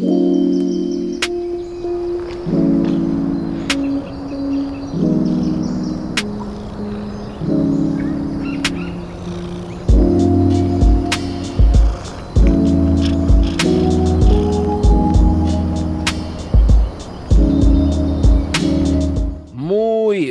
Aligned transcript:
Muy 0.00 0.32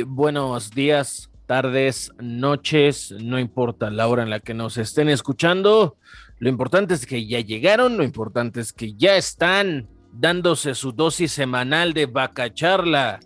buenos 0.02 0.70
días, 0.72 1.30
tardes, 1.46 2.10
noches, 2.18 3.14
no 3.22 3.38
importa 3.38 3.88
la 3.90 4.08
hora 4.08 4.24
en 4.24 4.30
la 4.30 4.40
que 4.40 4.52
nos 4.52 4.78
estén 4.78 5.08
escuchando. 5.08 5.96
Lo 6.40 6.48
importante 6.48 6.94
es 6.94 7.04
que 7.04 7.26
ya 7.26 7.40
llegaron, 7.40 7.98
lo 7.98 8.02
importante 8.02 8.60
es 8.60 8.72
que 8.72 8.94
ya 8.94 9.14
están 9.16 9.88
dándose 10.10 10.74
su 10.74 10.90
dosis 10.90 11.32
semanal 11.32 11.92
de 11.92 12.06
vaca 12.06 12.52
charla. 12.52 13.20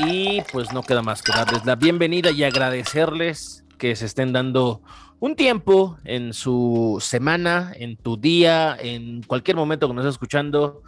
Y 0.00 0.40
pues 0.50 0.72
no 0.72 0.82
queda 0.82 1.02
más 1.02 1.22
que 1.22 1.32
darles 1.32 1.66
la 1.66 1.76
bienvenida 1.76 2.30
y 2.30 2.42
agradecerles 2.42 3.66
que 3.76 3.94
se 3.94 4.06
estén 4.06 4.32
dando 4.32 4.80
un 5.20 5.36
tiempo 5.36 5.98
en 6.04 6.32
su 6.32 6.96
semana, 7.02 7.70
en 7.76 7.98
tu 7.98 8.16
día, 8.16 8.74
en 8.80 9.22
cualquier 9.22 9.58
momento 9.58 9.86
que 9.86 9.92
nos 9.92 10.06
esté 10.06 10.14
escuchando, 10.14 10.82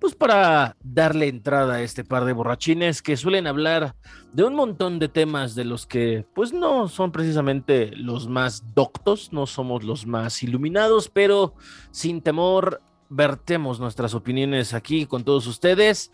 pues 0.00 0.14
para 0.14 0.76
darle 0.82 1.28
entrada 1.28 1.74
a 1.74 1.82
este 1.82 2.04
par 2.04 2.24
de 2.24 2.32
borrachines 2.32 3.02
que 3.02 3.16
suelen 3.16 3.46
hablar 3.46 3.96
de 4.32 4.44
un 4.44 4.54
montón 4.54 4.98
de 4.98 5.08
temas 5.08 5.54
de 5.54 5.64
los 5.64 5.86
que 5.86 6.24
pues 6.34 6.52
no 6.52 6.88
son 6.88 7.12
precisamente 7.12 7.90
los 7.96 8.28
más 8.28 8.74
doctos, 8.74 9.32
no 9.32 9.46
somos 9.46 9.84
los 9.84 10.06
más 10.06 10.42
iluminados, 10.42 11.08
pero 11.08 11.54
sin 11.90 12.22
temor 12.22 12.82
vertemos 13.08 13.80
nuestras 13.80 14.14
opiniones 14.14 14.74
aquí 14.74 15.06
con 15.06 15.24
todos 15.24 15.46
ustedes. 15.46 16.12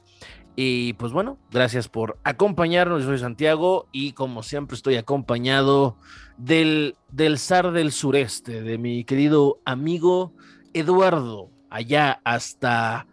Y 0.57 0.93
pues 0.95 1.13
bueno, 1.13 1.37
gracias 1.51 1.89
por 1.89 2.19
acompañarnos. 2.23 3.03
Yo 3.03 3.09
soy 3.09 3.19
Santiago 3.19 3.89
y 3.91 4.13
como 4.13 4.45
siempre 4.45 4.77
estoy 4.77 4.97
acompañado 4.97 5.97
del, 6.37 6.97
del 7.11 7.39
zar 7.39 7.73
del 7.73 7.91
sureste, 7.91 8.63
de 8.63 8.79
mi 8.79 9.05
querido 9.05 9.59
amigo 9.65 10.33
Eduardo, 10.73 11.51
allá 11.71 12.21
hasta 12.25 13.09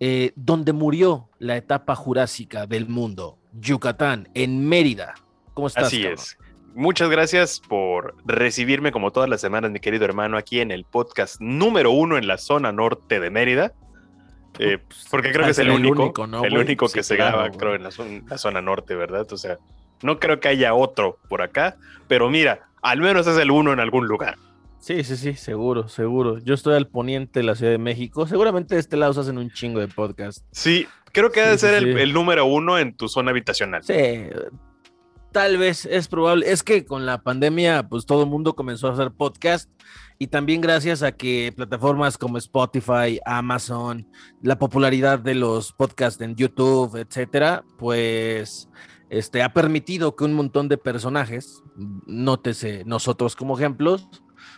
eh, 0.00 0.32
donde 0.36 0.72
murió 0.72 1.28
la 1.38 1.56
etapa 1.56 1.94
jurásica 1.94 2.66
del 2.66 2.88
mundo, 2.88 3.38
Yucatán, 3.52 4.28
en 4.34 4.68
Mérida. 4.68 5.14
¿Cómo 5.54 5.68
estás? 5.68 5.86
Así 5.86 6.02
cabrón? 6.02 6.18
es. 6.18 6.38
Muchas 6.74 7.08
gracias 7.08 7.60
por 7.60 8.14
recibirme 8.26 8.92
como 8.92 9.10
todas 9.10 9.30
las 9.30 9.40
semanas, 9.40 9.70
mi 9.70 9.80
querido 9.80 10.04
hermano, 10.04 10.36
aquí 10.36 10.60
en 10.60 10.70
el 10.70 10.84
podcast 10.84 11.40
número 11.40 11.90
uno 11.90 12.18
en 12.18 12.26
la 12.26 12.36
zona 12.36 12.70
norte 12.70 13.18
de 13.18 13.30
Mérida. 13.30 13.72
Eh, 14.58 14.78
porque 15.10 15.32
creo 15.32 15.44
que 15.46 15.52
es 15.52 15.58
el, 15.58 15.70
único, 15.70 16.26
¿no, 16.26 16.44
el 16.44 16.56
único 16.56 16.88
Sí, 16.88 16.94
que 16.94 17.02
se 17.02 17.16
claro, 17.16 17.38
graba, 17.38 17.56
creo, 17.56 17.74
en 17.74 17.82
la, 17.82 17.90
zona, 17.90 18.22
la 18.28 18.38
zona 18.38 18.60
norte, 18.60 18.94
¿verdad? 18.94 19.26
O 19.32 19.36
sea, 19.38 19.58
no 20.02 20.18
creo 20.18 20.40
que 20.40 20.48
haya 20.48 20.74
otro 20.74 21.18
por 21.28 21.40
acá, 21.40 21.76
pero 22.08 22.28
mira, 22.28 22.68
al 22.82 23.00
menos 23.00 23.26
es 23.26 23.36
el 23.38 23.50
uno 23.50 23.72
en 23.72 23.80
algún 23.80 24.06
lugar. 24.06 24.36
Sí, 24.86 25.02
sí, 25.02 25.16
sí, 25.16 25.34
seguro, 25.34 25.88
seguro. 25.88 26.38
Yo 26.38 26.54
estoy 26.54 26.76
al 26.76 26.86
poniente 26.86 27.40
de 27.40 27.42
la 27.42 27.56
Ciudad 27.56 27.72
de 27.72 27.78
México. 27.78 28.24
Seguramente 28.28 28.76
de 28.76 28.80
este 28.80 28.96
lado 28.96 29.12
se 29.14 29.18
hacen 29.18 29.36
un 29.36 29.50
chingo 29.50 29.80
de 29.80 29.88
podcast. 29.88 30.44
Sí, 30.52 30.86
creo 31.10 31.32
que 31.32 31.40
ha 31.40 31.48
de 31.48 31.58
sí, 31.58 31.66
ser 31.66 31.82
el, 31.82 31.92
sí. 31.92 32.00
el 32.00 32.12
número 32.12 32.46
uno 32.46 32.78
en 32.78 32.96
tu 32.96 33.08
zona 33.08 33.32
habitacional. 33.32 33.82
Sí, 33.82 34.28
tal 35.32 35.58
vez 35.58 35.86
es 35.86 36.06
probable. 36.06 36.48
Es 36.48 36.62
que 36.62 36.84
con 36.84 37.04
la 37.04 37.20
pandemia, 37.20 37.88
pues 37.88 38.06
todo 38.06 38.22
el 38.22 38.28
mundo 38.28 38.54
comenzó 38.54 38.86
a 38.86 38.92
hacer 38.92 39.10
podcast 39.10 39.68
y 40.20 40.28
también 40.28 40.60
gracias 40.60 41.02
a 41.02 41.10
que 41.10 41.52
plataformas 41.56 42.16
como 42.16 42.38
Spotify, 42.38 43.18
Amazon, 43.26 44.06
la 44.40 44.56
popularidad 44.56 45.18
de 45.18 45.34
los 45.34 45.72
podcasts 45.72 46.20
en 46.20 46.36
YouTube, 46.36 46.94
etcétera, 46.94 47.64
pues 47.76 48.68
este 49.10 49.42
ha 49.42 49.52
permitido 49.52 50.14
que 50.14 50.22
un 50.22 50.34
montón 50.34 50.68
de 50.68 50.78
personajes, 50.78 51.64
nótese 52.06 52.84
nosotros 52.84 53.34
como 53.34 53.58
ejemplos, 53.58 54.08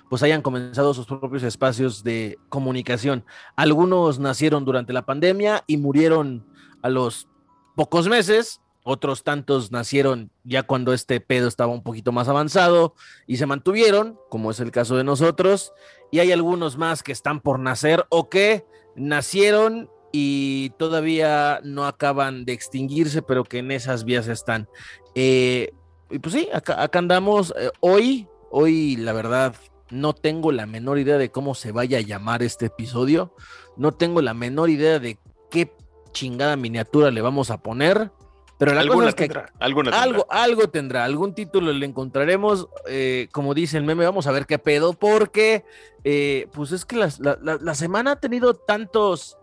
pues 0.08 0.22
hayan 0.22 0.42
comenzado 0.42 0.94
sus 0.94 1.06
propios 1.06 1.42
espacios 1.42 2.02
de 2.04 2.38
comunicación. 2.48 3.24
Algunos 3.56 4.18
nacieron 4.18 4.64
durante 4.64 4.92
la 4.92 5.06
pandemia 5.06 5.64
y 5.66 5.76
murieron 5.76 6.46
a 6.82 6.88
los 6.88 7.28
pocos 7.76 8.08
meses, 8.08 8.60
otros 8.84 9.22
tantos 9.22 9.70
nacieron 9.70 10.30
ya 10.44 10.62
cuando 10.62 10.92
este 10.92 11.20
pedo 11.20 11.46
estaba 11.46 11.72
un 11.72 11.82
poquito 11.82 12.10
más 12.10 12.28
avanzado 12.28 12.94
y 13.26 13.36
se 13.36 13.46
mantuvieron, 13.46 14.18
como 14.30 14.50
es 14.50 14.60
el 14.60 14.70
caso 14.70 14.96
de 14.96 15.04
nosotros, 15.04 15.72
y 16.10 16.20
hay 16.20 16.32
algunos 16.32 16.78
más 16.78 17.02
que 17.02 17.12
están 17.12 17.40
por 17.40 17.58
nacer 17.58 18.06
o 18.08 18.28
que 18.30 18.64
nacieron 18.96 19.90
y 20.12 20.70
todavía 20.78 21.60
no 21.62 21.86
acaban 21.86 22.44
de 22.44 22.52
extinguirse, 22.52 23.22
pero 23.22 23.44
que 23.44 23.58
en 23.58 23.70
esas 23.70 24.04
vías 24.04 24.26
están. 24.28 24.68
Eh, 25.14 25.72
y 26.10 26.18
pues 26.18 26.34
sí, 26.34 26.48
acá, 26.52 26.88
andamos. 26.92 27.52
Eh, 27.58 27.70
hoy, 27.80 28.26
hoy 28.50 28.96
la 28.96 29.12
verdad, 29.12 29.54
no 29.90 30.12
tengo 30.14 30.52
la 30.52 30.66
menor 30.66 30.98
idea 30.98 31.18
de 31.18 31.30
cómo 31.30 31.54
se 31.54 31.72
vaya 31.72 31.98
a 31.98 32.02
llamar 32.02 32.42
este 32.42 32.66
episodio. 32.66 33.34
No 33.76 33.92
tengo 33.92 34.20
la 34.22 34.34
menor 34.34 34.70
idea 34.70 34.98
de 34.98 35.18
qué 35.50 35.72
chingada 36.12 36.56
miniatura 36.56 37.10
le 37.10 37.20
vamos 37.22 37.50
a 37.50 37.58
poner. 37.62 38.10
Pero 38.58 38.74
la 38.74 38.84
cosa 38.88 39.10
es 39.10 39.14
que 39.14 39.28
tendrá, 39.28 39.52
alguna 39.60 39.90
tendrá. 39.92 40.02
algo, 40.02 40.26
algo 40.30 40.68
tendrá, 40.68 41.04
algún 41.04 41.32
título 41.32 41.72
le 41.72 41.86
encontraremos. 41.86 42.68
eh, 42.88 43.28
como 43.32 43.54
dice 43.54 43.78
el 43.78 43.84
meme, 43.84 44.04
vamos 44.04 44.26
a 44.26 44.32
ver 44.32 44.46
qué 44.46 44.58
pedo, 44.58 44.94
porque 44.94 45.64
eh, 46.02 46.48
pues 46.52 46.72
es 46.72 46.84
que 46.84 46.96
la- 46.96 47.12
la 47.60 47.74
semana 47.76 48.12
ha 48.12 48.16
tenido 48.20 48.54
tantos, 48.54 49.38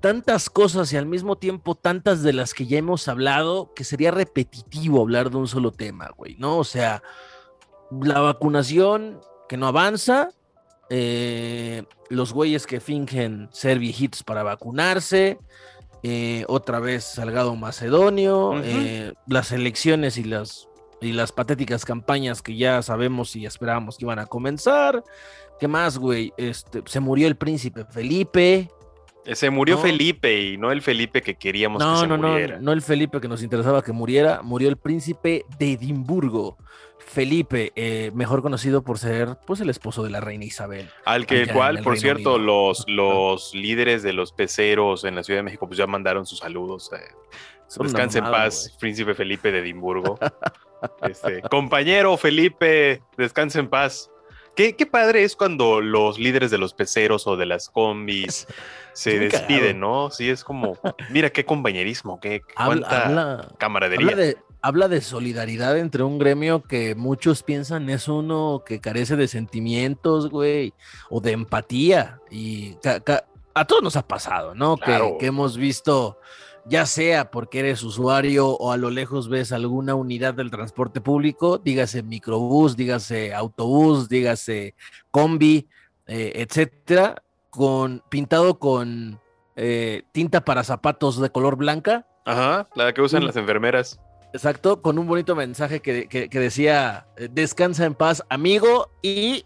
tantas 0.00 0.48
cosas 0.48 0.90
y 0.92 0.96
al 0.96 1.04
mismo 1.06 1.36
tiempo 1.36 1.74
tantas 1.74 2.22
de 2.22 2.32
las 2.32 2.54
que 2.54 2.66
ya 2.66 2.78
hemos 2.78 3.06
hablado 3.08 3.72
que 3.74 3.84
sería 3.84 4.10
repetitivo 4.10 5.02
hablar 5.02 5.30
de 5.30 5.36
un 5.36 5.46
solo 5.46 5.70
tema, 5.72 6.10
güey, 6.16 6.36
¿no? 6.38 6.56
O 6.56 6.64
sea, 6.64 7.02
la 7.90 8.20
vacunación 8.20 9.20
que 9.48 9.56
no 9.56 9.66
avanza, 9.66 10.30
eh, 10.90 11.84
los 12.08 12.32
güeyes 12.32 12.66
que 12.66 12.80
fingen 12.80 13.48
ser 13.52 13.78
viejitos 13.78 14.22
para 14.22 14.42
vacunarse, 14.42 15.38
eh, 16.02 16.44
otra 16.48 16.80
vez 16.80 17.04
Salgado 17.04 17.54
Macedonio, 17.56 18.52
eh, 18.64 19.12
las 19.26 19.52
elecciones 19.52 20.16
y 20.18 20.24
las, 20.24 20.68
y 21.00 21.12
las 21.12 21.32
patéticas 21.32 21.84
campañas 21.84 22.42
que 22.42 22.56
ya 22.56 22.82
sabemos 22.82 23.36
y 23.36 23.46
esperábamos 23.46 23.98
que 23.98 24.04
iban 24.04 24.18
a 24.18 24.26
comenzar. 24.26 25.04
¿Qué 25.58 25.68
más, 25.68 25.98
güey? 25.98 26.32
Este, 26.38 26.82
se 26.86 27.00
murió 27.00 27.28
el 27.28 27.36
príncipe 27.36 27.84
Felipe. 27.84 28.70
Se 29.34 29.50
murió 29.50 29.76
No. 29.76 29.82
Felipe 29.82 30.40
y 30.40 30.56
no 30.56 30.72
el 30.72 30.80
Felipe 30.80 31.20
que 31.20 31.34
queríamos 31.34 31.82
que 31.82 31.84
No, 31.88 32.00
se 32.00 32.06
no, 32.06 32.16
no, 32.16 32.28
muriera. 32.28 32.58
no 32.60 32.72
el 32.72 32.80
Felipe 32.80 33.20
que 33.20 33.28
nos 33.28 33.42
interesaba 33.42 33.82
que 33.82 33.92
muriera, 33.92 34.40
murió 34.42 34.68
el 34.70 34.78
príncipe 34.78 35.44
de 35.58 35.72
Edimburgo. 35.74 36.56
Felipe, 37.12 37.72
eh, 37.74 38.10
mejor 38.14 38.40
conocido 38.42 38.82
por 38.82 38.98
ser 38.98 39.36
pues 39.46 39.60
el 39.60 39.68
esposo 39.68 40.02
de 40.04 40.10
la 40.10 40.20
reina 40.20 40.44
Isabel. 40.44 40.88
Al 41.04 41.26
que 41.26 41.46
cual, 41.48 41.76
por 41.82 41.94
Reino 41.94 42.00
cierto, 42.00 42.34
Unido. 42.36 42.38
los, 42.68 42.84
los 42.88 43.54
líderes 43.54 44.02
de 44.02 44.12
los 44.12 44.32
peceros 44.32 45.04
en 45.04 45.16
la 45.16 45.24
Ciudad 45.24 45.40
de 45.40 45.42
México 45.44 45.66
pues 45.66 45.76
ya 45.78 45.86
mandaron 45.86 46.24
sus 46.26 46.38
saludos. 46.38 46.90
eh. 46.92 46.98
Descanse 47.80 48.18
en 48.18 48.24
paz, 48.24 48.76
príncipe 48.80 49.14
Felipe 49.14 49.50
de 49.52 49.58
Edimburgo. 49.60 50.18
Este, 51.02 51.42
compañero 51.42 52.16
Felipe, 52.16 53.02
descanse 53.18 53.58
en 53.58 53.68
paz. 53.68 54.10
Qué, 54.56 54.76
qué 54.76 54.86
padre 54.86 55.24
es 55.24 55.36
cuando 55.36 55.82
los 55.82 56.18
líderes 56.18 56.50
de 56.50 56.56
los 56.56 56.72
peceros 56.72 57.26
o 57.26 57.36
de 57.36 57.44
las 57.44 57.68
combis 57.68 58.46
se 58.94 59.18
despiden, 59.18 59.78
¿no? 59.78 60.10
Sí, 60.10 60.30
es 60.30 60.42
como, 60.42 60.78
mira 61.10 61.28
qué 61.28 61.44
compañerismo, 61.44 62.18
qué 62.18 62.40
Habla, 62.56 62.86
cuánta 62.88 63.06
habla- 63.06 63.48
camaradería. 63.58 64.06
habla 64.12 64.16
de, 64.22 64.38
habla 64.62 64.88
de 64.88 65.00
solidaridad 65.00 65.78
entre 65.78 66.02
un 66.02 66.18
gremio 66.18 66.62
que 66.62 66.94
muchos 66.94 67.42
piensan 67.42 67.88
es 67.90 68.08
uno 68.08 68.62
que 68.66 68.80
carece 68.80 69.16
de 69.16 69.28
sentimientos, 69.28 70.28
güey, 70.30 70.74
o 71.08 71.20
de 71.20 71.32
empatía. 71.32 72.20
Y 72.30 72.76
a 73.54 73.64
todos 73.64 73.82
nos 73.82 73.96
ha 73.96 74.06
pasado, 74.06 74.54
¿no? 74.54 74.76
Que- 74.76 74.84
Claro. 74.84 75.16
Que, 75.18 75.26
hemos 75.26 75.56
visto, 75.56 76.18
ya 76.66 76.86
sea 76.86 77.30
porque 77.30 77.60
eres 77.60 77.82
usuario 77.82 78.48
o 78.48 78.72
a 78.72 78.76
lo 78.76 78.90
lejos 78.90 79.28
ves 79.28 79.52
alguna 79.52 79.94
unidad 79.94 80.34
del 80.34 80.50
transporte 80.50 81.00
público, 81.00 81.58
dígase 81.58 82.02
microbús, 82.02 82.76
dígase 82.76 83.34
autobús, 83.34 84.08
dígase 84.08 84.74
combi, 85.10 85.68
eh, 86.06 86.32
etcétera, 86.36 87.22
con, 87.50 88.02
pintado 88.08 88.58
con 88.58 89.20
eh, 89.56 90.02
tinta 90.12 90.44
para 90.44 90.64
zapatos 90.64 91.20
de 91.20 91.30
color 91.30 91.56
blanca. 91.56 92.06
Ajá, 92.24 92.68
la 92.74 92.92
que 92.92 93.00
usan 93.02 93.24
las 93.26 93.36
enfermeras. 93.36 93.98
Exacto, 94.32 94.80
con 94.80 94.98
un 94.98 95.06
bonito 95.06 95.34
mensaje 95.34 95.80
que, 95.80 96.06
que- 96.08 96.28
que 96.28 96.38
decía, 96.40 97.06
eh, 97.16 97.28
descansa 97.30 97.84
en 97.84 97.94
paz, 97.94 98.22
amigo, 98.28 98.90
y 99.02 99.44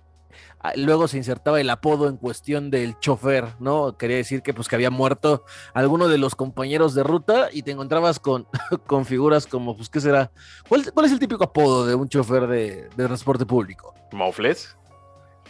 ah, 0.60 0.72
luego 0.76 1.08
se 1.08 1.16
insertaba 1.16 1.58
el 1.60 1.70
apodo 1.70 2.06
en 2.08 2.18
cuestión 2.18 2.70
del 2.70 2.98
chofer, 2.98 3.54
¿no? 3.60 3.96
Quería 3.96 4.18
decir 4.18 4.42
que 4.42 4.52
pues 4.52 4.68
que 4.68 4.74
había 4.76 4.90
muerto 4.90 5.44
alguno 5.72 6.08
de 6.08 6.18
los 6.18 6.34
compañeros 6.34 6.94
de 6.94 7.02
ruta 7.02 7.48
y 7.50 7.62
te 7.62 7.70
encontrabas 7.70 8.20
con, 8.20 8.46
con 8.86 9.06
figuras 9.06 9.46
como, 9.46 9.74
pues, 9.74 9.88
¿qué 9.88 10.00
será? 10.00 10.30
¿Cuál, 10.68 10.92
cuál 10.92 11.06
es 11.06 11.12
el 11.12 11.18
típico 11.18 11.44
apodo 11.44 11.86
de 11.86 11.94
un 11.94 12.08
chofer 12.08 12.46
de, 12.46 12.88
de 12.94 13.06
transporte 13.06 13.46
público? 13.46 13.94
Mofles, 14.12 14.76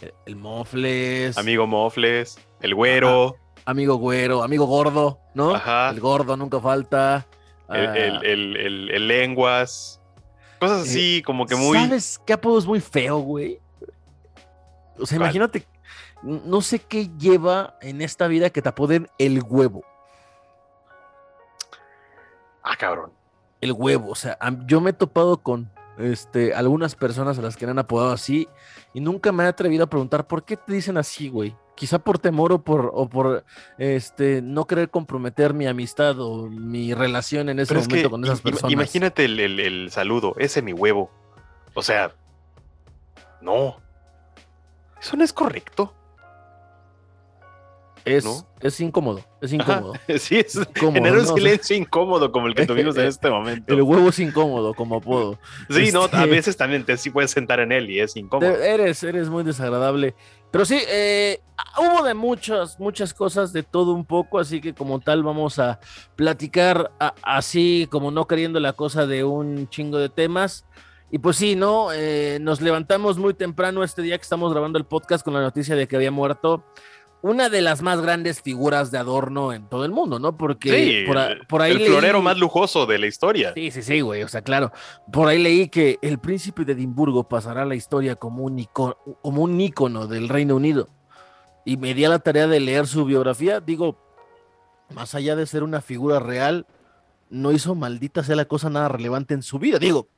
El, 0.01 0.13
el 0.27 0.35
Mofles. 0.37 1.37
amigo 1.37 1.67
Mofles, 1.67 2.37
el 2.61 2.73
güero. 2.73 3.35
amigo 3.65 3.95
güero, 3.97 4.43
amigo 4.43 4.65
gordo, 4.65 5.19
¿no? 5.33 5.55
Ajá. 5.55 5.89
El 5.89 5.99
gordo 5.99 6.37
nunca 6.37 6.59
falta. 6.61 7.27
El, 7.69 7.87
Ah, 7.87 7.95
el- 7.95 8.25
el- 8.25 8.55
el- 8.57 8.91
el 8.91 9.07
lenguas. 9.07 10.01
Cosas 10.59 10.81
así, 10.83 11.21
como 11.25 11.45
que 11.45 11.55
muy. 11.55 11.77
¿Sabes 11.77 12.19
qué 12.25 12.33
apodo 12.33 12.57
es 12.59 12.65
muy 12.65 12.79
feo, 12.79 13.17
güey? 13.19 13.59
O 14.97 15.05
sea, 15.05 15.17
¿Cuál? 15.17 15.27
imagínate, 15.27 15.67
no 16.23 16.61
sé 16.61 16.79
qué 16.79 17.09
lleva 17.17 17.77
en 17.81 18.01
esta 18.01 18.27
vida 18.27 18.49
que 18.49 18.61
te 18.61 18.69
apoden 18.69 19.07
el 19.17 19.41
huevo. 19.43 19.83
Ah, 22.63 22.75
cabrón. 22.77 23.11
El 23.61 23.71
huevo, 23.73 24.09
o 24.11 24.15
sea, 24.15 24.37
yo 24.65 24.81
me 24.81 24.91
he 24.91 24.93
topado 24.93 25.37
con 25.41 25.71
este, 25.97 26.53
algunas 26.53 26.95
personas 26.95 27.37
a 27.39 27.41
las 27.41 27.55
que 27.57 27.65
me 27.65 27.71
han 27.71 27.79
apodado 27.79 28.11
así 28.11 28.47
y 28.93 28.99
nunca 29.01 29.31
me 29.31 29.43
he 29.43 29.47
atrevido 29.47 29.83
a 29.85 29.87
preguntar 29.87 30.27
por 30.27 30.43
qué 30.43 30.57
te 30.57 30.73
dicen 30.73 30.97
así, 30.97 31.29
güey. 31.29 31.55
Quizá 31.75 31.99
por 31.99 32.19
temor 32.19 32.53
o 32.53 32.59
por, 32.63 32.89
o 32.93 33.09
por 33.09 33.43
este, 33.77 34.41
no 34.41 34.65
querer 34.65 34.89
comprometer 34.89 35.53
mi 35.53 35.67
amistad 35.67 36.17
o 36.21 36.49
mi 36.49 36.93
relación 36.93 37.49
en 37.49 37.59
ese 37.59 37.67
Pero 37.69 37.81
es 37.81 37.87
momento 37.89 38.07
que 38.07 38.11
con 38.11 38.23
esas 38.23 38.39
personas. 38.41 38.71
imagínate 38.71 39.25
el, 39.25 39.39
el- 39.39 39.59
el 39.59 39.91
saludo, 39.91 40.35
ese 40.37 40.61
mi 40.61 40.71
huevo. 40.71 41.11
O 41.73 41.81
sea, 41.81 42.13
no. 43.41 43.75
Eso 45.01 45.17
no 45.17 45.23
es 45.25 45.33
correcto. 45.33 45.93
es, 48.05 48.23
¿no? 48.23 48.47
es 48.61 48.79
incómodo, 48.79 49.19
es 49.41 49.51
Ajá. 49.53 49.73
incómodo. 49.77 49.93
Sí, 50.19 50.37
es 50.37 50.55
Incómodo, 50.55 51.11
un 51.13 51.27
silencio 51.35 51.75
incómodo 51.75 52.31
como 52.31 52.45
el 52.47 52.53
que 52.55 52.65
tuvimos 52.67 52.95
en 52.97 53.07
este 53.07 53.29
momento. 53.31 53.73
El 53.73 53.81
huevo 53.81 54.09
es 54.09 54.19
incómodo 54.19 54.73
como 54.75 54.97
apodo. 54.97 55.39
Sí, 55.69 55.91
no, 55.91 56.03
a 56.03 56.05
este- 56.05 56.25
veces 56.27 56.55
también 56.55 56.85
te 56.85 56.95
sí 56.97 57.09
puedes 57.09 57.31
sentar 57.31 57.59
en 57.59 57.71
él 57.71 57.89
y 57.89 57.99
es 57.99 58.15
incómodo. 58.15 58.49
Eres, 58.55 59.03
eres 59.03 59.29
muy 59.29 59.43
desagradable. 59.43 60.13
Pero 60.55 60.63
sí, 60.63 60.79
eh, 60.87 61.41
hubo 61.77 62.01
de 62.05 62.13
muchas, 62.13 62.79
muchas 62.79 63.13
cosas, 63.13 63.51
de 63.51 63.61
todo 63.61 63.91
un 63.91 64.05
poco, 64.05 64.39
así 64.39 64.61
que 64.61 64.73
como 64.73 65.01
tal 65.01 65.21
vamos 65.21 65.59
a 65.59 65.81
platicar 66.15 66.93
así 67.23 67.89
como 67.91 68.09
no 68.09 68.25
queriendo 68.25 68.61
la 68.61 68.71
cosa 68.71 69.05
de 69.05 69.25
un 69.25 69.67
chingo 69.67 69.97
de 69.97 70.07
temas. 70.07 70.63
Y 71.11 71.17
pues 71.17 71.35
sí, 71.35 71.57
¿no? 71.57 71.91
Eh, 71.91 72.37
nos 72.39 72.61
levantamos 72.61 73.17
muy 73.17 73.33
temprano 73.33 73.83
este 73.83 74.01
día 74.01 74.17
que 74.17 74.21
estamos 74.21 74.53
grabando 74.53 74.79
el 74.79 74.85
podcast 74.85 75.25
con 75.25 75.33
la 75.33 75.41
noticia 75.41 75.75
de 75.75 75.89
que 75.89 75.97
había 75.97 76.11
muerto 76.11 76.63
una 77.27 77.49
de 77.49 77.61
las 77.61 77.81
más 77.81 78.01
grandes 78.01 78.41
figuras 78.41 78.91
de 78.91 78.99
adorno 78.99 79.51
en 79.51 79.67
todo 79.67 79.83
el 79.83 79.91
mundo, 79.91 80.19
¿no? 80.19 80.37
Porque 80.37 80.69
Sí, 80.69 81.03
por, 81.07 81.17
a- 81.17 81.35
por 81.49 81.61
ahí 81.63 81.71
el 81.71 81.79
leí- 81.79 81.87
florero 81.87 82.21
más 82.21 82.37
lujoso 82.37 82.85
de 82.85 82.99
la 82.99 83.07
historia. 83.07 83.51
Sí, 83.55 83.71
sí, 83.71 83.81
sí, 83.81 84.01
güey. 84.01 84.21
O 84.23 84.27
sea, 84.27 84.41
claro. 84.43 84.71
Por 85.11 85.27
ahí 85.27 85.41
leí 85.41 85.67
que 85.69 85.97
el 86.03 86.19
príncipe 86.19 86.65
de 86.65 86.73
Edimburgo 86.73 87.27
pasará 87.27 87.63
a 87.63 87.65
la 87.65 87.73
historia 87.75 88.15
como 88.15 88.43
un, 88.43 88.59
icono, 88.59 88.95
como 89.23 89.41
un 89.41 89.59
ícono 89.59 90.05
del 90.07 90.29
Reino 90.29 90.55
Unido. 90.55 90.87
Y 91.65 91.77
me 91.77 91.95
di 91.95 92.05
a 92.05 92.09
la 92.09 92.19
tarea 92.19 92.45
de 92.45 92.59
leer 92.59 92.85
su 92.85 93.05
biografía. 93.05 93.59
Digo, 93.59 93.97
más 94.93 95.15
allá 95.15 95.35
de 95.35 95.47
ser 95.47 95.63
una 95.63 95.81
figura 95.81 96.19
real, 96.19 96.67
no 97.31 97.51
hizo 97.51 97.73
maldita 97.73 98.23
sea 98.23 98.35
la 98.35 98.45
cosa 98.45 98.69
nada 98.69 98.87
relevante 98.87 99.33
en 99.33 99.41
su 99.41 99.57
vida. 99.57 99.79
Digo, 99.79 100.09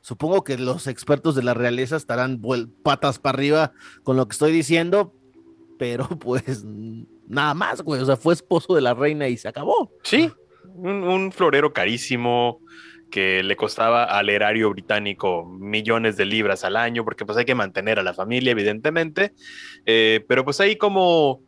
supongo 0.00 0.44
que 0.44 0.56
los 0.58 0.86
expertos 0.86 1.34
de 1.34 1.42
la 1.42 1.54
realeza 1.54 1.96
estarán 1.96 2.40
patas 2.84 3.18
para 3.18 3.36
arriba 3.36 3.72
con 4.04 4.16
lo 4.16 4.28
que 4.28 4.34
estoy 4.34 4.52
diciendo, 4.52 5.12
pero 5.78 6.08
pues 6.20 6.64
nada 7.26 7.54
más, 7.54 7.82
güey. 7.82 8.00
O 8.00 8.06
sea, 8.06 8.16
fue 8.16 8.34
esposo 8.34 8.74
de 8.74 8.80
la 8.80 8.94
reina 8.94 9.28
y 9.28 9.36
se 9.36 9.48
acabó. 9.48 9.92
Sí, 10.02 10.30
un, 10.74 11.04
un 11.04 11.32
florero 11.32 11.72
carísimo 11.72 12.60
que 13.10 13.42
le 13.42 13.56
costaba 13.56 14.04
al 14.04 14.28
erario 14.28 14.70
británico 14.70 15.44
millones 15.44 16.16
de 16.16 16.24
libras 16.24 16.64
al 16.64 16.76
año, 16.76 17.04
porque 17.04 17.24
pues 17.24 17.38
hay 17.38 17.44
que 17.44 17.54
mantener 17.54 17.98
a 17.98 18.02
la 18.02 18.14
familia, 18.14 18.50
evidentemente. 18.50 19.32
Eh, 19.84 20.24
pero 20.28 20.44
pues 20.44 20.60
ahí 20.60 20.76
como, 20.76 21.42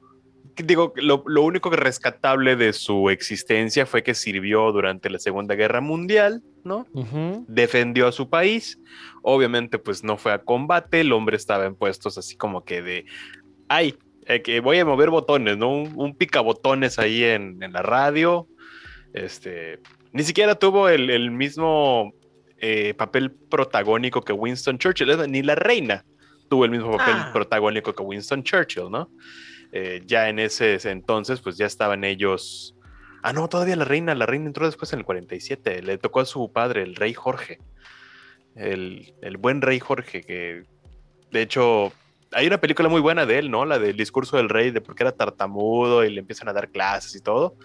digo, 0.57 0.93
lo, 0.97 1.25
lo 1.27 1.43
único 1.43 1.71
que 1.71 1.77
rescatable 1.77 2.57
de 2.57 2.73
su 2.73 3.11
existencia 3.11 3.87
fue 3.87 4.03
que 4.03 4.15
sirvió 4.15 4.71
durante 4.73 5.11
la 5.11 5.19
Segunda 5.19 5.55
Guerra 5.55 5.81
Mundial, 5.81 6.43
¿no? 6.65 6.87
Defendió 7.49 8.07
a 8.07 8.13
su 8.13 8.29
país. 8.29 8.79
Obviamente, 9.23 9.79
pues 9.79 10.05
no 10.05 10.17
fue 10.17 10.33
a 10.33 10.43
combate. 10.43 11.01
El 11.01 11.13
hombre 11.13 11.37
estaba 11.37 11.67
en 11.67 11.75
puestos 11.75 12.19
así 12.19 12.37
como 12.37 12.65
que 12.65 12.83
de, 12.83 13.05
ay, 13.69 13.97
eh, 14.29 14.43
que 14.43 14.61
voy 14.61 14.79
a 14.79 14.85
mover 14.85 15.11
botones, 15.11 15.57
¿no? 15.57 15.71
Un, 15.71 15.93
un 15.97 16.15
picabotones 16.15 16.99
ahí 16.99 17.25
en, 17.25 17.61
en 17.63 17.73
la 17.73 17.83
radio. 17.83 18.47
Este, 19.15 19.81
ni 20.13 20.23
siquiera 20.23 20.55
tuvo 20.55 20.89
el, 20.89 21.11
el 21.11 21.31
mismo 21.31 22.13
eh, 22.59 22.95
papel 22.95 23.33
protagónico 23.33 24.23
que 24.23 24.33
Winston 24.33 24.79
Churchill, 24.79 25.09
ni 25.31 25.43
la 25.43 25.55
reina 25.55 26.05
tuvo 26.49 26.65
el 26.65 26.71
mismo 26.71 26.97
papel 26.97 27.15
Ah. 27.17 27.31
protagónico 27.33 27.95
que 27.95 28.03
Winston 28.03 28.43
Churchill, 28.43 28.91
¿no? 28.91 29.11
Eh, 29.73 30.03
ya 30.07 30.29
en 30.31 30.39
ese, 30.39 30.75
ese 30.75 30.91
entonces, 30.91 31.41
pues 31.41 31.57
ya 31.59 31.67
estaban 31.67 32.05
ellos. 32.05 32.75
Ah, 33.23 33.33
no, 33.35 33.49
todavía 33.49 33.77
la 33.77 33.85
reina, 33.85 34.15
la 34.15 34.25
reina 34.27 34.47
entró 34.47 34.65
después 34.65 34.93
en 34.93 35.01
el 35.01 35.05
47, 35.05 35.83
le 35.83 35.99
tocó 35.99 36.21
a 36.21 36.25
su 36.25 36.51
padre, 36.53 36.83
el 36.83 36.95
rey 36.97 37.13
Jorge. 37.13 37.59
El, 38.55 39.15
el 39.23 39.37
buen 39.37 39.61
rey 39.61 39.79
Jorge, 39.79 40.23
que 40.23 40.63
de 41.31 41.43
hecho 41.43 41.93
hay 42.33 42.47
una 42.47 42.61
película 42.61 42.89
muy 42.89 43.01
buena 43.01 43.27
de 43.27 43.39
él, 43.39 43.51
¿no? 43.51 43.65
La 43.65 43.79
del 43.79 43.97
discurso 43.97 44.37
del 44.37 44.49
rey, 44.49 44.71
de 44.71 44.81
por 44.81 44.95
qué 44.95 45.05
era 45.05 45.13
tartamudo 45.13 46.05
y 46.05 46.11
le 46.11 46.21
empiezan 46.21 46.49
a 46.49 46.53
dar 46.53 46.71
clases 46.71 47.15
y 47.15 47.21
todo. 47.21 47.57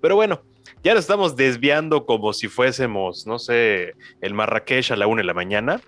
Pero 0.00 0.16
bueno, 0.16 0.42
ya 0.82 0.94
nos 0.94 1.02
estamos 1.02 1.36
desviando 1.36 2.06
como 2.06 2.32
si 2.32 2.48
fuésemos, 2.48 3.26
no 3.26 3.38
sé, 3.38 3.94
el 4.20 4.34
Marrakech 4.34 4.90
a 4.90 4.96
la 4.96 5.06
una 5.06 5.20
de 5.20 5.26
la 5.26 5.34
mañana. 5.34 5.80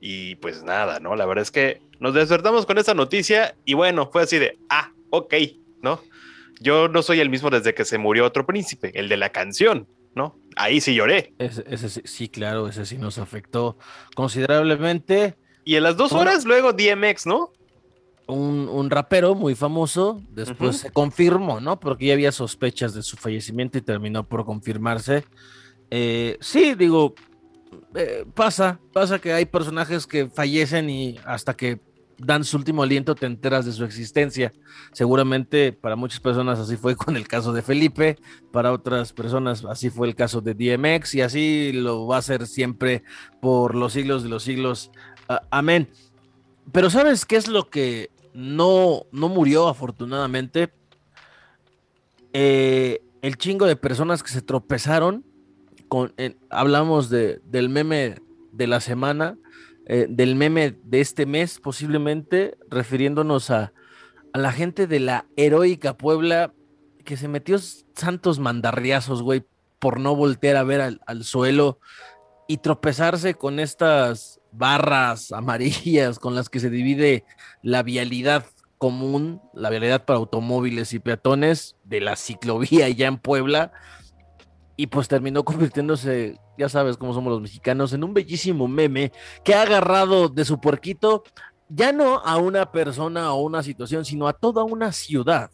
Y 0.00 0.36
pues 0.36 0.62
nada, 0.62 0.98
¿no? 1.00 1.14
La 1.14 1.26
verdad 1.26 1.42
es 1.42 1.50
que 1.50 1.82
nos 1.98 2.14
despertamos 2.14 2.64
con 2.64 2.78
esa 2.78 2.94
noticia 2.94 3.54
y 3.66 3.74
bueno, 3.74 4.08
fue 4.10 4.22
así 4.22 4.38
de, 4.38 4.58
ah, 4.70 4.92
ok, 5.10 5.34
¿no? 5.82 6.00
Yo 6.60 6.88
no 6.88 7.02
soy 7.02 7.20
el 7.20 7.30
mismo 7.30 7.50
desde 7.50 7.74
que 7.74 7.84
se 7.84 7.98
murió 7.98 8.24
otro 8.24 8.46
príncipe, 8.46 8.92
el 8.94 9.08
de 9.08 9.16
la 9.18 9.30
canción, 9.30 9.88
¿no? 10.14 10.38
Ahí 10.56 10.80
sí 10.80 10.94
lloré. 10.94 11.34
Ese, 11.38 11.64
ese 11.66 11.88
sí, 11.88 12.28
claro, 12.28 12.68
ese 12.68 12.86
sí 12.86 12.96
nos 12.96 13.18
afectó 13.18 13.78
considerablemente. 14.14 15.36
Y 15.64 15.76
en 15.76 15.82
las 15.82 15.96
dos 15.96 16.12
horas 16.12 16.44
luego 16.44 16.72
DMX, 16.72 17.26
¿no? 17.26 17.52
Un, 18.26 18.68
un 18.68 18.90
rapero 18.90 19.34
muy 19.34 19.54
famoso, 19.54 20.20
después 20.30 20.78
se 20.78 20.90
confirmó, 20.90 21.60
¿no? 21.60 21.80
Porque 21.80 22.06
ya 22.06 22.14
había 22.14 22.32
sospechas 22.32 22.94
de 22.94 23.02
su 23.02 23.16
fallecimiento 23.16 23.78
y 23.78 23.82
terminó 23.82 24.24
por 24.24 24.44
confirmarse. 24.44 25.24
Eh, 25.90 26.38
sí, 26.40 26.74
digo, 26.74 27.14
eh, 27.94 28.24
pasa, 28.34 28.78
pasa 28.92 29.18
que 29.18 29.32
hay 29.32 29.46
personajes 29.46 30.06
que 30.06 30.28
fallecen 30.28 30.88
y 30.88 31.18
hasta 31.24 31.54
que 31.54 31.80
dan 32.18 32.44
su 32.44 32.56
último 32.56 32.82
aliento 32.82 33.14
te 33.14 33.26
enteras 33.26 33.64
de 33.64 33.72
su 33.72 33.84
existencia. 33.84 34.52
Seguramente 34.92 35.72
para 35.72 35.96
muchas 35.96 36.20
personas 36.20 36.58
así 36.58 36.76
fue 36.76 36.94
con 36.94 37.16
el 37.16 37.26
caso 37.26 37.52
de 37.52 37.62
Felipe, 37.62 38.18
para 38.52 38.72
otras 38.72 39.12
personas 39.12 39.64
así 39.64 39.90
fue 39.90 40.06
el 40.06 40.14
caso 40.14 40.40
de 40.40 40.54
DMX 40.54 41.14
y 41.14 41.22
así 41.22 41.72
lo 41.72 42.06
va 42.06 42.18
a 42.18 42.22
ser 42.22 42.46
siempre 42.46 43.02
por 43.40 43.74
los 43.74 43.92
siglos 43.92 44.22
de 44.22 44.28
los 44.28 44.42
siglos. 44.42 44.90
Ah, 45.30 45.44
amén. 45.52 45.88
Pero 46.72 46.90
¿sabes 46.90 47.24
qué 47.24 47.36
es 47.36 47.46
lo 47.46 47.70
que 47.70 48.10
no, 48.34 49.06
no 49.12 49.28
murió 49.28 49.68
afortunadamente? 49.68 50.72
Eh, 52.32 53.00
el 53.22 53.36
chingo 53.36 53.66
de 53.66 53.76
personas 53.76 54.24
que 54.24 54.32
se 54.32 54.42
tropezaron 54.42 55.24
con, 55.86 56.12
hablamos 56.50 57.10
de, 57.10 57.40
del 57.44 57.68
meme 57.68 58.16
de 58.50 58.66
la 58.66 58.80
semana, 58.80 59.38
eh, 59.86 60.08
del 60.10 60.34
meme 60.34 60.76
de 60.82 61.00
este 61.00 61.26
mes 61.26 61.60
posiblemente, 61.60 62.58
refiriéndonos 62.68 63.52
a, 63.52 63.72
a 64.32 64.38
la 64.38 64.50
gente 64.50 64.88
de 64.88 64.98
la 64.98 65.26
heroica 65.36 65.96
Puebla 65.96 66.52
que 67.04 67.16
se 67.16 67.28
metió 67.28 67.56
santos 67.94 68.40
mandarriazos, 68.40 69.22
güey, 69.22 69.44
por 69.78 70.00
no 70.00 70.16
voltear 70.16 70.56
a 70.56 70.64
ver 70.64 70.80
al, 70.80 71.00
al 71.06 71.22
suelo 71.22 71.78
y 72.48 72.56
tropezarse 72.56 73.34
con 73.34 73.60
estas 73.60 74.39
barras 74.52 75.32
amarillas 75.32 76.18
con 76.18 76.34
las 76.34 76.48
que 76.48 76.60
se 76.60 76.70
divide 76.70 77.24
la 77.62 77.82
vialidad 77.82 78.44
común, 78.78 79.42
la 79.52 79.68
vialidad 79.70 80.04
para 80.04 80.18
automóviles 80.18 80.92
y 80.94 80.98
peatones 81.00 81.76
de 81.84 82.00
la 82.00 82.16
ciclovía 82.16 82.88
ya 82.88 83.06
en 83.06 83.18
Puebla. 83.18 83.72
Y 84.76 84.86
pues 84.86 85.08
terminó 85.08 85.44
convirtiéndose, 85.44 86.38
ya 86.56 86.68
sabes 86.70 86.96
cómo 86.96 87.12
somos 87.12 87.30
los 87.32 87.42
mexicanos, 87.42 87.92
en 87.92 88.02
un 88.04 88.14
bellísimo 88.14 88.66
meme 88.68 89.12
que 89.44 89.54
ha 89.54 89.62
agarrado 89.62 90.28
de 90.30 90.44
su 90.44 90.60
puerquito 90.60 91.22
ya 91.68 91.92
no 91.92 92.16
a 92.18 92.36
una 92.38 92.72
persona 92.72 93.32
o 93.32 93.42
una 93.42 93.62
situación, 93.62 94.04
sino 94.04 94.26
a 94.26 94.32
toda 94.32 94.64
una 94.64 94.90
ciudad, 94.90 95.50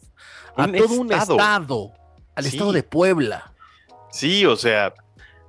a 0.55 0.63
Un 0.65 0.71
todo 0.73 0.93
un 1.01 1.11
estado. 1.11 1.35
estado, 1.35 1.91
al 2.35 2.43
Sí. 2.45 2.49
estado 2.55 2.71
de 2.71 2.81
Puebla. 2.83 3.53
Sí, 4.09 4.45
o 4.45 4.55
sea, 4.55 4.93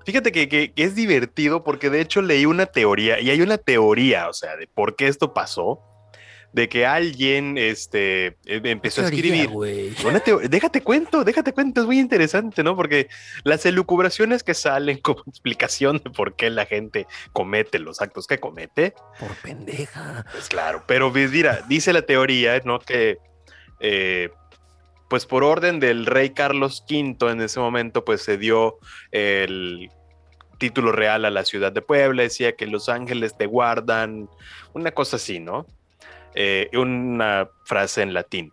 fíjate 0.08 0.32
que, 0.32 0.48
que- 0.48 0.72
que 0.72 0.82
es 0.84 0.94
divertido 0.94 1.62
porque 1.62 1.90
de 1.90 2.00
hecho 2.00 2.22
leí 2.22 2.46
una 2.46 2.64
teoría 2.64 3.20
y 3.20 3.28
hay 3.28 3.42
una 3.42 3.58
teoría, 3.58 4.26
o 4.30 4.32
sea, 4.32 4.56
de 4.56 4.66
por 4.66 4.96
qué 4.96 5.06
esto 5.06 5.34
pasó, 5.34 5.82
de 6.54 6.66
que 6.70 6.86
alguien 6.86 7.58
este, 7.58 8.28
eh, 8.46 8.62
empezó 8.64 9.02
a 9.02 9.04
escribir. 9.04 9.50
Una 9.50 10.22
déjate 10.48 10.80
cuento, 10.80 11.22
déjate 11.22 11.52
cuento, 11.52 11.82
es 11.82 11.86
muy 11.86 11.98
interesante, 11.98 12.62
¿no? 12.62 12.74
Porque 12.74 13.08
las 13.44 13.66
elucubraciones 13.66 14.42
que 14.42 14.54
salen 14.54 14.96
como 15.02 15.22
explicación 15.26 15.98
de 16.02 16.08
por 16.08 16.36
qué 16.36 16.48
la 16.48 16.64
gente 16.64 17.06
comete 17.34 17.78
los 17.78 18.00
actos 18.00 18.26
que 18.26 18.38
comete, 18.40 18.94
Por 19.20 19.34
pendeja. 19.42 20.24
pues 20.32 20.48
claro, 20.48 20.84
pero 20.88 21.12
pues, 21.12 21.30
mira, 21.30 21.60
dice 21.68 21.92
la 21.92 22.00
teoría, 22.00 22.58
¿no? 22.64 22.78
Que 22.78 23.18
eh, 23.80 24.30
pues 25.10 25.26
por 25.26 25.44
orden 25.44 25.80
del 25.80 26.06
rey 26.06 26.30
Carlos 26.30 26.82
V 26.90 27.30
en 27.30 27.40
ese 27.42 27.60
momento, 27.60 28.04
pues 28.06 28.22
se 28.22 28.36
dio 28.38 28.78
el 29.10 29.90
título 30.58 30.92
real 30.92 31.24
a 31.24 31.30
la 31.30 31.44
ciudad 31.44 31.72
de 31.72 31.82
Puebla, 31.82 32.22
decía 32.22 32.56
que 32.56 32.66
los 32.66 32.88
ángeles 32.88 33.36
te 33.36 33.46
guardan, 33.46 34.28
una 34.74 34.90
cosa 34.90 35.16
así, 35.16 35.40
¿no? 35.40 35.66
Eh, 36.34 36.68
una 36.74 37.48
frase 37.64 38.02
en 38.02 38.12
latín. 38.12 38.52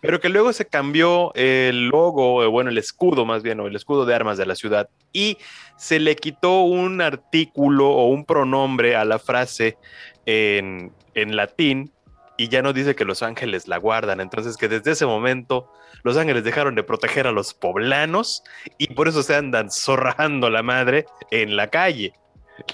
Pero 0.00 0.20
que 0.20 0.28
luego 0.28 0.52
se 0.52 0.66
cambió 0.66 1.32
el 1.34 1.88
logo, 1.88 2.50
bueno, 2.50 2.68
el 2.68 2.76
escudo 2.76 3.24
más 3.24 3.42
bien, 3.42 3.58
o 3.60 3.66
el 3.66 3.74
escudo 3.74 4.04
de 4.04 4.14
armas 4.14 4.36
de 4.36 4.44
la 4.44 4.54
ciudad, 4.54 4.90
y 5.12 5.38
se 5.78 5.98
le 5.98 6.16
quitó 6.16 6.62
un 6.62 7.00
artículo 7.00 7.88
o 7.88 8.08
un 8.08 8.26
pronombre 8.26 8.96
a 8.96 9.06
la 9.06 9.18
frase 9.18 9.78
en, 10.26 10.92
en 11.14 11.36
latín, 11.36 11.90
y 12.36 12.48
ya 12.48 12.60
no 12.60 12.72
dice 12.72 12.94
que 12.94 13.04
los 13.04 13.22
ángeles 13.22 13.66
la 13.66 13.78
guardan. 13.78 14.20
Entonces, 14.20 14.56
que 14.56 14.68
desde 14.68 14.90
ese 14.90 15.06
momento 15.06 15.72
los 16.04 16.16
ángeles 16.16 16.44
dejaron 16.44 16.74
de 16.76 16.84
proteger 16.84 17.26
a 17.26 17.32
los 17.32 17.52
poblanos 17.54 18.44
y 18.78 18.94
por 18.94 19.08
eso 19.08 19.22
se 19.22 19.34
andan 19.34 19.70
zorrando 19.70 20.48
la 20.50 20.62
madre 20.62 21.06
en 21.32 21.56
la 21.56 21.68
calle. 21.68 22.12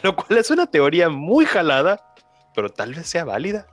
Lo 0.03 0.15
cual 0.15 0.39
es 0.39 0.51
una 0.51 0.67
teoría 0.67 1.09
muy 1.09 1.47
jalada, 1.47 2.05
pero 2.55 2.69
tal 2.69 2.93
vez 2.95 3.07
sea 3.07 3.25
válida. 3.25 3.67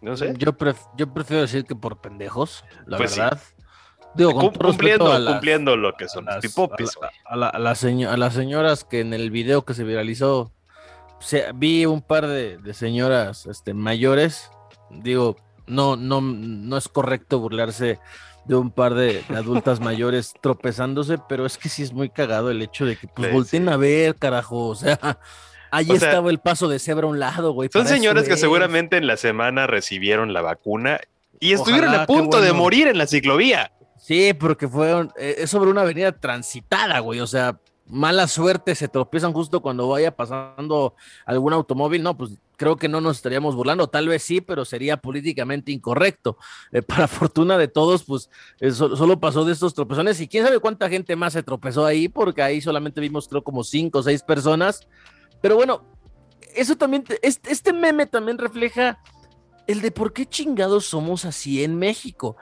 No 0.00 0.16
sé. 0.16 0.32
Yo, 0.38 0.52
yo 0.96 1.12
prefiero 1.12 1.42
decir 1.42 1.64
que 1.66 1.76
por 1.76 2.00
pendejos, 2.00 2.64
la 2.86 2.96
Pues 2.96 3.10
sí. 3.12 3.20
verdad. 3.20 3.38
Digo, 4.14 4.32
con 4.34 4.50
cumpliendo, 4.54 5.18
las- 5.18 5.32
cumpliendo 5.34 5.76
lo 5.76 5.92
que 5.94 6.08
son 6.08 6.24
las, 6.24 6.38
pipopis, 6.40 6.96
a 6.96 6.98
güey. 6.98 7.10
la- 7.10 7.30
a 7.30 7.36
la- 7.36 7.48
a 7.48 7.58
la 7.58 7.74
seño- 7.74 8.10
a 8.10 8.16
las 8.16 8.34
señoras 8.34 8.84
que 8.84 9.00
en 9.00 9.12
el 9.14 9.30
video 9.30 9.64
que 9.64 9.74
se 9.74 9.84
viralizó 9.84 10.52
se- 11.20 11.52
vi 11.54 11.86
un 11.86 12.00
par 12.02 12.26
de, 12.26 12.56
de 12.58 12.74
señoras 12.74 13.46
este, 13.46 13.74
mayores. 13.74 14.50
Digo, 14.90 15.36
no, 15.66 15.94
no, 15.96 16.20
no 16.22 16.76
es 16.76 16.88
correcto 16.88 17.38
burlarse 17.38 18.00
de 18.50 18.56
un 18.56 18.70
par 18.72 18.94
de, 18.94 19.22
de 19.28 19.36
adultas 19.36 19.78
mayores 19.80 20.34
tropezándose, 20.40 21.18
pero 21.28 21.46
es 21.46 21.56
que 21.56 21.68
sí 21.68 21.84
es 21.84 21.92
muy 21.92 22.10
cagado 22.10 22.50
el 22.50 22.60
hecho 22.60 22.84
de 22.84 22.96
que 22.96 23.06
pues 23.06 23.28
Sí, 23.28 23.32
volteen 23.34 23.64
sí. 23.66 23.70
a 23.70 23.76
ver, 23.76 24.16
carajo. 24.16 24.66
O 24.66 24.74
sea, 24.74 24.98
allí 25.70 25.92
O 25.92 25.96
sea, 25.96 26.08
estaba 26.08 26.30
el 26.30 26.38
paso 26.40 26.66
de 26.68 26.80
cebra 26.80 27.06
a 27.06 27.10
un 27.10 27.20
lado, 27.20 27.52
güey. 27.52 27.68
Son 27.72 27.86
señores 27.86 28.28
que 28.28 28.36
seguramente 28.36 28.96
en 28.96 29.06
la 29.06 29.16
semana 29.16 29.68
recibieron 29.68 30.32
la 30.32 30.42
vacuna 30.42 30.98
y 31.38 31.52
estuvieron 31.52 31.90
Ojalá, 31.90 32.02
a 32.02 32.06
punto 32.06 32.40
de 32.40 32.52
morir 32.52 32.88
en 32.88 32.98
la 32.98 33.06
ciclovía. 33.06 33.70
Sí, 33.96 34.32
porque 34.34 34.66
fue 34.66 34.94
un- 34.96 35.12
eh, 35.16 35.36
es 35.38 35.50
sobre 35.50 35.70
una 35.70 35.82
avenida 35.82 36.10
transitada, 36.10 36.98
güey. 36.98 37.20
O 37.20 37.26
sea, 37.28 37.60
mala 37.86 38.26
suerte, 38.26 38.74
se 38.74 38.88
tropiezan 38.88 39.32
justo 39.32 39.62
cuando 39.62 39.88
vaya 39.88 40.10
pasando 40.16 40.94
algún 41.24 41.52
automóvil. 41.52 42.02
No, 42.02 42.16
pues 42.16 42.32
creo 42.60 42.76
que 42.76 42.88
no 42.90 43.00
nos 43.00 43.16
estaríamos 43.16 43.56
burlando. 43.56 43.88
Tal 43.88 44.06
vez 44.06 44.22
sí, 44.22 44.42
pero 44.42 44.66
sería 44.66 44.98
políticamente 44.98 45.72
incorrecto. 45.72 46.36
Eh, 46.72 46.82
para 46.86 47.08
fortuna 47.08 47.56
de 47.56 47.68
todos, 47.68 48.04
pues 48.04 48.28
eh, 48.60 48.70
so- 48.70 48.94
solo 48.96 49.18
pasó 49.18 49.46
de 49.46 49.54
estos 49.54 49.72
tropezones. 49.72 50.20
Y 50.20 50.28
quién 50.28 50.44
sabe 50.44 50.60
cuánta 50.60 50.90
gente 50.90 51.16
más 51.16 51.32
se 51.32 51.42
tropezó 51.42 51.86
ahí, 51.86 52.08
porque 52.10 52.42
ahí 52.42 52.60
solamente 52.60 53.00
vimos, 53.00 53.28
creo, 53.28 53.42
como 53.42 53.64
cinco 53.64 54.00
o 54.00 54.02
seis 54.02 54.22
personas. 54.22 54.86
Pero 55.40 55.56
bueno, 55.56 55.86
eso 56.54 56.76
también, 56.76 57.02
te- 57.04 57.18
este, 57.26 57.50
este 57.50 57.72
meme 57.72 58.04
también 58.04 58.36
refleja 58.36 58.98
el 59.66 59.80
de 59.80 59.90
por 59.90 60.12
qué 60.12 60.26
chingados 60.26 60.84
somos 60.84 61.24
así 61.24 61.64
en 61.64 61.76
México. 61.78 62.36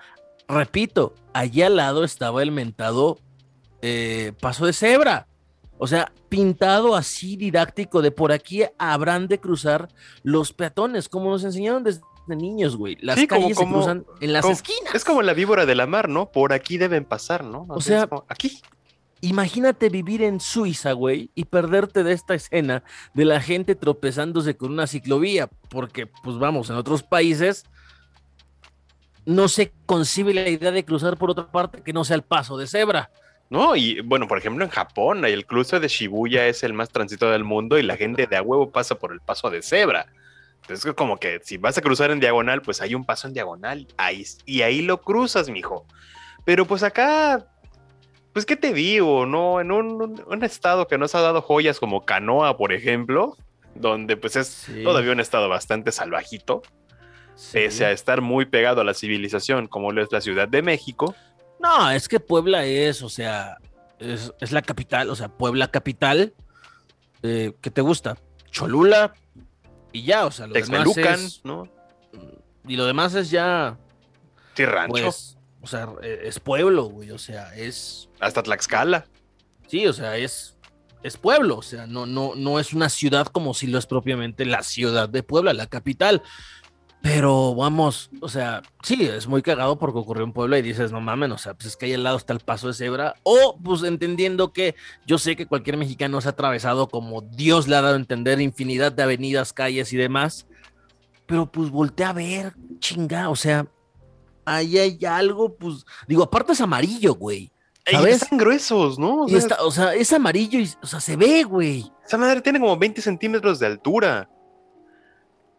Repito, 0.49 1.15
allá 1.33 1.69
al 1.69 1.77
lado 1.77 2.03
estaba 2.03 2.43
el 2.43 2.51
mentado 2.51 3.21
eh, 3.83 4.33
paso 4.41 4.67
de 4.67 4.73
cebra. 4.73 5.28
O 5.79 5.87
sea, 5.87 6.13
pintado 6.29 6.95
así 6.97 7.37
didáctico 7.37 8.03
de 8.03 8.11
por 8.11 8.33
aquí 8.33 8.65
habrán 8.79 9.29
de 9.29 9.39
cruzar 9.41 9.89
los 10.23 10.53
peatones, 10.53 11.09
como 11.09 11.31
nos 11.31 11.45
enseñaron 11.45 11.85
desde 11.85 12.03
niños, 12.29 12.77
güey. 12.77 12.97
Las 13.01 13.19
Sí, 13.19 13.27
calles 13.27 13.57
como- 13.57 13.69
se 13.69 13.75
cruzan 13.75 14.07
en 14.21 14.33
las 14.33 14.43
como- 14.43 14.55
esquinas. 14.55 14.95
Es 14.95 15.05
como 15.05 15.23
la 15.23 15.33
víbora 15.35 15.65
de 15.67 15.75
la 15.75 15.87
mar, 15.87 16.09
¿no? 16.09 16.31
Por 16.31 16.53
aquí 16.53 16.77
deben 16.79 17.05
pasar, 17.05 17.45
¿no? 17.45 17.65
O 17.69 17.81
sea, 17.81 18.09
aquí. 18.29 18.61
Imagínate 19.21 19.89
vivir 19.89 20.23
en 20.23 20.39
Suiza, 20.39 20.93
güey, 20.93 21.31
y 21.35 21.47
perderte 21.47 22.05
de 22.05 22.13
esta 22.13 22.35
escena 22.35 22.85
de 23.15 23.25
la 23.25 23.41
gente 23.41 23.75
tropezándose 23.75 24.57
con 24.57 24.71
una 24.73 24.87
ciclovía, 24.87 25.49
porque, 25.71 26.07
pues 26.07 26.39
vamos, 26.39 26.71
en 26.71 26.77
otros 26.77 27.03
países 27.03 27.65
no 29.27 29.49
se 29.49 29.73
concibe 29.87 30.33
la 30.35 30.49
idea 30.49 30.71
de 30.71 30.85
cruzar 30.85 31.17
por 31.19 31.31
otra 31.31 31.51
parte 31.51 31.83
que 31.83 31.93
no 31.93 32.05
sea 32.05 32.17
el 32.17 32.23
paso 32.23 32.57
de 32.57 32.67
cebra. 32.67 33.11
No, 33.51 33.77
y 33.77 34.01
bueno, 34.01 34.29
por 34.29 34.37
ejemplo, 34.39 34.65
en 34.65 34.71
Japón, 34.71 35.25
el 35.25 35.47
cruce 35.47 35.81
de 35.81 35.89
Shibuya 35.89 36.47
es 36.47 36.63
el 36.63 36.75
más 36.75 36.91
transitado 36.91 37.33
del 37.33 37.45
mundo 37.45 37.79
y 37.79 37.83
la 37.83 37.97
gente 37.97 38.27
de 38.27 38.37
a 38.37 38.43
huevo 38.43 38.71
pasa 38.71 38.95
por 38.97 39.13
el 39.13 39.21
paso 39.21 39.49
de 39.49 39.63
cebra. 39.63 40.07
Entonces, 40.63 40.85
es 40.85 40.95
como 40.95 41.17
que 41.19 41.41
si 41.43 41.57
vas 41.57 41.79
a 41.79 41.81
cruzar 41.81 42.11
en 42.11 42.21
diagonal, 42.21 42.61
pues 42.61 42.83
hay 42.83 42.95
un 42.95 43.07
paso 43.07 43.27
en 43.27 43.33
diagonal. 43.33 43.87
Ahí, 43.97 44.23
y 44.45 44.61
ahí 44.63 44.83
lo 44.83 45.01
cruzas, 45.01 45.49
mijo. 45.49 45.87
Pero 46.45 46.67
pues 46.67 46.83
acá, 46.83 47.47
pues, 48.35 48.45
¿qué 48.45 48.55
te 48.57 48.75
digo? 48.75 49.25
¿No? 49.25 49.61
En 49.63 49.73
un, 49.73 49.93
un- 50.03 50.25
un 50.27 50.45
estado 50.45 50.87
que 50.87 50.99
nos 50.99 51.15
ha 51.15 51.21
dado 51.23 51.41
joyas 51.41 51.81
como 51.81 52.05
Canoa, 52.05 52.59
por 52.59 52.73
ejemplo, 52.75 53.35
donde 53.75 54.17
pues 54.19 54.37
es 54.37 54.49
Sí. 54.49 54.83
todavía 54.85 55.13
un 55.13 55.21
estado 55.21 55.49
bastante 55.49 55.91
salvajito, 55.91 56.61
pese 57.53 57.87
a 57.87 57.93
estar 57.93 58.21
muy 58.21 58.45
pegado 58.45 58.81
a 58.83 58.85
la 58.85 58.93
civilización, 58.93 59.69
como 59.69 59.93
lo 59.93 60.03
es 60.03 60.13
la 60.13 60.21
Ciudad 60.21 60.49
de 60.49 60.61
México. 60.61 61.15
No, 61.61 61.91
es 61.91 62.09
que 62.09 62.21
Puebla 62.21 62.65
es, 62.65 63.03
o 63.03 63.09
sea, 63.09 63.59
es, 63.99 64.33
es 64.41 64.53
la 64.53 64.63
capital, 64.63 65.11
o 65.11 65.17
sea, 65.17 65.29
Puebla 65.29 65.69
capital. 65.71 66.35
eh, 67.23 67.53
¿Qué 67.61 67.71
te 67.71 67.81
gusta? 67.81 68.17
Cholula 68.51 69.13
y 69.93 70.05
ya, 70.05 70.27
o 70.27 70.31
sea, 70.31 70.47
lo 70.47 70.55
demás 70.55 70.97
es, 70.97 71.41
¿no? 71.45 71.69
y 72.67 72.77
lo 72.77 72.85
demás 72.87 73.15
es 73.15 73.31
ya, 73.31 73.79
Sí, 74.55 74.65
rancho. 74.65 74.91
pues, 74.93 75.37
o 75.63 75.67
sea, 75.67 75.89
eh, 76.03 76.21
es 76.25 76.39
pueblo, 76.41 76.85
güey, 76.85 77.11
o 77.11 77.19
sea, 77.19 77.55
es, 77.57 78.09
hasta 78.21 78.43
Tlaxcala. 78.43 79.07
sí, 79.67 79.87
o 79.87 79.93
sea, 79.93 80.17
es, 80.17 80.57
es 81.03 81.17
pueblo, 81.17 81.57
o 81.59 81.63
sea, 81.63 81.87
no, 81.87 82.07
no, 82.07 82.35
no 82.37 82.59
es 82.61 82.73
una 82.75 82.89
ciudad 82.89 83.27
como 83.27 83.55
si 83.55 83.67
lo 83.67 83.79
es 83.79 83.87
propiamente 83.87 84.45
la 84.45 84.63
ciudad 84.63 85.09
de 85.09 85.23
Puebla, 85.23 85.53
la 85.55 85.67
capital. 85.67 86.23
Pero 87.01 87.55
vamos, 87.55 88.11
o 88.21 88.29
sea, 88.29 88.63
sí, 88.83 89.05
es 89.05 89.29
muy 89.29 89.41
cagado 89.41 89.79
porque 89.79 89.99
ocurrió 89.99 90.25
en 90.25 90.33
Puebla 90.33 90.59
y 90.59 90.63
dices, 90.63 90.91
no 90.91 91.01
mames, 91.01 91.31
o 91.31 91.39
sea, 91.39 91.55
pues 91.55 91.67
es 91.67 91.77
que 91.77 91.87
ahí 91.87 91.95
al 91.95 92.03
lado 92.03 92.17
está 92.17 92.33
el 92.33 92.41
paso 92.41 92.67
de 92.67 92.75
cebra. 92.75 93.15
O, 93.23 93.57
pues 93.63 93.85
entendiendo 93.85 94.53
que 94.53 94.75
yo 95.07 95.17
sé 95.17 95.37
que 95.37 95.47
cualquier 95.47 95.77
mexicano 95.77 96.21
se 96.21 96.29
ha 96.29 96.33
atravesado 96.33 96.89
como 96.89 97.23
Dios 97.23 97.69
le 97.69 97.77
ha 97.77 97.83
dado 97.83 97.95
a 97.95 97.99
entender 97.99 98.41
infinidad 98.41 98.91
de 98.91 99.05
avenidas, 99.05 99.53
calles 99.53 99.93
y 99.93 99.97
demás. 99.97 100.47
Pero 101.27 101.51
pues 101.51 101.71
voltea 101.71 102.11
a 102.11 102.15
ver, 102.15 102.55
chinga, 102.81 103.29
o 103.31 103.37
sea, 103.37 103.67
ahí 104.45 104.79
hay 104.79 104.99
algo, 105.05 105.55
pues, 105.57 105.85
digo, 106.09 106.25
aparte 106.25 106.53
es 106.53 106.61
amarillo, 106.61 107.15
güey. 107.15 107.53
Ey, 107.85 107.95
¿Sabes? 107.95 108.23
están 108.23 108.39
gruesos, 108.39 108.99
¿no? 108.99 109.23
O 109.23 109.27
Y 109.29 109.31
sea, 109.31 109.39
está, 109.39 109.63
o 109.63 109.71
sea, 109.71 109.95
es 109.95 110.13
amarillo 110.13 110.59
y, 110.59 110.69
o 110.83 110.87
sea, 110.87 111.01
se 111.01 111.17
ve, 111.17 111.45
güey. 111.45 111.91
Esa 112.05 112.19
madre 112.19 112.41
tiene 112.41 112.59
como 112.59 112.77
20 112.77 113.01
centímetros 113.01 113.59
de 113.61 113.67
altura. 113.67 114.29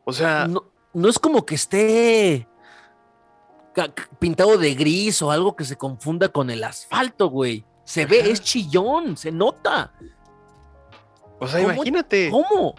O 0.06 0.12
sea, 0.14 0.48
no, 0.48 0.69
no 0.94 1.10
es 1.10 1.20
como 1.20 1.46
que 1.46 1.56
esté 1.56 2.48
pintado 4.20 4.58
de 4.58 4.74
gris 4.76 5.22
o 5.22 5.32
algo 5.32 5.56
que 5.56 5.64
se 5.64 5.78
confunda 5.78 6.30
con 6.30 6.50
el 6.50 6.64
asfalto, 6.64 7.30
güey. 7.30 7.66
Se 7.84 8.06
ve, 8.06 8.22
Ajá. 8.22 8.30
es 8.30 8.42
chillón, 8.42 9.18
se 9.18 9.32
nota. 9.32 9.94
o 11.40 11.48
sea, 11.48 11.62
¿cómo- 11.62 11.74
imagínate. 11.74 12.30
¿Cómo? 12.30 12.76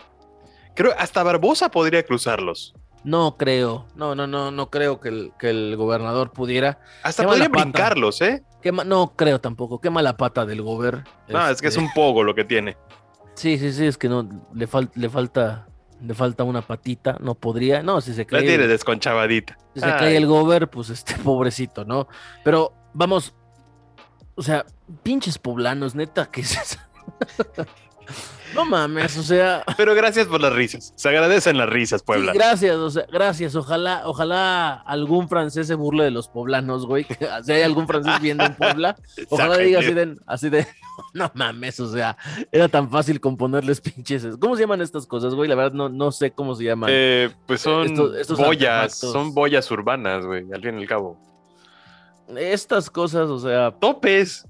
Creo 0.74 0.92
hasta 0.98 1.22
Barbosa 1.22 1.70
podría 1.70 2.04
cruzarlos. 2.04 2.74
No 3.02 3.36
creo, 3.38 3.86
no, 3.94 4.14
no, 4.14 4.26
no, 4.26 4.50
no 4.50 4.68
creo 4.68 5.00
que 5.00 5.08
el, 5.08 5.32
que 5.38 5.48
el 5.48 5.74
gobernador 5.76 6.32
pudiera. 6.32 6.80
Hasta 7.02 7.24
podría 7.24 7.48
brincarlos, 7.48 8.20
¿eh? 8.20 8.44
Qué 8.60 8.70
no 8.72 9.14
creo 9.16 9.40
tampoco, 9.40 9.80
qué 9.80 9.88
mala 9.88 10.18
pata 10.18 10.44
del 10.44 10.60
gobierno. 10.60 11.04
No, 11.28 11.48
es 11.48 11.62
que 11.62 11.68
es 11.68 11.78
un 11.78 11.90
pogo 11.94 12.22
lo 12.22 12.34
que 12.34 12.44
tiene. 12.44 12.76
Sí, 13.34 13.56
sí, 13.56 13.72
sí, 13.72 13.86
es 13.86 13.96
que 13.96 14.10
no, 14.10 14.28
le, 14.52 14.68
fal- 14.68 14.90
le 14.94 15.08
falta, 15.08 15.66
le 16.02 16.14
falta 16.14 16.44
una 16.44 16.62
patita, 16.62 17.16
no 17.20 17.34
podría, 17.34 17.82
no, 17.82 18.00
si 18.00 18.12
se 18.14 18.22
La 18.22 18.26
cae. 18.26 18.42
tiene 18.42 18.64
el- 18.64 18.68
desconchavadita. 18.70 19.56
Si 19.74 19.80
se 19.80 19.86
Ay, 19.86 19.92
cae 19.98 20.16
el 20.16 20.26
gober, 20.26 20.68
pues 20.68 20.90
este 20.90 21.14
pobrecito, 21.22 21.84
¿no? 21.84 22.08
Pero 22.44 22.72
vamos, 22.94 23.34
o 24.34 24.42
sea, 24.42 24.64
pinches 25.02 25.38
poblanos, 25.38 25.94
neta, 25.94 26.30
que 26.30 26.40
es 26.42 26.56
eso? 26.56 26.78
No 28.54 28.64
mames, 28.64 29.16
o 29.16 29.22
sea, 29.22 29.62
Pero 29.76 29.94
gracias 29.94 30.26
por 30.26 30.40
las 30.40 30.52
risas. 30.52 30.92
Se 30.96 31.08
agradecen 31.08 31.56
las 31.56 31.68
risas, 31.68 32.02
Puebla. 32.02 32.32
sí, 32.32 32.38
gracias, 32.38 32.74
o 32.76 32.90
sea, 32.90 33.06
gracias. 33.12 33.54
Ojalá, 33.54 34.02
ojalá 34.06 34.72
algún 34.86 35.28
francés 35.28 35.68
se 35.68 35.76
burle 35.76 36.02
de 36.02 36.10
los 36.10 36.26
poblanos, 36.26 36.84
güey. 36.84 37.06
Si 37.44 37.52
hay 37.52 37.62
algún 37.62 37.86
francés 37.86 38.14
viendo 38.20 38.44
en 38.44 38.54
Puebla, 38.56 38.96
ojalá 39.28 39.56
diga 39.58 39.78
así 39.78 39.92
de, 39.94 40.16
así 40.26 40.48
de, 40.50 40.66
no 41.14 41.30
mames, 41.34 41.78
o 41.78 41.92
sea, 41.92 42.16
era 42.50 42.68
tan 42.68 42.90
fácil 42.90 43.20
componerles 43.20 43.80
pinches. 43.80 44.26
¿Cómo 44.40 44.56
se 44.56 44.62
llaman 44.62 44.80
estas 44.80 45.06
cosas, 45.06 45.32
güey? 45.36 45.48
La 45.48 45.54
verdad 45.54 45.72
no, 45.72 45.88
no 45.88 46.10
sé 46.10 46.32
cómo 46.32 46.56
se 46.56 46.64
llaman. 46.64 46.90
Eh, 46.92 47.30
pues 47.46 47.60
son 47.60 47.86
Estos- 47.86 48.16
estos 48.16 48.38
boyas, 48.38 48.98
son 48.98 49.32
boyas 49.32 49.70
urbanas, 49.70 50.26
güey, 50.26 50.44
al 50.52 50.60
fin 50.60 50.76
y 50.76 50.82
al 50.82 50.88
cabo. 50.88 51.16
Estas 52.36 52.90
cosas, 52.90 53.28
o 53.28 53.38
sea, 53.38 53.72
Topes. 53.72 54.46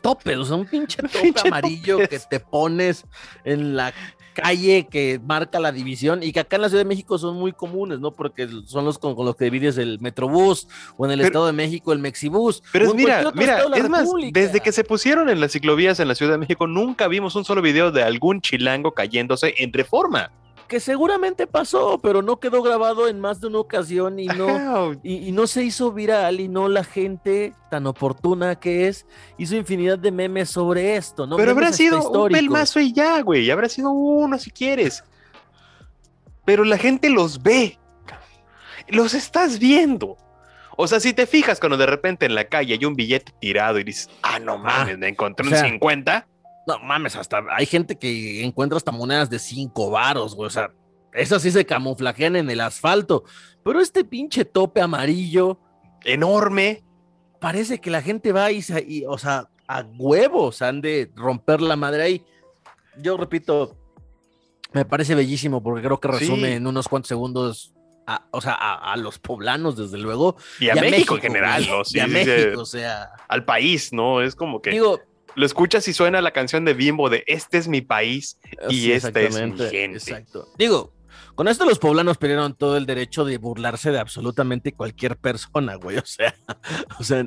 Tope, 0.00 0.36
o 0.36 0.44
sea, 0.44 0.56
un 0.56 0.66
pinche 0.66 1.02
tope 1.02 1.20
Pinche 1.22 1.48
amarillo 1.48 1.98
topes. 1.98 2.08
que 2.08 2.38
te 2.38 2.40
pones 2.40 3.04
en 3.44 3.76
la 3.76 3.92
calle 4.34 4.86
que 4.90 5.20
marca 5.22 5.58
la 5.60 5.72
división 5.72 6.22
y 6.22 6.32
que 6.32 6.40
acá 6.40 6.56
en 6.56 6.62
la 6.62 6.68
Ciudad 6.68 6.84
de 6.84 6.88
México 6.88 7.18
son 7.18 7.36
muy 7.36 7.52
comunes, 7.52 8.00
¿no? 8.00 8.12
Porque 8.12 8.48
son 8.66 8.84
los 8.84 8.98
con, 8.98 9.14
los 9.16 9.36
que 9.36 9.44
divides 9.44 9.78
el 9.78 10.00
Metrobús 10.00 10.68
o 10.96 11.04
en 11.04 11.12
el 11.12 11.20
Estado 11.20 11.46
de 11.46 11.52
México 11.52 11.92
el 11.92 11.98
Mexibús. 11.98 12.62
Pero 12.72 12.94
mira, 12.94 13.30
mira, 13.34 13.64
es 13.74 13.88
más, 13.88 14.08
desde 14.32 14.60
que 14.60 14.72
se 14.72 14.84
pusieron 14.84 15.28
en 15.28 15.40
las 15.40 15.52
ciclovías 15.52 16.00
en 16.00 16.08
la 16.08 16.14
Ciudad 16.14 16.32
de 16.32 16.38
México 16.38 16.66
nunca 16.66 17.08
vimos 17.08 17.34
un 17.36 17.44
solo 17.44 17.62
video 17.62 17.90
de 17.90 18.02
algún 18.02 18.40
chilango 18.40 18.92
cayéndose 18.92 19.54
en 19.58 19.72
reforma 19.72 20.30
que 20.70 20.78
seguramente 20.78 21.48
pasó, 21.48 21.98
pero 22.00 22.22
no 22.22 22.38
quedó 22.38 22.62
grabado 22.62 23.08
en 23.08 23.18
más 23.18 23.40
de 23.40 23.48
una 23.48 23.58
ocasión 23.58 24.20
y 24.20 24.26
no, 24.26 24.92
y, 25.02 25.32
no 25.32 25.48
se 25.48 25.64
hizo 25.64 25.90
viral 25.90 26.38
y 26.38 26.46
no 26.46 26.68
la 26.68 26.84
gente 26.84 27.54
tan 27.72 27.88
oportuna 27.88 28.54
que 28.54 28.86
es 28.86 29.04
hizo 29.36 29.56
infinidad 29.56 29.98
de 29.98 30.12
memes 30.12 30.48
sobre 30.48 30.94
esto, 30.94 31.26
¿no? 31.26 31.36
Pero 31.36 31.50
habrá 31.50 31.72
sido 31.72 32.08
un 32.08 32.28
pelmazo 32.30 32.78
y 32.78 32.92
ya, 32.92 33.20
güey, 33.20 33.50
habrá 33.50 33.68
sido 33.68 33.90
uno 33.90 34.38
si 34.38 34.52
quieres. 34.52 35.02
Pero 36.44 36.62
la 36.62 36.78
gente 36.78 37.10
los 37.10 37.42
ve, 37.42 37.76
los 38.86 39.12
estás 39.14 39.58
viendo. 39.58 40.18
O 40.76 40.86
sea, 40.86 41.00
si 41.00 41.12
te 41.12 41.26
fijas 41.26 41.58
cuando 41.58 41.78
de 41.78 41.86
repente 41.86 42.26
en 42.26 42.36
la 42.36 42.44
calle 42.44 42.74
hay 42.74 42.84
un 42.84 42.94
billete 42.94 43.32
tirado 43.40 43.80
y 43.80 43.82
dices, 43.82 44.08
ah, 44.22 44.38
no 44.38 44.56
mames, 44.56 44.96
me 44.98 45.08
encontré 45.08 45.48
un 45.48 45.56
50 45.56 46.28
no 46.66 46.78
mames, 46.80 47.16
hasta 47.16 47.42
hay 47.50 47.66
gente 47.66 47.96
que 47.96 48.44
encuentra 48.44 48.76
hasta 48.76 48.92
monedas 48.92 49.30
de 49.30 49.38
cinco 49.38 49.90
varos, 49.90 50.34
güey. 50.34 50.46
O 50.46 50.50
sea, 50.50 50.72
esas 51.12 51.42
sí 51.42 51.50
se 51.50 51.66
camuflajean 51.66 52.36
en 52.36 52.50
el 52.50 52.60
asfalto. 52.60 53.24
Pero 53.64 53.80
este 53.80 54.04
pinche 54.04 54.44
tope 54.44 54.80
amarillo. 54.80 55.58
Enorme. 56.04 56.84
Parece 57.40 57.80
que 57.80 57.90
la 57.90 58.02
gente 58.02 58.32
va 58.32 58.52
y, 58.52 58.62
y 58.86 59.04
o 59.06 59.18
sea, 59.18 59.48
a 59.66 59.84
huevos 59.98 60.62
han 60.62 60.80
de 60.80 61.10
romper 61.14 61.60
la 61.60 61.76
madre 61.76 62.02
ahí. 62.02 62.24
Yo 62.98 63.16
repito, 63.16 63.76
me 64.72 64.84
parece 64.84 65.14
bellísimo 65.14 65.62
porque 65.62 65.82
creo 65.82 65.98
que 65.98 66.08
resume 66.08 66.54
en 66.54 66.66
unos 66.66 66.88
cuantos 66.88 67.08
segundos 67.08 67.74
o 68.30 68.40
sea, 68.40 68.54
a, 68.54 68.96
los 68.96 69.18
poblanos, 69.18 69.76
desde 69.76 69.98
luego. 69.98 70.36
Y 70.58 70.68
a, 70.68 70.74
México, 70.74 71.14
en 71.16 71.20
general, 71.20 71.66
¿no? 71.68 71.82
y 71.88 72.00
a 72.00 72.06
México, 72.06 72.62
o 72.62 72.66
sea. 72.66 73.10
Al 73.28 73.44
país, 73.44 73.92
¿no? 73.92 74.20
Es 74.20 74.34
como 74.34 74.60
que. 74.60 74.70
Digo, 74.70 75.00
lo 75.34 75.46
escuchas 75.46 75.86
y 75.88 75.92
suena 75.92 76.20
la 76.20 76.32
canción 76.32 76.64
de 76.64 76.74
Bimbo 76.74 77.10
de 77.10 77.24
Este 77.26 77.58
es 77.58 77.68
mi 77.68 77.80
país 77.80 78.38
y 78.68 78.92
esta 78.92 79.20
es 79.20 79.34
mi 79.40 79.56
gente. 79.56 79.96
Exacto. 79.96 80.48
Digo, 80.58 80.92
con 81.40 81.48
esto 81.48 81.64
los 81.64 81.78
poblanos 81.78 82.18
perdieron 82.18 82.52
todo 82.52 82.76
el 82.76 82.84
derecho 82.84 83.24
de 83.24 83.38
burlarse 83.38 83.90
de 83.90 83.98
absolutamente 83.98 84.74
cualquier 84.74 85.16
persona, 85.16 85.76
güey. 85.76 85.96
O 85.96 86.04
sea, 86.04 86.34
o 87.00 87.02
sea 87.02 87.26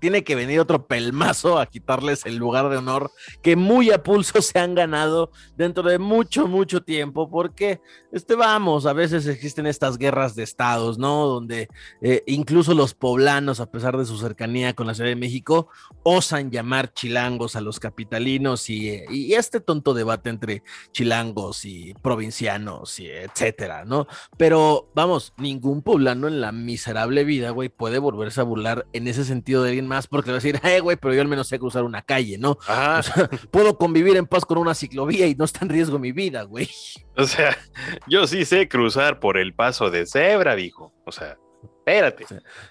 tiene, 0.00 0.24
que 0.24 0.34
venir 0.34 0.60
otro 0.60 0.86
pelmazo 0.86 1.58
a 1.58 1.66
quitarles 1.66 2.24
el 2.24 2.36
lugar 2.36 2.70
de 2.70 2.78
honor 2.78 3.10
que 3.42 3.56
muy 3.56 3.90
a 3.90 4.02
pulso 4.02 4.40
se 4.40 4.58
han 4.58 4.74
ganado 4.74 5.30
dentro 5.58 5.82
de 5.82 5.98
mucho, 5.98 6.48
mucho 6.48 6.82
tiempo, 6.82 7.28
porque, 7.28 7.82
este, 8.12 8.34
vamos, 8.34 8.86
a 8.86 8.94
veces 8.94 9.26
existen 9.26 9.66
estas 9.66 9.98
guerras 9.98 10.34
de 10.34 10.42
estados, 10.42 10.96
¿no? 10.96 11.26
Donde 11.26 11.68
eh, 12.00 12.22
incluso 12.26 12.72
los 12.72 12.94
poblanos, 12.94 13.60
a 13.60 13.70
pesar 13.70 13.98
de 13.98 14.06
su 14.06 14.16
cercanía 14.16 14.72
con 14.72 14.86
la 14.86 14.94
Ciudad 14.94 15.10
de 15.10 15.16
México, 15.16 15.68
osan 16.02 16.50
llamar 16.50 16.94
chilangos 16.94 17.56
a 17.56 17.60
los 17.60 17.78
capitalinos 17.78 18.70
y, 18.70 19.02
y 19.10 19.34
este 19.34 19.60
tonto 19.60 19.92
debate 19.92 20.30
entre 20.30 20.62
chilangos 20.92 21.66
y 21.66 21.92
provincianos 22.00 22.98
y 22.98 23.08
etc 23.10 23.49
etcétera, 23.50 23.84
¿no? 23.84 24.06
Pero 24.36 24.90
vamos, 24.94 25.34
ningún 25.36 25.82
poblano 25.82 26.28
en 26.28 26.40
la 26.40 26.52
miserable 26.52 27.24
vida, 27.24 27.50
güey, 27.50 27.68
puede 27.68 27.98
volverse 27.98 28.40
a 28.40 28.44
burlar 28.44 28.86
en 28.92 29.08
ese 29.08 29.24
sentido 29.24 29.62
de 29.62 29.70
alguien 29.70 29.88
más 29.88 30.06
porque 30.06 30.28
le 30.28 30.32
va 30.32 30.38
a 30.38 30.42
decir, 30.42 30.60
eh, 30.64 30.80
güey, 30.80 30.96
pero 30.96 31.14
yo 31.14 31.20
al 31.20 31.28
menos 31.28 31.48
sé 31.48 31.58
cruzar 31.58 31.84
una 31.84 32.02
calle, 32.02 32.38
¿no? 32.38 32.52
O 32.52 33.02
sea, 33.02 33.28
puedo 33.50 33.76
convivir 33.76 34.16
en 34.16 34.26
paz 34.26 34.44
con 34.44 34.58
una 34.58 34.74
ciclovía 34.74 35.26
y 35.26 35.34
no 35.34 35.44
está 35.44 35.60
en 35.62 35.70
riesgo 35.70 35.98
mi 35.98 36.12
vida, 36.12 36.42
güey. 36.42 36.68
O 37.16 37.24
sea, 37.24 37.56
yo 38.06 38.26
sí 38.26 38.44
sé 38.44 38.68
cruzar 38.68 39.20
por 39.20 39.36
el 39.36 39.54
paso 39.54 39.90
de 39.90 40.06
cebra, 40.06 40.54
viejo. 40.54 40.94
O 41.04 41.12
sea, 41.12 41.36
espérate. 41.62 42.24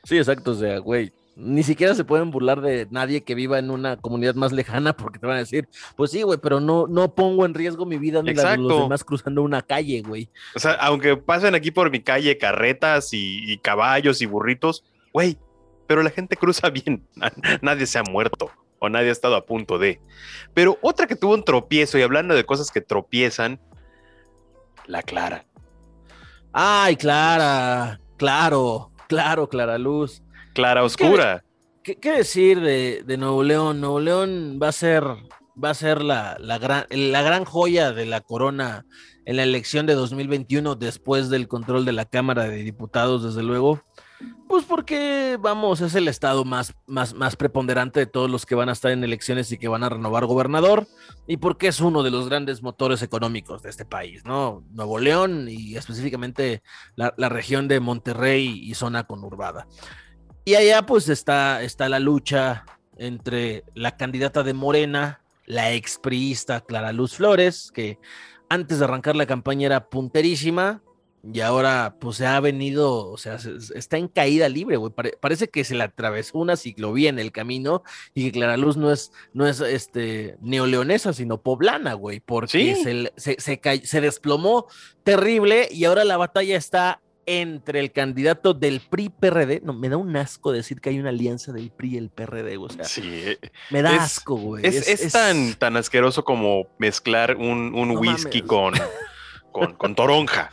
Sí, 0.04 0.18
exacto, 0.18 0.52
o 0.52 0.56
sea, 0.56 0.80
güey, 0.80 1.12
ni 1.40 1.64
siquiera 1.64 1.96
se 1.96 2.04
pueden 2.04 2.32
burlar 2.32 2.62
de 2.62 2.88
nadie 2.92 3.24
que 3.24 3.34
viva 3.34 3.60
en 3.60 3.72
una 3.72 3.96
comunidad 3.98 4.36
más 4.36 4.52
lejana 4.52 4.94
porque 4.94 5.20
te 5.20 5.26
van 5.26 5.38
a 5.38 5.40
decir, 5.40 5.70
pues 5.96 6.12
sí, 6.12 6.22
güey, 6.22 6.38
pero 6.38 6.60
no, 6.60 6.86
no 6.88 7.16
pongo 7.16 7.46
en 7.46 7.54
riesgo 7.54 7.86
mi 7.86 7.98
vida 7.98 8.22
ni 8.22 8.34
la 8.34 8.52
de 8.52 8.58
los 8.58 8.82
demás 8.84 9.04
cruzando 9.04 9.42
una 9.42 9.62
calle, 9.62 10.02
güey. 10.02 10.30
O 10.56 10.60
sea, 10.60 10.74
aunque 10.74 11.16
pasen 11.16 11.56
aquí 11.56 11.72
por 11.72 11.90
mi 11.92 12.02
calle 12.02 12.38
carretas 12.38 13.10
y, 13.14 13.58
caballos 13.60 14.22
y 14.22 14.26
burritos, 14.26 14.84
güey, 15.14 15.38
pero 15.88 16.04
la 16.04 16.10
gente 16.10 16.36
cruza 16.36 16.70
bien, 16.72 17.08
nadie 17.62 17.86
se 17.86 18.00
ha 18.00 18.04
muerto 18.04 18.52
o 18.80 18.90
nadie 18.90 19.10
ha 19.10 19.14
estado 19.14 19.36
a 19.36 19.46
punto 19.46 19.78
de. 19.78 20.02
Pero 20.54 20.78
otra 20.82 21.08
que 21.08 21.16
tuvo 21.16 21.34
un 21.34 21.44
tropiezo 21.46 21.98
y 21.98 22.02
hablando 22.02 22.36
de 22.36 22.46
cosas 22.46 22.70
que 22.70 22.82
tropiezan, 22.82 23.60
la 24.86 25.04
Clara. 25.04 25.46
Ay, 26.52 26.96
Clara, 26.98 28.00
claro, 28.18 28.92
claro, 29.08 29.48
Clara 29.48 29.78
Luz. 29.78 30.22
Clara 30.54 30.84
Oscura. 30.84 31.44
¿Qué, 31.84 32.12
decir 32.12 32.60
de, 32.60 33.18
Nuevo 33.18 33.44
León? 33.44 33.82
Nuevo 33.82 34.00
León 34.00 34.60
va 34.62 34.70
a 34.70 34.74
ser, 34.74 35.04
va 35.04 35.72
a 35.72 35.74
ser 35.74 36.02
la, 36.02 36.38
gran, 36.60 36.86
la 36.90 37.22
gran 37.22 37.46
joya 37.46 37.92
de 37.92 38.06
la 38.06 38.22
corona 38.22 38.86
en 39.26 39.38
la 39.38 39.44
elección 39.44 39.86
de 39.86 39.96
2021 39.96 40.76
después 40.76 41.30
del 41.30 41.48
control 41.48 41.86
de 41.86 41.94
la 41.94 42.06
Cámara 42.06 42.44
de 42.44 42.64
Diputados, 42.64 43.24
desde 43.24 43.44
luego. 43.44 43.82
Pues 44.48 44.66
porque, 44.66 45.38
vamos, 45.40 45.80
es 45.82 45.96
el 45.96 46.08
estado 46.08 46.44
más, 46.44 46.74
más, 46.88 47.14
más 47.14 47.36
preponderante 47.36 48.02
de 48.02 48.08
todos 48.08 48.30
los 48.30 48.46
que 48.46 48.56
van 48.56 48.68
a 48.68 48.74
estar 48.74 48.92
en 48.92 49.04
elecciones 49.04 49.52
y 49.52 49.58
que 49.58 49.68
van 49.68 49.84
a 49.84 49.90
renovar 49.90 50.26
gobernador, 50.26 50.88
y 51.28 51.38
porque 51.38 51.68
es 51.68 51.80
uno 51.80 52.04
de 52.04 52.12
los 52.12 52.28
grandes 52.28 52.62
motores 52.62 53.02
económicos 53.02 53.62
de 53.62 53.70
este 53.70 53.86
país, 53.86 54.26
¿no? 54.26 54.64
Nuevo 54.72 55.00
León 55.00 55.48
y 55.48 55.76
específicamente 55.78 56.64
la, 56.96 57.14
la 57.16 57.30
región 57.30 57.68
de 57.68 57.80
Monterrey 57.80 58.60
y 58.64 58.74
zona 58.74 59.06
conurbada. 59.06 59.68
Y 60.50 60.56
allá 60.56 60.84
pues 60.84 61.08
está, 61.10 61.62
está 61.62 61.88
la 61.90 62.00
lucha 62.00 62.66
entre 62.98 63.64
la 63.76 63.98
candidata 63.98 64.42
de 64.42 64.56
Morena, 64.56 65.22
la 65.46 65.74
expriista 65.74 66.62
Clara 66.62 66.92
Luz 66.92 67.18
Flores, 67.18 67.72
que 67.72 68.00
antes 68.50 68.80
de 68.80 68.86
arrancar 68.86 69.16
la 69.16 69.28
campaña 69.28 69.68
era 69.68 69.92
punterísima 69.92 70.82
y 71.24 71.42
ahora 71.42 71.98
pues 72.02 72.18
se 72.18 72.26
ha 72.26 72.40
venido, 72.40 73.12
o 73.12 73.18
sea, 73.18 73.38
está 73.76 73.98
en 74.00 74.08
caída 74.08 74.50
libre, 74.50 74.78
güey. 74.78 74.92
parece 75.22 75.50
que 75.50 75.64
se 75.64 75.76
le 75.76 75.84
atravesó 75.84 76.40
una 76.40 76.56
ciclovía 76.56 77.12
en 77.12 77.20
el 77.20 77.32
camino 77.32 77.84
y 78.16 78.26
que 78.26 78.32
Clara 78.32 78.58
Luz 78.58 78.76
no 78.76 78.92
es, 78.92 79.12
no 79.34 79.46
es 79.46 79.62
este, 79.62 80.36
neoleonesa, 80.42 81.14
sino 81.14 81.44
poblana, 81.44 81.94
güey, 81.94 82.22
porque 82.22 82.76
se, 82.76 83.14
se, 83.18 83.40
se, 83.40 83.86
se 83.86 84.02
desplomó 84.02 84.66
terrible 85.04 85.70
y 85.72 85.86
ahora 85.86 86.06
la 86.06 86.18
batalla 86.18 86.58
está 86.58 87.02
entre 87.30 87.80
el 87.80 87.92
candidato 87.92 88.56
del 88.56 88.82
PRI-PRD. 88.82 89.62
No, 89.64 89.74
me 89.74 89.88
da 89.88 89.98
un 89.98 90.16
asco 90.18 90.52
decir 90.52 90.82
que 90.82 90.90
hay 90.90 91.00
una 91.00 91.10
alianza 91.10 91.52
del 91.54 91.70
PRI 91.70 91.94
y 91.94 91.98
el 91.98 92.10
PRD, 92.10 92.58
o 92.58 92.70
sea. 92.70 92.84
Sí. 92.86 93.04
Eh, 93.06 93.38
me 93.70 93.84
da 93.84 94.04
asco, 94.04 94.36
güey. 94.36 94.66
Es, 94.66 95.12
tan, 95.12 95.54
tan 95.54 95.78
asqueroso 95.78 96.24
como 96.24 96.68
mezclar 96.80 97.36
un, 97.36 97.72
whisky 97.98 98.42
con, 98.42 98.74
con, 99.52 99.94
toronja. 99.94 100.50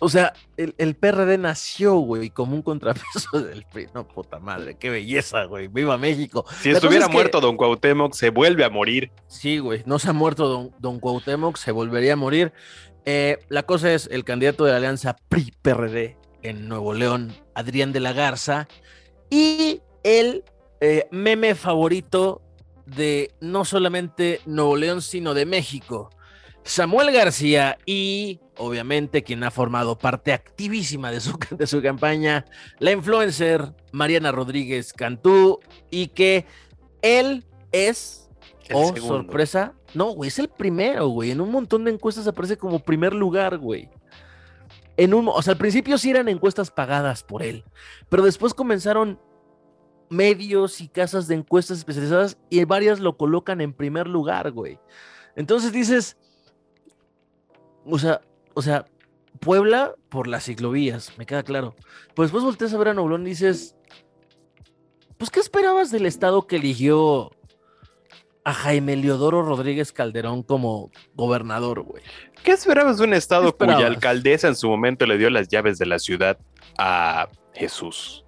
O 0.00 0.08
sea, 0.08 0.32
el, 0.56 0.96
PRD 0.96 1.38
nació, 1.38 1.94
güey, 1.94 2.30
como 2.30 2.56
un 2.56 2.62
contrapeso 2.62 3.40
del 3.40 3.64
PRI. 3.72 3.86
No, 3.94 4.08
puta 4.08 4.40
madre, 4.40 4.76
qué 4.76 4.90
belleza, 4.90 5.44
güey. 5.44 5.68
Viva 5.68 5.98
México. 5.98 6.44
Si 6.60 6.70
estuviera 6.70 7.06
muerto 7.06 7.40
Don 7.40 7.56
Cuauhtémoc, 7.56 8.14
se 8.14 8.30
vuelve 8.30 8.64
a 8.64 8.70
morir. 8.70 9.12
Sí, 9.28 9.58
güey, 9.58 9.84
no 9.86 10.00
se 10.00 10.10
ha 10.10 10.12
muerto 10.12 10.48
Don, 10.48 10.72
Don 10.80 10.98
Cuauhtémoc, 10.98 11.56
se 11.56 11.70
volvería 11.70 12.14
a 12.14 12.16
morir. 12.16 12.52
Eh, 13.10 13.38
la 13.48 13.62
cosa 13.62 13.94
es 13.94 14.06
el 14.12 14.22
candidato 14.22 14.66
de 14.66 14.72
la 14.72 14.76
alianza 14.76 15.16
PRI-PRD 15.30 16.18
en 16.42 16.68
Nuevo 16.68 16.92
León, 16.92 17.32
Adrián 17.54 17.90
de 17.90 18.00
la 18.00 18.12
Garza, 18.12 18.68
y 19.30 19.80
el 20.02 20.44
eh, 20.82 21.08
meme 21.10 21.54
favorito 21.54 22.42
de 22.84 23.32
no 23.40 23.64
solamente 23.64 24.42
Nuevo 24.44 24.76
León, 24.76 25.00
sino 25.00 25.32
de 25.32 25.46
México, 25.46 26.10
Samuel 26.64 27.10
García 27.10 27.78
y 27.86 28.40
obviamente 28.58 29.22
quien 29.22 29.42
ha 29.42 29.50
formado 29.50 29.96
parte 29.96 30.34
activísima 30.34 31.10
de 31.10 31.20
su, 31.20 31.38
de 31.56 31.66
su 31.66 31.80
campaña, 31.80 32.44
la 32.78 32.90
influencer 32.90 33.72
Mariana 33.90 34.32
Rodríguez 34.32 34.92
Cantú, 34.92 35.60
y 35.90 36.08
que 36.08 36.44
él 37.00 37.46
es, 37.72 38.28
oh 38.70 38.94
sorpresa, 38.98 39.77
no, 39.94 40.10
güey, 40.12 40.28
es 40.28 40.38
el 40.38 40.48
primero, 40.48 41.08
güey. 41.08 41.30
En 41.30 41.40
un 41.40 41.50
montón 41.50 41.84
de 41.84 41.90
encuestas 41.90 42.26
aparece 42.26 42.56
como 42.56 42.80
primer 42.80 43.14
lugar, 43.14 43.58
güey. 43.58 43.88
En 44.96 45.14
un, 45.14 45.28
o 45.28 45.40
sea, 45.42 45.52
al 45.52 45.58
principio 45.58 45.96
sí 45.96 46.10
eran 46.10 46.28
encuestas 46.28 46.70
pagadas 46.70 47.22
por 47.22 47.42
él, 47.42 47.64
pero 48.08 48.24
después 48.24 48.52
comenzaron 48.52 49.20
medios 50.10 50.80
y 50.80 50.88
casas 50.88 51.28
de 51.28 51.36
encuestas 51.36 51.78
especializadas 51.78 52.38
y 52.50 52.64
varias 52.64 52.98
lo 52.98 53.16
colocan 53.16 53.60
en 53.60 53.72
primer 53.72 54.08
lugar, 54.08 54.50
güey. 54.50 54.80
Entonces 55.36 55.72
dices, 55.72 56.16
o 57.84 57.98
sea, 57.98 58.20
o 58.54 58.62
sea, 58.62 58.86
Puebla 59.38 59.94
por 60.08 60.26
las 60.26 60.44
ciclovías, 60.44 61.16
me 61.16 61.26
queda 61.26 61.44
claro. 61.44 61.76
Pues 62.14 62.26
después 62.28 62.44
volteas 62.44 62.74
a 62.74 62.78
ver 62.78 62.88
a 62.88 62.94
Noblón 62.94 63.22
y 63.22 63.30
dices, 63.30 63.76
pues, 65.16 65.30
¿qué 65.30 65.40
esperabas 65.40 65.90
del 65.90 66.06
estado 66.06 66.46
que 66.46 66.56
eligió 66.56 67.30
a 68.48 68.54
Jaime 68.54 68.96
Leodoro 68.96 69.42
Rodríguez 69.42 69.92
Calderón 69.92 70.42
como 70.42 70.90
gobernador, 71.14 71.82
güey. 71.82 72.02
¿Qué 72.42 72.52
esperabas 72.52 72.96
de 72.96 73.04
un 73.04 73.12
estado 73.12 73.54
cuya 73.54 73.86
alcaldesa 73.86 74.48
en 74.48 74.56
su 74.56 74.68
momento 74.70 75.04
le 75.04 75.18
dio 75.18 75.28
las 75.28 75.48
llaves 75.48 75.76
de 75.78 75.84
la 75.84 75.98
ciudad 75.98 76.38
a 76.78 77.28
Jesús, 77.52 78.24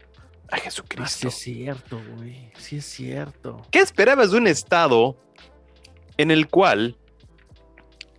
a 0.51 0.57
Ah, 0.57 0.59
sí 0.59 0.65
Jesucristo? 0.65 1.29
es 1.29 1.35
cierto, 1.35 2.01
güey. 2.17 2.53
Sí 2.59 2.77
es 2.77 2.85
cierto. 2.85 3.63
¿Qué 3.71 3.79
esperabas 3.79 4.33
de 4.33 4.37
un 4.37 4.47
estado 4.47 5.17
en 6.19 6.31
el 6.31 6.49
cual 6.49 6.99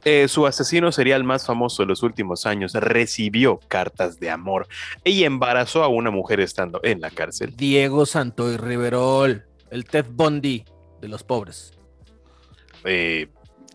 eh, 0.03 0.27
su 0.27 0.47
asesino 0.47 0.91
serial 0.91 1.23
más 1.23 1.45
famoso 1.45 1.83
de 1.83 1.87
los 1.87 2.01
últimos 2.01 2.47
años 2.47 2.73
recibió 2.73 3.59
cartas 3.67 4.19
de 4.19 4.31
amor 4.31 4.67
y 5.03 5.23
embarazó 5.25 5.83
a 5.83 5.87
una 5.87 6.09
mujer 6.09 6.39
estando 6.39 6.79
en 6.83 6.99
la 6.99 7.11
cárcel? 7.11 7.53
Diego 7.55 8.07
Santoy 8.07 8.57
Riverol, 8.57 9.45
el 9.69 9.85
Ted 9.85 10.07
Bundy 10.09 10.65
de 10.99 11.07
los 11.07 11.23
pobres. 11.23 11.73
Eh, 12.85 13.27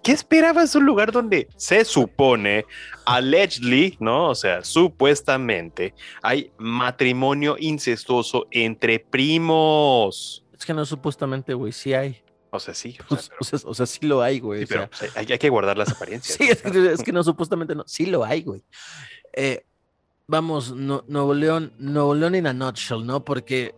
¿Qué 0.03 0.13
esperabas 0.13 0.73
de 0.73 0.79
un 0.79 0.87
lugar 0.87 1.11
donde 1.11 1.49
se 1.57 1.85
supone, 1.85 2.65
allegedly, 3.07 3.97
¿no? 3.99 4.29
O 4.31 4.35
sea, 4.37 4.63
supuestamente, 4.63 5.95
hay 6.23 6.53
matrimonio 6.59 7.57
incestuoso 7.59 8.47
entre 8.53 9.01
primos? 9.01 10.45
Es 10.57 10.65
que 10.65 10.73
no 10.75 10.85
supuestamente, 10.87 11.55
güey, 11.55 11.73
sí 11.73 11.93
hay. 11.95 12.23
O 12.51 12.61
sea, 12.61 12.73
sí. 12.73 12.97
O 13.09 13.15
O 13.15 13.17
sea, 13.19 13.59
sea, 13.59 13.69
o 13.71 13.75
sea, 13.75 13.87
sí 13.87 14.07
lo 14.07 14.23
hay, 14.23 14.39
güey. 14.39 14.61
sí, 14.67 14.75
o 14.75 14.77
sea, 14.79 14.91
pero 15.01 15.13
hay, 15.17 15.27
hay 15.33 15.39
que 15.39 15.49
guardar 15.49 15.77
las 15.77 15.91
apariencias. 15.91 16.39
Sí, 16.39 16.45
es 16.45 16.63
que, 16.63 16.93
es 16.93 17.03
que 17.03 17.13
no, 17.13 17.25
supuestamente 17.25 17.75
no. 17.75 17.83
Sí 17.87 18.07
lo 18.07 18.25
hay, 18.25 18.43
güey. 18.43 18.63
Eh, 19.33 19.67
vamos, 20.29 20.73
no- 20.73 21.05
Nuevo 21.09 21.35
León, 21.35 21.73
Nuevo 21.79 22.15
León 22.15 22.37
in 22.37 22.47
a 22.47 22.53
nutshell, 22.53 23.05
¿no? 23.05 23.25
Porque, 23.25 23.75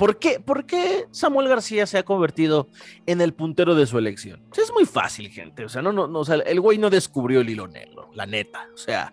¿por 0.00 0.18
qué, 0.18 0.40
¿por 0.40 0.64
qué 0.64 1.06
Samuel 1.10 1.46
García 1.46 1.86
se 1.86 1.98
ha 1.98 2.04
convertido 2.04 2.68
en 3.04 3.20
el 3.20 3.34
puntero 3.34 3.74
de 3.74 3.84
su 3.84 3.98
elección? 3.98 4.42
Es 4.56 4.72
muy 4.72 4.86
fácil, 4.86 5.28
gente. 5.28 5.62
O 5.62 5.68
sea, 5.68 5.82
no, 5.82 5.92
no, 5.92 6.06
no, 6.08 6.20
o 6.20 6.24
sea, 6.24 6.36
el 6.36 6.58
güey 6.58 6.78
no 6.78 6.88
descubrió 6.88 7.42
el 7.42 7.50
hilo 7.50 7.68
negro, 7.68 8.10
la 8.14 8.24
neta. 8.24 8.66
O 8.72 8.78
sea, 8.78 9.12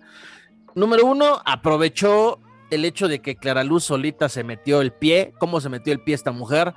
número 0.75 1.05
uno, 1.05 1.41
aprovechó 1.45 2.39
el 2.71 2.85
hecho 2.85 3.09
de 3.09 3.19
que 3.19 3.35
Clara 3.35 3.65
Luz 3.65 3.83
solita 3.83 4.29
se 4.29 4.45
metió 4.45 4.79
el 4.79 4.93
pie. 4.93 5.33
¿Cómo 5.39 5.59
se 5.59 5.67
metió 5.67 5.91
el 5.91 5.99
pie 5.99 6.15
esta 6.15 6.31
mujer? 6.31 6.73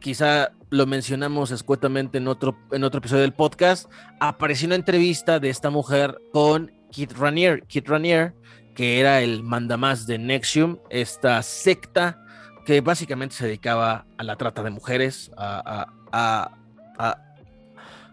Quizá 0.00 0.52
lo 0.70 0.86
mencionamos 0.86 1.50
escuetamente 1.50 2.16
en 2.16 2.28
otro, 2.28 2.56
en 2.70 2.84
otro 2.84 3.00
episodio 3.00 3.20
del 3.20 3.34
podcast. 3.34 3.92
Apareció 4.18 4.66
una 4.66 4.76
entrevista 4.76 5.38
de 5.40 5.50
esta 5.50 5.68
mujer 5.68 6.16
con 6.32 6.72
Kit 6.90 7.12
Ranier. 7.12 7.66
Kit 7.66 7.86
Ranier, 7.86 8.34
que 8.74 8.98
era 8.98 9.20
el 9.20 9.42
mandamás 9.42 10.06
de 10.06 10.16
Nexium, 10.16 10.78
esta 10.88 11.42
secta 11.42 12.21
que 12.64 12.80
básicamente 12.80 13.34
se 13.34 13.46
dedicaba 13.46 14.06
a 14.16 14.22
la 14.24 14.36
trata 14.36 14.62
de 14.62 14.70
mujeres, 14.70 15.30
a, 15.36 15.86
a- 15.86 15.92
a- 16.12 16.52
a- 16.98 17.18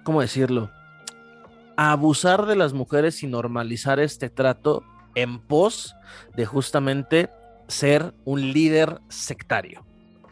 ¿cómo 0.03 0.21
decirlo? 0.21 0.71
A 1.77 1.91
abusar 1.91 2.45
de 2.45 2.55
las 2.55 2.73
mujeres 2.73 3.21
y 3.23 3.27
normalizar 3.27 3.99
este 3.99 4.29
trato 4.29 4.83
en 5.15 5.39
pos 5.39 5.95
de 6.35 6.45
justamente 6.45 7.29
ser 7.67 8.13
un 8.25 8.51
líder 8.51 8.99
sectario. 9.09 9.85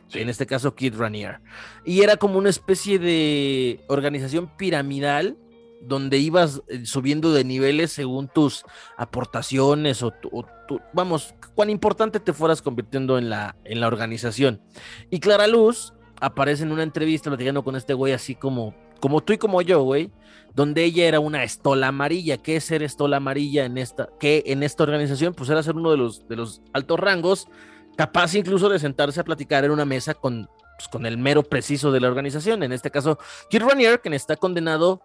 Sí. 0.08 0.20
En 0.20 0.30
este 0.30 0.46
caso, 0.46 0.74
Kid 0.74 0.96
Ranier. 0.98 1.40
Y 1.86 2.02
era 2.02 2.16
como 2.18 2.38
una 2.38 2.50
especie 2.50 2.98
de 2.98 3.82
organización 3.88 4.48
piramidal 4.58 5.38
donde 5.82 6.18
ibas 6.18 6.62
eh, 6.68 6.86
subiendo 6.86 7.32
de 7.34 7.44
niveles 7.44 7.92
según 7.92 8.28
tus 8.28 8.64
aportaciones 8.98 10.04
o, 10.04 10.12
tu, 10.12 10.46
vamos, 10.94 11.36
cuán 11.56 11.70
importante 11.70 12.20
te 12.20 12.34
fueras 12.34 12.62
convirtiendo 12.62 13.18
en 13.18 13.30
la, 13.30 13.56
en 13.64 13.80
la 13.80 13.88
organización. 13.88 14.62
Y 15.10 15.20
Clara 15.20 15.48
Luz 15.48 15.94
aparece 16.20 16.64
en 16.64 16.72
una 16.72 16.84
entrevista 16.84 17.30
platicando 17.30 17.64
con 17.64 17.76
este 17.76 17.94
güey 17.94 18.14
así 18.14 18.36
como, 18.36 18.76
como 19.00 19.22
tú 19.22 19.34
y 19.34 19.38
como 19.38 19.62
yo, 19.62 19.84
güey, 19.84 20.12
donde 20.54 20.84
ella 20.84 21.08
era 21.08 21.20
una 21.20 21.44
estola 21.44 21.88
amarilla. 21.88 22.38
¿Qué 22.38 22.56
es 22.56 22.66
ser 22.66 22.84
estola 22.84 23.18
amarilla 23.18 23.66
en 23.66 23.78
esta, 23.78 24.10
en 24.22 24.64
esta 24.64 24.84
organización? 24.84 25.34
Pues 25.34 25.50
era 25.50 25.62
ser 25.64 25.76
uno 25.76 25.92
de 25.92 25.98
los, 25.98 26.28
de 26.28 26.36
los 26.36 26.62
altos 26.74 27.00
rangos, 27.00 27.48
capaz 27.96 28.34
incluso 28.36 28.70
de 28.70 28.80
sentarse 28.80 29.20
a 29.20 29.24
platicar 29.24 29.64
en 29.66 29.72
una 29.72 29.86
mesa 29.86 30.16
con, 30.16 30.50
pues, 30.78 30.88
con 30.90 31.06
el 31.06 31.18
mero 31.18 31.44
preciso 31.44 31.92
de 31.92 32.00
la 32.00 32.08
organización. 32.08 32.64
En 32.64 32.72
este 32.72 32.92
caso, 32.92 33.20
Kid 33.50 33.62
Ranier, 33.62 34.02
quien 34.02 34.14
está 34.14 34.36
condenado 34.36 35.02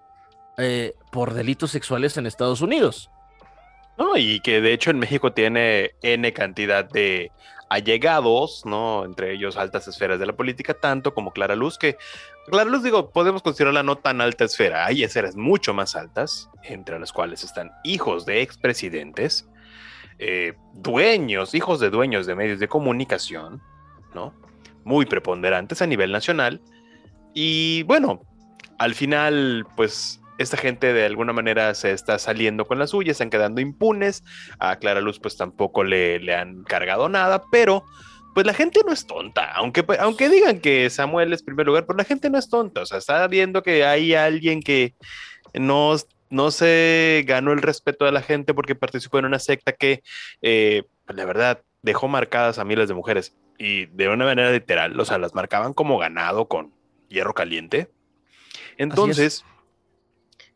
eh, 0.59 0.95
por 1.11 1.35
delitos 1.35 1.71
sexuales 1.71 2.17
en 2.17 2.27
Estados 2.27 2.61
Unidos. 2.61 3.11
¿no? 3.99 4.17
Y 4.17 4.41
que 4.41 4.61
de 4.61 4.73
hecho 4.73 4.91
en 4.91 4.99
México 4.99 5.33
tiene 5.33 5.93
N 6.03 6.33
cantidad 6.33 6.85
de 6.85 7.31
allegados, 7.69 8.65
¿no? 8.67 9.05
Entre 9.05 9.33
ellos 9.33 9.57
altas 9.57 9.88
esferas 9.88 10.19
de 10.19 10.27
la 10.27 10.35
política, 10.35 10.75
tanto 10.75 11.15
como 11.15 11.33
Clara 11.33 11.57
Luz, 11.57 11.79
que 11.79 11.97
Clara 12.47 12.69
Luz, 12.69 12.83
digo, 12.83 13.11
podemos 13.11 13.43
considerarla 13.43 13.83
no 13.83 13.97
tan 13.97 14.21
alta 14.21 14.45
esfera, 14.45 14.85
hay 14.85 15.03
esferas 15.03 15.37
mucho 15.37 15.73
más 15.73 15.97
altas, 15.97 16.51
entre 16.65 16.99
las 16.99 17.12
cuales 17.12 17.45
están 17.45 17.73
hijos 17.83 18.27
de 18.27 18.43
expresidentes, 18.43 19.49
eh, 20.19 20.53
dueños, 20.75 21.55
hijos 21.55 21.81
de 21.81 21.88
dueños 21.88 22.27
de 22.27 22.35
medios 22.35 22.61
de 22.61 22.69
comunicación, 22.69 23.62
¿no? 24.15 24.35
Muy 24.85 25.07
preponderantes 25.07 25.81
a 25.81 25.87
nivel 25.87 26.12
nacional. 26.12 26.61
Y 27.33 27.85
bueno, 27.85 28.21
al 28.79 28.95
final, 28.95 29.65
pues 29.77 30.22
esta 30.38 30.57
gente 30.57 30.92
de 30.92 31.05
alguna 31.05 31.33
manera 31.33 31.75
se 31.75 31.92
está 31.92 32.18
saliendo 32.18 32.66
con 32.66 32.79
la 32.79 32.87
suya, 32.87 33.12
están 33.12 33.31
quedando 33.31 33.61
impunes. 33.61 34.25
A 34.59 34.77
Clara 34.77 35.01
Luz 35.01 35.18
pues 35.18 35.37
tampoco 35.37 35.85
le, 35.85 36.18
le 36.18 36.35
han 36.35 36.64
cargado 36.64 37.09
nada, 37.09 37.42
pero 37.51 37.85
pues 38.35 38.47
la 38.47 38.55
gente 38.55 38.81
no 38.87 38.92
es 38.92 39.07
tonta, 39.07 39.53
aunque, 39.53 39.85
aunque 39.99 40.29
digan 40.29 40.61
que 40.61 40.88
Samuel 40.88 41.33
es 41.33 41.42
primer 41.42 41.66
lugar, 41.66 41.85
pero 41.87 41.99
la 41.99 42.05
gente 42.05 42.31
no 42.31 42.38
es 42.38 42.49
tonta, 42.49 42.81
o 42.81 42.87
sea, 42.87 42.99
está 42.99 43.27
viendo 43.29 43.62
que 43.62 43.85
hay 43.85 44.14
alguien 44.14 44.62
que 44.62 44.95
no, 45.53 45.95
no 46.31 46.51
se 46.51 47.25
ganó 47.27 47.53
el 47.53 47.61
respeto 47.61 48.07
de 48.07 48.12
la 48.12 48.23
gente 48.23 48.55
porque 48.55 48.75
participó 48.75 49.18
en 49.18 49.27
una 49.27 49.38
secta 49.38 49.73
que, 49.73 50.03
eh, 50.40 50.85
pues, 51.05 51.16
la 51.16 51.27
verdad, 51.27 51.62
dejó 51.83 52.09
marcadas 52.09 52.59
a 52.59 52.64
miles 52.64 52.88
de 52.88 52.95
mujeres 52.95 53.37
y 53.59 53.87
de 53.87 54.09
una 54.09 54.25
manera 54.25 54.51
literal, 54.51 54.99
o 54.99 55.05
sea, 55.05 55.18
las 55.18 55.35
marcaban 55.35 55.75
como 55.75 55.99
ganado 55.99 56.49
con 56.49 56.73
hierro 57.09 57.35
caliente. 57.35 57.90
Entonces, 58.79 59.45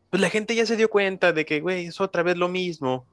pues 0.09 0.21
la 0.21 0.29
gente 0.29 0.55
ya 0.55 0.65
se 0.65 0.77
dio 0.77 0.89
cuenta 0.89 1.33
de 1.33 1.45
que, 1.45 1.59
güey, 1.59 1.87
es 1.87 1.99
otra 2.01 2.23
vez 2.23 2.37
lo 2.37 2.49
mismo. 2.49 3.07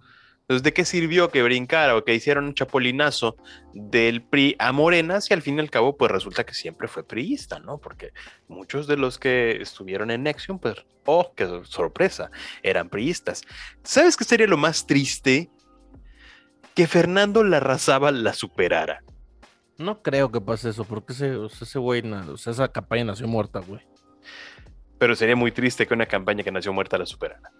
Entonces, 0.44 0.62
¿de 0.62 0.74
qué 0.74 0.84
sirvió 0.84 1.30
que 1.30 1.42
brincara 1.42 1.96
o 1.96 2.04
que 2.04 2.14
hicieran 2.14 2.44
un 2.44 2.54
chapolinazo 2.54 3.36
del 3.72 4.22
PRI 4.22 4.56
a 4.58 4.72
Morena 4.72 5.22
si 5.22 5.32
al 5.32 5.40
fin 5.40 5.56
y 5.56 5.60
al 5.60 5.70
cabo, 5.70 5.96
pues 5.96 6.10
resulta 6.10 6.44
que 6.44 6.52
siempre 6.52 6.86
fue 6.86 7.02
priista, 7.02 7.60
¿no? 7.60 7.78
Porque 7.78 8.12
muchos 8.46 8.86
de 8.86 8.98
los 8.98 9.18
que 9.18 9.62
estuvieron 9.62 10.10
en 10.10 10.24
Nexium, 10.24 10.58
pues, 10.58 10.84
oh, 11.06 11.32
qué 11.34 11.62
sorpresa, 11.64 12.30
eran 12.62 12.90
priistas. 12.90 13.40
¿Sabes 13.82 14.18
qué 14.18 14.24
sería 14.24 14.46
lo 14.46 14.58
más 14.58 14.86
triste? 14.86 15.50
Que 16.74 16.86
Fernando 16.86 17.42
Larrazábal 17.42 18.22
la 18.22 18.34
superara. 18.34 19.02
No 19.78 20.02
creo 20.02 20.30
que 20.30 20.42
pase 20.42 20.68
eso, 20.68 20.84
porque 20.84 21.14
ese, 21.14 21.38
ese 21.46 21.78
güey, 21.78 22.02
o 22.02 22.34
esa 22.34 22.68
campaña 22.68 23.04
nació 23.04 23.26
muerta, 23.26 23.60
güey. 23.60 23.80
Pero 24.98 25.14
sería 25.16 25.36
muy 25.36 25.52
triste 25.52 25.86
que 25.86 25.94
una 25.94 26.06
campaña 26.06 26.42
que 26.44 26.50
nació 26.52 26.72
muerta 26.72 26.96
la 26.98 27.06
superara. 27.06 27.50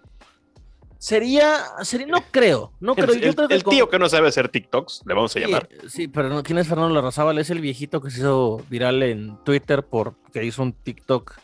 Sería, 0.97 1.57
sería, 1.83 2.07
no 2.07 2.23
creo, 2.31 2.71
no 2.79 2.95
creo. 2.95 3.11
El, 3.13 3.21
yo 3.21 3.35
creo 3.35 3.47
que 3.47 3.53
el 3.55 3.63
tío 3.63 3.89
que 3.89 3.99
no 3.99 4.09
sabe 4.09 4.27
hacer 4.29 4.49
TikToks, 4.49 5.03
le 5.05 5.13
vamos 5.13 5.35
a 5.35 5.39
Sí, 5.39 5.45
llamar. 5.45 5.69
Sí, 5.87 6.07
pero 6.07 6.29
no, 6.29 6.41
¿quién 6.41 6.57
es 6.57 6.67
Fernando 6.67 6.93
Larrazábal? 6.95 7.37
Es 7.37 7.49
el 7.49 7.59
viejito 7.59 8.01
que 8.01 8.09
se 8.09 8.19
hizo 8.19 8.57
viral 8.69 9.03
en 9.03 9.37
Twitter 9.43 9.83
porque 9.85 10.43
hizo 10.43 10.63
un 10.63 10.73
TikTok 10.73 11.35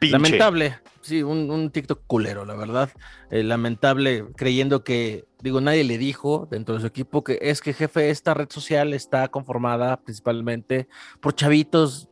Pinche. 0.00 0.12
lamentable. 0.12 0.78
Sí, 1.02 1.22
un, 1.22 1.48
un 1.50 1.70
TikTok 1.70 2.00
culero, 2.06 2.44
la 2.44 2.54
verdad. 2.56 2.90
Eh, 3.30 3.44
lamentable, 3.44 4.24
creyendo 4.36 4.82
que, 4.82 5.26
digo, 5.42 5.60
nadie 5.60 5.84
le 5.84 5.98
dijo 5.98 6.48
dentro 6.50 6.74
de 6.74 6.80
su 6.80 6.86
equipo 6.86 7.22
que 7.22 7.38
es 7.42 7.60
que, 7.60 7.72
jefe, 7.74 8.10
esta 8.10 8.34
red 8.34 8.48
social 8.50 8.94
está 8.94 9.28
conformada 9.28 10.00
principalmente 10.00 10.88
por 11.20 11.34
chavitos 11.34 12.08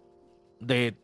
de 0.61 0.95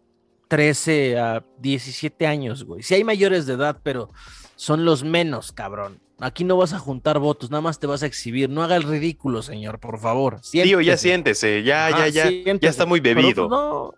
13 0.48 1.18
a 1.18 1.44
17 1.58 2.26
años, 2.26 2.64
güey. 2.64 2.82
Sí 2.82 2.94
hay 2.94 3.04
mayores 3.04 3.46
de 3.46 3.54
edad, 3.54 3.80
pero 3.82 4.10
son 4.56 4.84
los 4.84 5.04
menos, 5.04 5.52
cabrón. 5.52 6.00
Aquí 6.20 6.42
no 6.42 6.56
vas 6.56 6.72
a 6.72 6.78
juntar 6.80 7.18
votos, 7.20 7.50
nada 7.50 7.60
más 7.60 7.78
te 7.78 7.86
vas 7.86 8.02
a 8.02 8.06
exhibir. 8.06 8.50
No 8.50 8.62
haga 8.62 8.74
el 8.76 8.82
ridículo, 8.82 9.40
señor, 9.42 9.78
por 9.78 10.00
favor. 10.00 10.40
Tío, 10.50 10.80
ya 10.80 10.96
Siéntese. 10.96 11.62
ya, 11.62 11.90
ya, 11.90 12.08
ya, 12.08 12.30
ya 12.60 12.68
está 12.68 12.86
muy 12.86 13.00
Pero, 13.00 13.20
bebido. 13.20 13.48
pues, 13.48 13.60
no, 13.60 13.94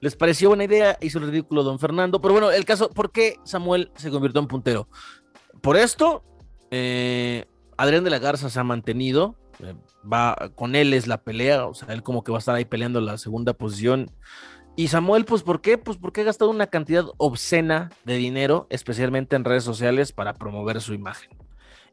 les 0.00 0.14
pareció 0.14 0.50
buena 0.50 0.64
idea, 0.64 0.96
hizo 1.00 1.18
el 1.18 1.26
ridículo 1.26 1.64
don 1.64 1.80
Fernando. 1.80 2.20
Pero 2.20 2.34
bueno, 2.34 2.52
el 2.52 2.64
caso, 2.64 2.90
¿por 2.90 3.10
qué 3.10 3.38
Samuel 3.44 3.90
se 3.96 4.10
convirtió 4.10 4.40
en 4.40 4.46
puntero? 4.46 4.88
Por 5.62 5.76
esto, 5.76 6.22
eh, 6.70 7.46
Adrián 7.76 8.04
de 8.04 8.10
la 8.10 8.18
Garza 8.20 8.50
se 8.50 8.60
ha 8.60 8.64
mantenido. 8.64 9.34
eh, 9.60 9.74
va, 10.10 10.36
con 10.54 10.76
él 10.76 10.92
es 10.92 11.06
la 11.08 11.22
pelea, 11.22 11.66
o 11.66 11.74
sea, 11.74 11.92
él 11.94 12.02
como 12.02 12.22
que 12.22 12.30
va 12.30 12.38
a 12.38 12.40
estar 12.40 12.54
ahí 12.54 12.64
peleando 12.66 13.00
la 13.00 13.18
segunda 13.18 13.52
posición. 13.54 14.10
Y 14.76 14.88
Samuel, 14.88 15.24
pues, 15.24 15.42
¿por 15.42 15.60
qué? 15.60 15.78
Pues 15.78 15.98
porque 15.98 16.22
ha 16.22 16.24
gastado 16.24 16.50
una 16.50 16.66
cantidad 16.66 17.04
obscena 17.16 17.90
de 18.04 18.16
dinero, 18.16 18.66
especialmente 18.70 19.36
en 19.36 19.44
redes 19.44 19.62
sociales, 19.64 20.12
para 20.12 20.34
promover 20.34 20.80
su 20.80 20.94
imagen. 20.94 21.30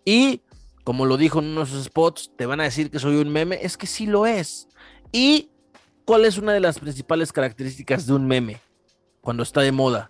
Y, 0.04 0.42
como 0.84 1.06
lo 1.06 1.18
dijo 1.18 1.40
en 1.40 1.46
uno 1.46 1.60
de 1.62 1.68
sus 1.68 1.84
spots, 1.86 2.32
te 2.36 2.48
van 2.48 2.60
a 2.60 2.64
decir 2.64 2.90
que 2.90 2.98
soy 2.98 3.18
un 3.18 3.30
meme, 3.30 3.60
es 3.62 3.78
que 3.78 3.86
sí 3.86 4.08
lo 4.08 4.26
es. 4.26 4.68
¿Y 5.12 5.52
cuál 6.06 6.26
es 6.26 6.40
una 6.40 6.54
de 6.54 6.60
las 6.60 6.80
principales 6.80 7.32
características 7.32 8.08
de 8.08 8.14
un 8.14 8.26
meme 8.26 8.60
cuando 9.22 9.44
está 9.44 9.62
de 9.62 9.72
moda? 9.72 10.10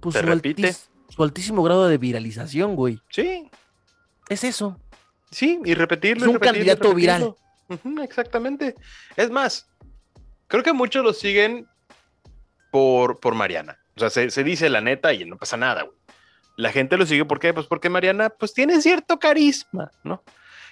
Pues 0.00 0.14
¿Se 0.14 0.20
su, 0.20 0.26
altis- 0.28 0.88
su 1.08 1.22
altísimo 1.24 1.62
grado 1.64 1.88
de 1.88 1.98
viralización, 1.98 2.76
güey. 2.76 3.00
Sí, 3.10 3.50
Es 4.28 4.44
eso. 4.44 4.78
sí, 5.32 5.58
y 5.64 5.74
repetirlo. 5.74 6.22
Es 6.24 6.28
un 6.28 6.34
repetirlo, 6.34 6.52
candidato 6.76 6.94
viral. 6.94 7.34
repetirlo. 7.68 8.02
Exactamente. 8.04 8.76
Es 9.16 9.28
más, 9.30 9.68
creo 10.46 10.62
que 10.62 10.72
muchos 10.72 11.02
lo 11.04 11.12
siguen 11.12 11.66
por, 12.72 13.20
por 13.20 13.34
Mariana. 13.36 13.78
O 13.94 14.00
sea, 14.00 14.10
se, 14.10 14.30
se 14.30 14.42
dice 14.42 14.68
la 14.68 14.80
neta 14.80 15.12
y 15.12 15.24
no 15.24 15.36
pasa 15.36 15.56
nada. 15.56 15.86
La 16.56 16.72
gente 16.72 16.96
lo 16.96 17.06
sigue, 17.06 17.24
¿por 17.24 17.38
qué? 17.38 17.54
Pues 17.54 17.66
porque 17.66 17.90
Mariana, 17.90 18.30
pues 18.30 18.52
tiene 18.54 18.80
cierto 18.80 19.18
carisma, 19.18 19.92
¿no? 20.02 20.24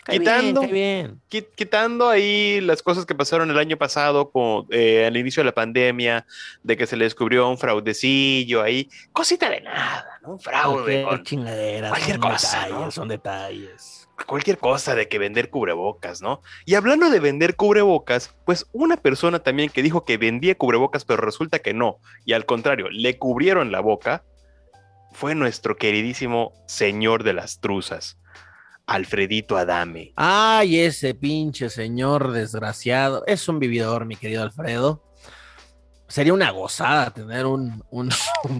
Quitando- 0.07 0.63
bien, 0.63 0.71
cae 0.71 0.73
bien. 0.73 1.21
Qui- 1.31 1.47
Quitando 1.55 2.09
ahí 2.09 2.61
las 2.63 2.83
cosas 2.83 3.05
que 3.07 3.15
pasaron 3.15 3.51
el 3.51 3.59
año 3.59 3.77
pasado 3.77 4.31
con, 4.31 4.67
eh, 4.71 5.05
al 5.07 5.17
inicio 5.17 5.41
de 5.43 5.45
la 5.47 5.55
pandemia, 5.55 6.27
de 6.63 6.77
que 6.77 6.87
se 6.87 6.97
le 6.97 7.05
descubrió 7.05 7.49
un 7.49 7.59
fraudecillo 7.59 8.63
ahí, 8.63 8.89
cosita 9.13 9.51
de 9.51 9.61
nada, 9.61 10.19
¿no? 10.23 10.31
Un 10.33 10.41
fraude 10.41 11.03
con 11.05 11.23
chingadera, 11.23 11.89
cualquier 11.91 12.17
son 12.19 12.31
cosa, 12.31 12.57
detalles, 12.59 12.79
¿no? 12.79 12.91
son 12.91 13.09
detalles. 13.09 14.09
cualquier 14.27 14.59
cosa 14.59 14.95
de 14.95 15.09
que 15.09 15.19
vender 15.19 15.49
cubrebocas, 15.49 16.21
¿no? 16.21 16.43
Y 16.67 16.75
hablando 16.75 17.09
de 17.09 17.21
vender 17.21 17.57
cubrebocas, 17.57 18.35
pues 18.45 18.67
una 18.73 18.97
persona 18.99 19.39
también 19.39 19.71
que 19.71 19.83
dijo 19.83 20.05
que 20.05 20.19
vendía 20.19 20.55
cubrebocas, 20.57 21.05
pero 21.07 21.23
resulta 21.23 21.59
que 21.61 21.73
no, 21.73 21.99
y 22.27 22.35
al 22.35 22.45
contrario, 22.45 22.89
le 22.91 23.17
cubrieron 23.19 23.73
la 23.73 23.81
boca, 23.81 24.23
fue 25.13 25.35
nuestro 25.35 25.77
queridísimo 25.77 26.53
señor 26.67 27.23
de 27.25 27.33
las 27.33 27.61
truzas, 27.61 28.19
Alfredito 28.91 29.57
Adame. 29.57 30.13
Ay, 30.17 30.81
ese 30.81 31.15
pinche 31.15 31.71
señor 31.71 32.33
desgraciado. 32.33 33.23
Es 33.29 33.49
un 33.49 33.61
vividor, 33.61 34.05
mi 34.05 34.17
querido 34.17 34.43
Alfredo. 34.43 35.05
Sería 36.09 36.35
una 36.35 36.51
gozada 36.51 37.11
tener 37.15 37.47
un, 37.47 37.85
un- 37.93 38.11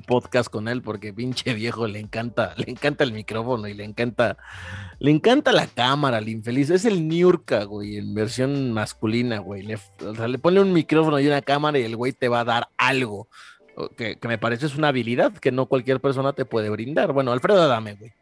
podcast 0.07 0.49
con 0.49 0.69
él, 0.69 0.83
porque 0.83 1.13
pinche 1.13 1.53
viejo 1.53 1.89
le 1.89 1.99
encanta, 1.99 2.55
le 2.57 2.71
encanta 2.71 3.03
el 3.03 3.13
micrófono 3.13 3.67
y 3.67 3.75
le 3.75 3.83
encanta, 3.83 4.37
le 5.01 5.11
encanta 5.11 5.51
la 5.51 5.67
cámara, 5.67 6.19
el 6.19 6.29
infeliz. 6.29 6.71
Es 6.71 6.85
el 6.85 7.09
Niurka, 7.09 7.65
güey, 7.65 7.97
en 7.97 8.15
versión 8.15 8.73
masculina, 8.73 9.39
güey. 9.41 9.63
Le, 9.65 9.75
o 10.07 10.15
sea, 10.15 10.29
le 10.29 10.39
pone 10.39 10.61
un 10.61 10.73
micrófono 10.73 11.19
y 11.19 11.27
una 11.27 11.43
cámara 11.43 11.81
y 11.81 11.83
el 11.83 11.97
güey 11.97 12.13
te 12.13 12.29
va 12.29 12.41
a 12.41 12.45
dar 12.45 12.69
algo. 12.79 13.29
Que, 13.97 14.17
que 14.17 14.29
me 14.29 14.39
parece 14.39 14.67
es 14.67 14.77
una 14.77 14.89
habilidad 14.89 15.33
que 15.33 15.51
no 15.51 15.67
cualquier 15.67 16.01
persona 16.01 16.35
te 16.35 16.45
puede 16.45 16.71
brindar. 16.71 17.13
Bueno, 17.13 17.33
Alfredo 17.33 17.63
Adame, 17.63 17.95
güey. 17.95 18.13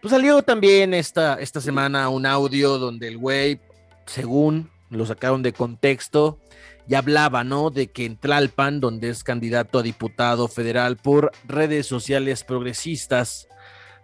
Pues 0.00 0.12
salió 0.12 0.42
también 0.42 0.94
esta, 0.94 1.34
esta 1.34 1.60
semana 1.60 2.08
un 2.08 2.24
audio 2.24 2.78
donde 2.78 3.08
el 3.08 3.18
güey, 3.18 3.60
según 4.06 4.70
lo 4.88 5.04
sacaron 5.04 5.42
de 5.42 5.52
contexto, 5.52 6.38
ya 6.86 6.98
hablaba, 6.98 7.44
¿no? 7.44 7.70
De 7.70 7.88
que 7.88 8.06
en 8.06 8.16
Tlalpan, 8.16 8.80
donde 8.80 9.10
es 9.10 9.22
candidato 9.22 9.78
a 9.78 9.82
diputado 9.82 10.48
federal 10.48 10.96
por 10.96 11.32
redes 11.46 11.86
sociales 11.86 12.44
progresistas, 12.44 13.46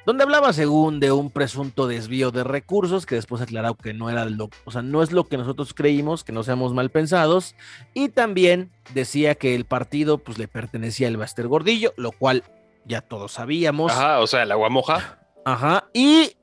donde 0.05 0.23
hablaba 0.23 0.53
según 0.53 1.01
de 1.01 1.13
un 1.13 1.31
presunto 1.31 1.89
desvío 1.89 2.31
de 2.31 2.45
recursos, 2.45 3.07
que 3.07 3.15
después 3.15 3.41
aclaró 3.41 3.75
que 3.75 3.95
no 3.95 4.11
era 4.11 4.27
lo, 4.27 4.51
o 4.67 4.71
sea, 4.71 4.83
no 4.83 5.03
es 5.03 5.13
lo 5.13 5.25
que 5.25 5.39
nosotros 5.39 5.73
creímos, 5.73 6.23
que 6.23 6.33
no 6.33 6.45
seamos 6.45 6.75
mal 6.75 6.91
pensados, 6.91 7.57
y 7.95 8.11
también 8.11 8.71
decía 8.93 9.35
que 9.35 9.55
el 9.55 9.65
partido 9.65 10.19
pues 10.19 10.37
le 10.37 10.47
pertenecía 10.47 11.09
al 11.09 11.17
Baster 11.17 11.49
Gordillo, 11.49 11.95
lo 11.97 12.13
cual 12.13 12.45
ya 12.85 13.01
todos 13.01 13.33
sabíamos. 13.33 13.91
Ajá, 13.91 14.21
o 14.21 14.27
sea, 14.27 14.43
el 14.45 14.53
agua 14.53 14.69
moja. 14.69 15.26
Ajá. 15.47 15.89
Y 15.95 16.37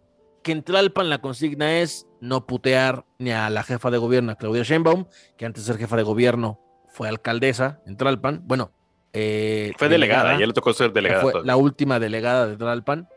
que 0.43 0.53
en 0.53 0.63
Tlalpan 0.63 1.09
la 1.09 1.19
consigna 1.19 1.79
es 1.79 2.07
no 2.21 2.47
putear 2.47 3.05
ni 3.19 3.31
a 3.31 3.49
la 3.49 3.63
jefa 3.63 3.91
de 3.91 3.97
gobierno, 3.97 4.31
a 4.31 4.35
Claudia 4.35 4.63
Sheinbaum, 4.63 5.05
que 5.37 5.45
antes 5.45 5.65
de 5.65 5.73
ser 5.73 5.79
jefa 5.79 5.97
de 5.97 6.03
gobierno 6.03 6.59
fue 6.87 7.09
alcaldesa 7.09 7.81
en 7.85 7.97
Tlalpan. 7.97 8.41
Bueno, 8.45 8.71
eh, 9.11 9.73
Fue 9.77 9.89
delegada, 9.89 10.39
ya 10.39 10.47
le 10.47 10.53
tocó 10.53 10.73
ser 10.73 10.93
delegada. 10.93 11.21
fue 11.21 11.31
todavía. 11.33 11.47
la 11.51 11.57
última 11.57 11.99
delegada 11.99 12.47
de 12.47 12.55
Tlalpan. 12.57 13.09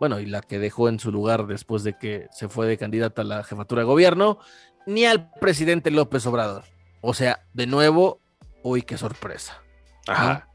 Bueno, 0.00 0.20
y 0.20 0.26
la 0.26 0.40
que 0.42 0.58
dejó 0.58 0.88
en 0.88 0.98
su 1.00 1.10
lugar 1.12 1.46
después 1.46 1.82
de 1.84 1.96
que 1.96 2.26
se 2.32 2.48
fue 2.48 2.66
de 2.66 2.76
candidata 2.76 3.22
a 3.22 3.24
la 3.24 3.44
jefatura 3.44 3.82
de 3.82 3.86
gobierno, 3.86 4.38
ni 4.86 5.04
al 5.04 5.30
presidente 5.40 5.90
López 5.90 6.26
Obrador. 6.26 6.64
O 7.00 7.14
sea, 7.14 7.44
de 7.52 7.66
nuevo, 7.66 8.20
uy, 8.62 8.82
qué 8.82 8.96
sorpresa. 8.98 9.62
Ajá. 10.06 10.48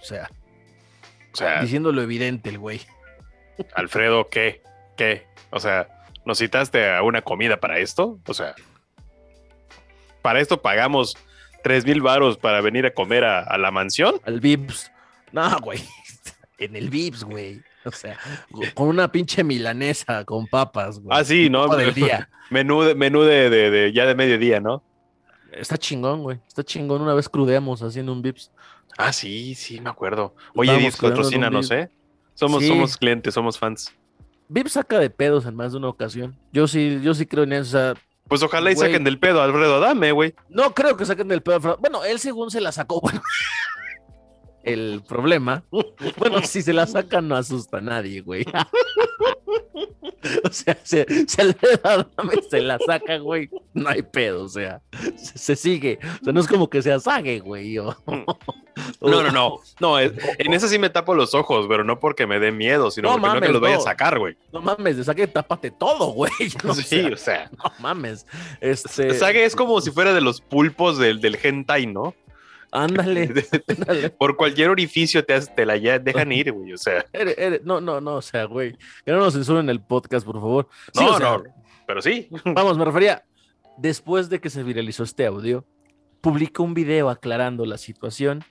O 0.00 0.04
sea, 0.04 0.30
O 1.32 1.36
sea, 1.36 1.60
diciendo 1.60 1.92
lo 1.92 2.02
evidente 2.02 2.50
el 2.50 2.58
güey. 2.58 2.80
Alfredo, 3.74 4.28
¿qué? 4.28 4.62
¿Qué? 4.96 5.26
O 5.50 5.60
sea, 5.60 5.88
¿nos 6.24 6.38
citaste 6.38 6.90
a 6.90 7.02
una 7.02 7.22
comida 7.22 7.58
para 7.58 7.78
esto? 7.78 8.18
O 8.26 8.34
sea, 8.34 8.54
para 10.22 10.40
esto 10.40 10.60
pagamos 10.60 11.16
tres 11.62 11.84
mil 11.84 12.00
varos 12.02 12.36
para 12.38 12.60
venir 12.60 12.86
a 12.86 12.92
comer 12.92 13.24
a, 13.24 13.40
a 13.40 13.58
la 13.58 13.70
mansión. 13.70 14.20
Al 14.24 14.40
Vips. 14.40 14.90
No, 15.32 15.58
güey. 15.60 15.80
En 16.60 16.74
el 16.74 16.90
Vips, 16.90 17.22
güey. 17.22 17.62
O 17.84 17.92
sea, 17.92 18.18
con 18.74 18.88
una 18.88 19.12
pinche 19.12 19.44
milanesa 19.44 20.24
con 20.24 20.48
papas, 20.48 20.98
güey. 20.98 21.16
Ah, 21.16 21.22
sí, 21.22 21.48
¿no? 21.48 21.68
Del 21.76 21.94
día. 21.94 22.28
Menú, 22.50 22.82
de, 22.82 22.96
menú 22.96 23.22
de, 23.22 23.48
de- 23.48 23.70
de- 23.70 23.92
ya 23.92 24.06
de 24.06 24.16
mediodía, 24.16 24.58
¿no? 24.58 24.82
Está 25.52 25.78
chingón, 25.78 26.22
güey. 26.22 26.40
Está 26.48 26.64
chingón. 26.64 27.00
Una 27.00 27.14
vez 27.14 27.28
crudeamos 27.28 27.80
haciendo 27.82 28.10
un 28.12 28.22
Vips. 28.22 28.50
Ah, 28.96 29.12
sí, 29.12 29.54
sí, 29.54 29.80
me 29.80 29.88
acuerdo. 29.90 30.34
Oye, 30.56 30.74
Edith, 30.74 30.96
patrocínanos, 31.00 31.70
¿eh? 31.70 31.88
Somos, 32.38 32.62
Sí. 32.62 32.68
somos 32.68 32.96
clientes, 32.96 33.34
somos 33.34 33.58
fans. 33.58 33.92
Vips 34.48 34.72
saca 34.72 34.98
de 35.00 35.10
pedos 35.10 35.44
en 35.44 35.56
más 35.56 35.72
de 35.72 35.78
una 35.78 35.88
ocasión. 35.88 36.38
Yo 36.52 36.68
sí, 36.68 37.00
yo 37.02 37.12
sí 37.14 37.26
creo 37.26 37.42
en 37.44 37.52
eso. 37.52 37.62
O 37.62 37.70
sea, 37.80 37.94
Pues 38.28 38.42
ojalá 38.42 38.70
y 38.70 38.76
saquen 38.76 39.02
del 39.04 39.18
pedo 39.18 39.40
a 39.40 39.44
Alfredo 39.44 39.76
Adame, 39.76 40.12
güey. 40.12 40.34
no 40.48 40.72
creo 40.74 40.96
que 40.96 41.04
saquen 41.04 41.26
del 41.28 41.42
pedo. 41.42 41.54
a 41.54 41.56
Alfredo. 41.56 41.76
Bueno, 41.80 42.04
él 42.04 42.18
según 42.20 42.50
se 42.50 42.60
la 42.60 42.70
sacó. 42.72 43.00
Bueno, 43.02 43.20
el 44.72 45.02
problema. 45.06 45.64
Bueno, 46.16 46.42
si 46.42 46.62
se 46.62 46.72
la 46.72 46.86
sacan, 46.86 47.28
no 47.28 47.36
asusta 47.36 47.78
a 47.78 47.80
nadie, 47.80 48.20
güey. 48.20 48.44
O 50.44 50.52
sea, 50.52 50.76
Alfredo 51.38 51.80
Adame 51.84 52.42
se 52.50 52.60
la 52.60 52.78
saca, 52.84 53.18
güey, 53.18 53.48
no 53.72 53.88
hay 53.88 54.02
pedo, 54.02 54.44
o 54.44 54.48
sea, 54.48 54.82
se, 55.16 55.38
se 55.38 55.56
sigue. 55.56 55.98
O 56.20 56.24
sea, 56.24 56.32
no 56.32 56.40
es 56.40 56.48
como 56.48 56.68
que 56.68 56.82
se 56.82 56.92
asague, 56.92 57.38
güey. 57.40 57.76
No, 59.00 59.22
no, 59.22 59.30
no. 59.32 59.58
No, 59.80 59.98
es- 59.98 60.12
en 60.38 60.54
esa 60.54 60.68
sí 60.68 60.78
me 60.78 60.88
tapo 60.90 61.14
los 61.14 61.34
ojos, 61.34 61.66
pero 61.68 61.82
no 61.84 61.98
porque 61.98 62.26
me 62.26 62.38
dé 62.38 62.52
miedo, 62.52 62.90
sino 62.90 63.10
No 63.16 63.20
porque 63.20 63.40
no 63.40 63.46
que 63.46 63.52
los 63.52 63.60
vaya 63.60 63.74
a 63.74 63.78
no. 63.78 63.84
sacar, 63.84 64.18
güey. 64.18 64.36
No 64.52 64.60
mames, 64.60 64.96
de 64.96 65.04
saque, 65.04 65.26
tápate 65.26 65.70
todo, 65.70 66.08
güey. 66.12 66.30
O 66.68 66.74
sí, 66.74 66.82
sea, 66.82 67.08
o 67.12 67.16
sea. 67.16 67.50
no 67.56 67.72
mames. 67.80 68.26
Este, 68.60 69.08
es 69.44 69.56
como 69.56 69.80
si 69.80 69.90
fuera 69.90 70.12
de 70.14 70.20
los 70.20 70.40
pulpos 70.40 70.98
del, 70.98 71.20
del 71.20 71.38
hentai, 71.42 71.86
¿no? 71.86 72.14
Ándale, 72.72 73.32
ándale. 73.68 74.10
Por 74.10 74.36
cualquier 74.36 74.70
orificio 74.70 75.24
te, 75.24 75.34
has- 75.34 75.54
te 75.54 75.64
la 75.66 75.76
ya 75.76 75.98
dejan 75.98 76.32
ir, 76.32 76.52
güey. 76.52 76.72
O 76.72 76.78
sea, 76.78 77.04
no, 77.64 77.80
no, 77.80 78.00
no, 78.00 78.16
o 78.16 78.22
sea, 78.22 78.44
güey. 78.44 78.76
Que 79.04 79.12
no 79.12 79.18
nos 79.18 79.34
censuren 79.34 79.68
el 79.68 79.80
podcast, 79.80 80.24
por 80.26 80.36
favor. 80.36 80.68
Sí, 80.92 81.04
no, 81.04 81.10
o 81.14 81.18
sea, 81.18 81.38
no, 81.38 81.42
pero 81.86 82.02
sí. 82.02 82.28
Vamos, 82.44 82.76
me 82.78 82.84
refería, 82.84 83.24
después 83.78 84.28
de 84.28 84.40
que 84.40 84.50
se 84.50 84.62
viralizó 84.62 85.02
este 85.04 85.26
audio, 85.26 85.64
publicó 86.20 86.62
un 86.62 86.74
video 86.74 87.10
aclarando 87.10 87.64
la 87.64 87.78
situación 87.78 88.44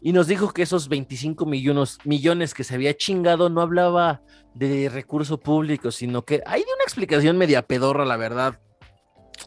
y 0.00 0.12
nos 0.12 0.26
dijo 0.26 0.52
que 0.52 0.62
esos 0.62 0.88
25 0.88 1.46
millones, 1.46 1.98
millones 2.04 2.54
que 2.54 2.64
se 2.64 2.74
había 2.74 2.96
chingado 2.96 3.50
no 3.50 3.60
hablaba 3.60 4.22
de 4.54 4.88
recurso 4.88 5.38
público, 5.38 5.90
sino 5.90 6.24
que 6.24 6.42
hay 6.46 6.60
de 6.62 6.72
una 6.74 6.84
explicación 6.84 7.36
media 7.36 7.62
pedorra, 7.62 8.04
la 8.04 8.16
verdad. 8.16 8.60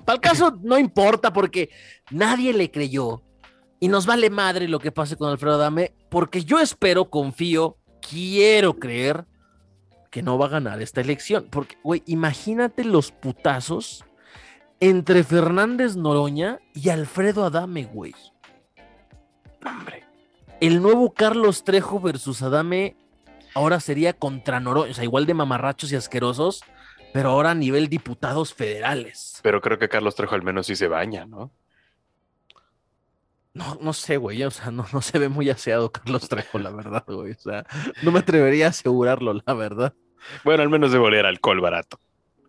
Para 0.06 0.16
el 0.16 0.22
caso 0.22 0.58
no 0.62 0.78
importa 0.78 1.34
porque 1.34 1.70
nadie 2.12 2.54
le 2.54 2.70
creyó 2.70 3.24
y 3.80 3.88
nos 3.88 4.06
vale 4.06 4.30
madre 4.30 4.68
lo 4.68 4.80
que 4.80 4.92
pase 4.92 5.18
con 5.18 5.30
Alfredo 5.30 5.58
Dame, 5.58 5.94
porque 6.10 6.44
yo 6.44 6.60
espero, 6.60 7.10
confío, 7.10 7.78
quiero 8.02 8.78
creer 8.80 9.26
que 10.10 10.24
no 10.24 10.38
va 10.38 10.48
a 10.48 10.50
ganar 10.50 10.82
esta 10.82 11.02
elección. 11.02 11.48
Porque, 11.52 11.78
güey, 11.84 12.02
imagínate 12.06 12.84
los 12.84 13.12
putazos 13.12 14.06
entre 14.80 15.24
Fernández 15.24 15.96
Noroña 15.96 16.60
y 16.74 16.90
Alfredo 16.90 17.46
Adame, 17.46 17.86
güey. 17.86 18.16
Hombre. 19.66 20.06
El 20.60 20.82
nuevo 20.82 21.14
Carlos 21.14 21.64
Trejo 21.64 22.00
versus 22.00 22.42
Adame 22.42 22.96
ahora 23.54 23.80
sería 23.80 24.14
contra 24.14 24.60
Noroña, 24.60 24.92
o 24.92 24.94
sea, 24.94 25.04
igual 25.04 25.26
de 25.26 25.34
mamarrachos 25.34 25.92
y 25.92 25.96
asquerosos, 25.96 26.64
pero 27.14 27.30
ahora 27.30 27.52
a 27.52 27.56
nivel 27.56 27.90
diputados 27.90 28.54
federales. 28.54 29.40
Pero 29.44 29.62
creo 29.62 29.78
que 29.78 29.90
Carlos 29.90 30.16
Trejo 30.16 30.36
al 30.36 30.44
menos 30.44 30.68
sí 30.68 30.76
se 30.76 30.88
baña, 30.88 31.26
¿no? 31.26 31.52
No, 33.58 33.78
no 33.82 33.94
sé, 33.94 34.18
güey, 34.18 34.44
o 34.44 34.52
sea, 34.52 34.72
no, 34.72 34.86
no 34.94 35.02
se 35.02 35.18
ve 35.20 35.30
muy 35.30 35.50
aseado 35.50 35.92
Carlos 35.92 36.30
Trejo, 36.30 36.60
la 36.60 36.70
verdad, 36.72 37.04
güey. 37.08 37.32
O 37.34 37.40
sea, 37.40 37.66
no 38.04 38.12
me 38.12 38.20
atrevería 38.20 38.68
a 38.68 38.70
asegurarlo, 38.70 39.34
la 39.46 39.54
verdad. 39.54 39.94
Bueno, 40.44 40.64
al 40.64 40.70
menos 40.70 40.92
debe 40.92 41.06
oler 41.06 41.26
alcohol 41.26 41.60
barato. 41.62 42.00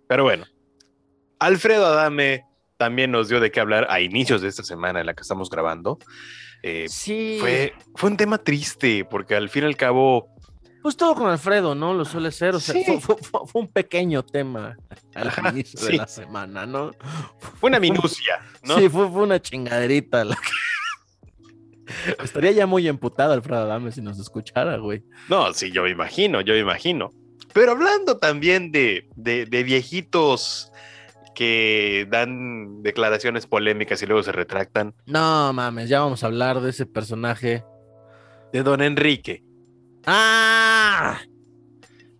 Pero 0.08 0.24
bueno, 0.24 0.44
Alfredo 1.38 1.86
Adame 1.86 2.44
también 2.76 3.10
nos 3.10 3.28
dio 3.28 3.40
de 3.40 3.50
qué 3.50 3.60
hablar 3.60 3.86
a 3.90 4.00
inicios 4.00 4.40
de 4.42 4.48
esta 4.48 4.62
semana 4.62 5.00
en 5.00 5.06
la 5.06 5.14
que 5.14 5.22
estamos 5.22 5.50
grabando. 5.50 5.98
Eh, 6.62 6.86
Sí. 6.88 7.36
fue, 7.40 7.72
fue 7.94 8.10
un 8.10 8.16
tema 8.16 8.38
triste 8.38 9.04
porque 9.08 9.34
al 9.34 9.48
fin 9.48 9.62
y 9.64 9.66
al 9.66 9.76
cabo, 9.76 10.28
Pues 10.82 10.96
todo 10.96 11.14
con 11.14 11.28
Alfredo, 11.28 11.74
¿no? 11.74 11.92
Lo 11.92 12.04
suele 12.04 12.30
ser. 12.32 12.54
O 12.54 12.60
sea, 12.60 12.74
Sí. 12.74 12.84
fue, 12.84 13.00
fue- 13.00 13.16
fue- 13.16 13.40
fue 13.46 13.62
un 13.62 13.68
pequeño 13.68 14.24
tema 14.24 14.76
al 15.14 15.28
Ajá, 15.28 15.50
inicio 15.50 15.78
sí. 15.78 15.86
de 15.92 15.92
la 15.98 16.06
semana, 16.06 16.66
¿no? 16.66 16.92
fue 17.60 17.68
una 17.68 17.80
minucia, 17.80 18.38
¿no? 18.62 18.78
Sí, 18.78 18.88
fue, 18.88 19.08
fue 19.10 19.22
una 19.22 19.40
chingaderita. 19.40 20.24
la 20.24 20.36
que- 20.36 20.40
Estaría 22.22 22.52
ya 22.52 22.66
muy 22.66 22.88
emputado 22.88 23.32
Alfredo 23.32 23.62
Adame 23.62 23.92
si 23.92 24.00
nos 24.02 24.18
escuchara, 24.18 24.76
güey. 24.78 25.02
No, 25.28 25.52
sí, 25.52 25.70
yo 25.70 25.82
me 25.82 25.90
imagino, 25.90 26.40
yo 26.40 26.54
me 26.54 26.60
imagino. 26.60 27.12
Pero 27.52 27.72
hablando 27.72 28.18
también 28.18 28.72
de, 28.72 29.08
de, 29.16 29.46
de 29.46 29.62
viejitos 29.62 30.70
que 31.34 32.06
dan 32.10 32.82
declaraciones 32.82 33.46
polémicas 33.46 34.02
y 34.02 34.06
luego 34.06 34.22
se 34.22 34.32
retractan. 34.32 34.94
No 35.06 35.52
mames, 35.52 35.88
ya 35.88 36.00
vamos 36.00 36.24
a 36.24 36.26
hablar 36.26 36.60
de 36.60 36.70
ese 36.70 36.84
personaje. 36.84 37.64
De 38.52 38.62
don 38.62 38.82
Enrique. 38.82 39.44
¡Ah! 40.06 41.20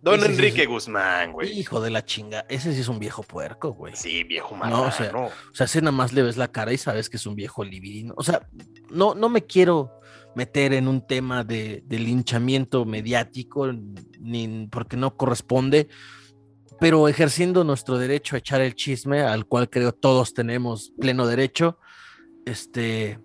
Don 0.01 0.19
Ese 0.19 0.27
sí 0.27 0.31
Enrique 0.33 0.65
Guzmán, 0.65 1.33
güey. 1.33 1.59
Hijo 1.59 1.81
de 1.81 1.89
la 1.89 2.05
chinga. 2.05 2.45
Ese 2.47 2.73
sí 2.73 2.81
es 2.81 2.87
un 2.87 2.99
viejo 2.99 3.21
puerco, 3.23 3.71
güey. 3.73 3.95
Sí, 3.95 4.23
viejo 4.23 4.51
No, 4.55 4.59
marrano. 4.59 4.83
o 4.83 4.91
sea, 4.91 5.11
O 5.15 5.55
sea, 5.55 5.67
si 5.67 5.79
nada 5.79 5.91
más 5.91 6.13
le 6.13 6.23
ves 6.23 6.37
la 6.37 6.49
cara 6.49 6.71
y 6.71 6.77
sabes 6.77 7.09
que 7.09 7.17
es 7.17 7.25
un 7.25 7.35
viejo 7.35 7.63
libidino. 7.63 8.13
O 8.15 8.23
sea, 8.23 8.47
no, 8.89 9.13
no 9.13 9.27
me 9.29 9.45
quiero 9.45 9.91
meter 10.35 10.73
en 10.73 10.87
un 10.87 11.05
tema 11.05 11.43
de, 11.43 11.83
de 11.85 11.99
linchamiento 11.99 12.85
mediático, 12.85 13.67
ni 14.19 14.67
porque 14.67 14.95
no 14.95 15.17
corresponde, 15.17 15.89
pero 16.79 17.09
ejerciendo 17.09 17.63
nuestro 17.65 17.97
derecho 17.97 18.35
a 18.35 18.39
echar 18.39 18.61
el 18.61 18.75
chisme, 18.75 19.21
al 19.21 19.45
cual 19.45 19.69
creo 19.69 19.91
todos 19.91 20.33
tenemos 20.33 20.93
pleno 20.97 21.27
derecho, 21.27 21.77
este, 22.45 23.19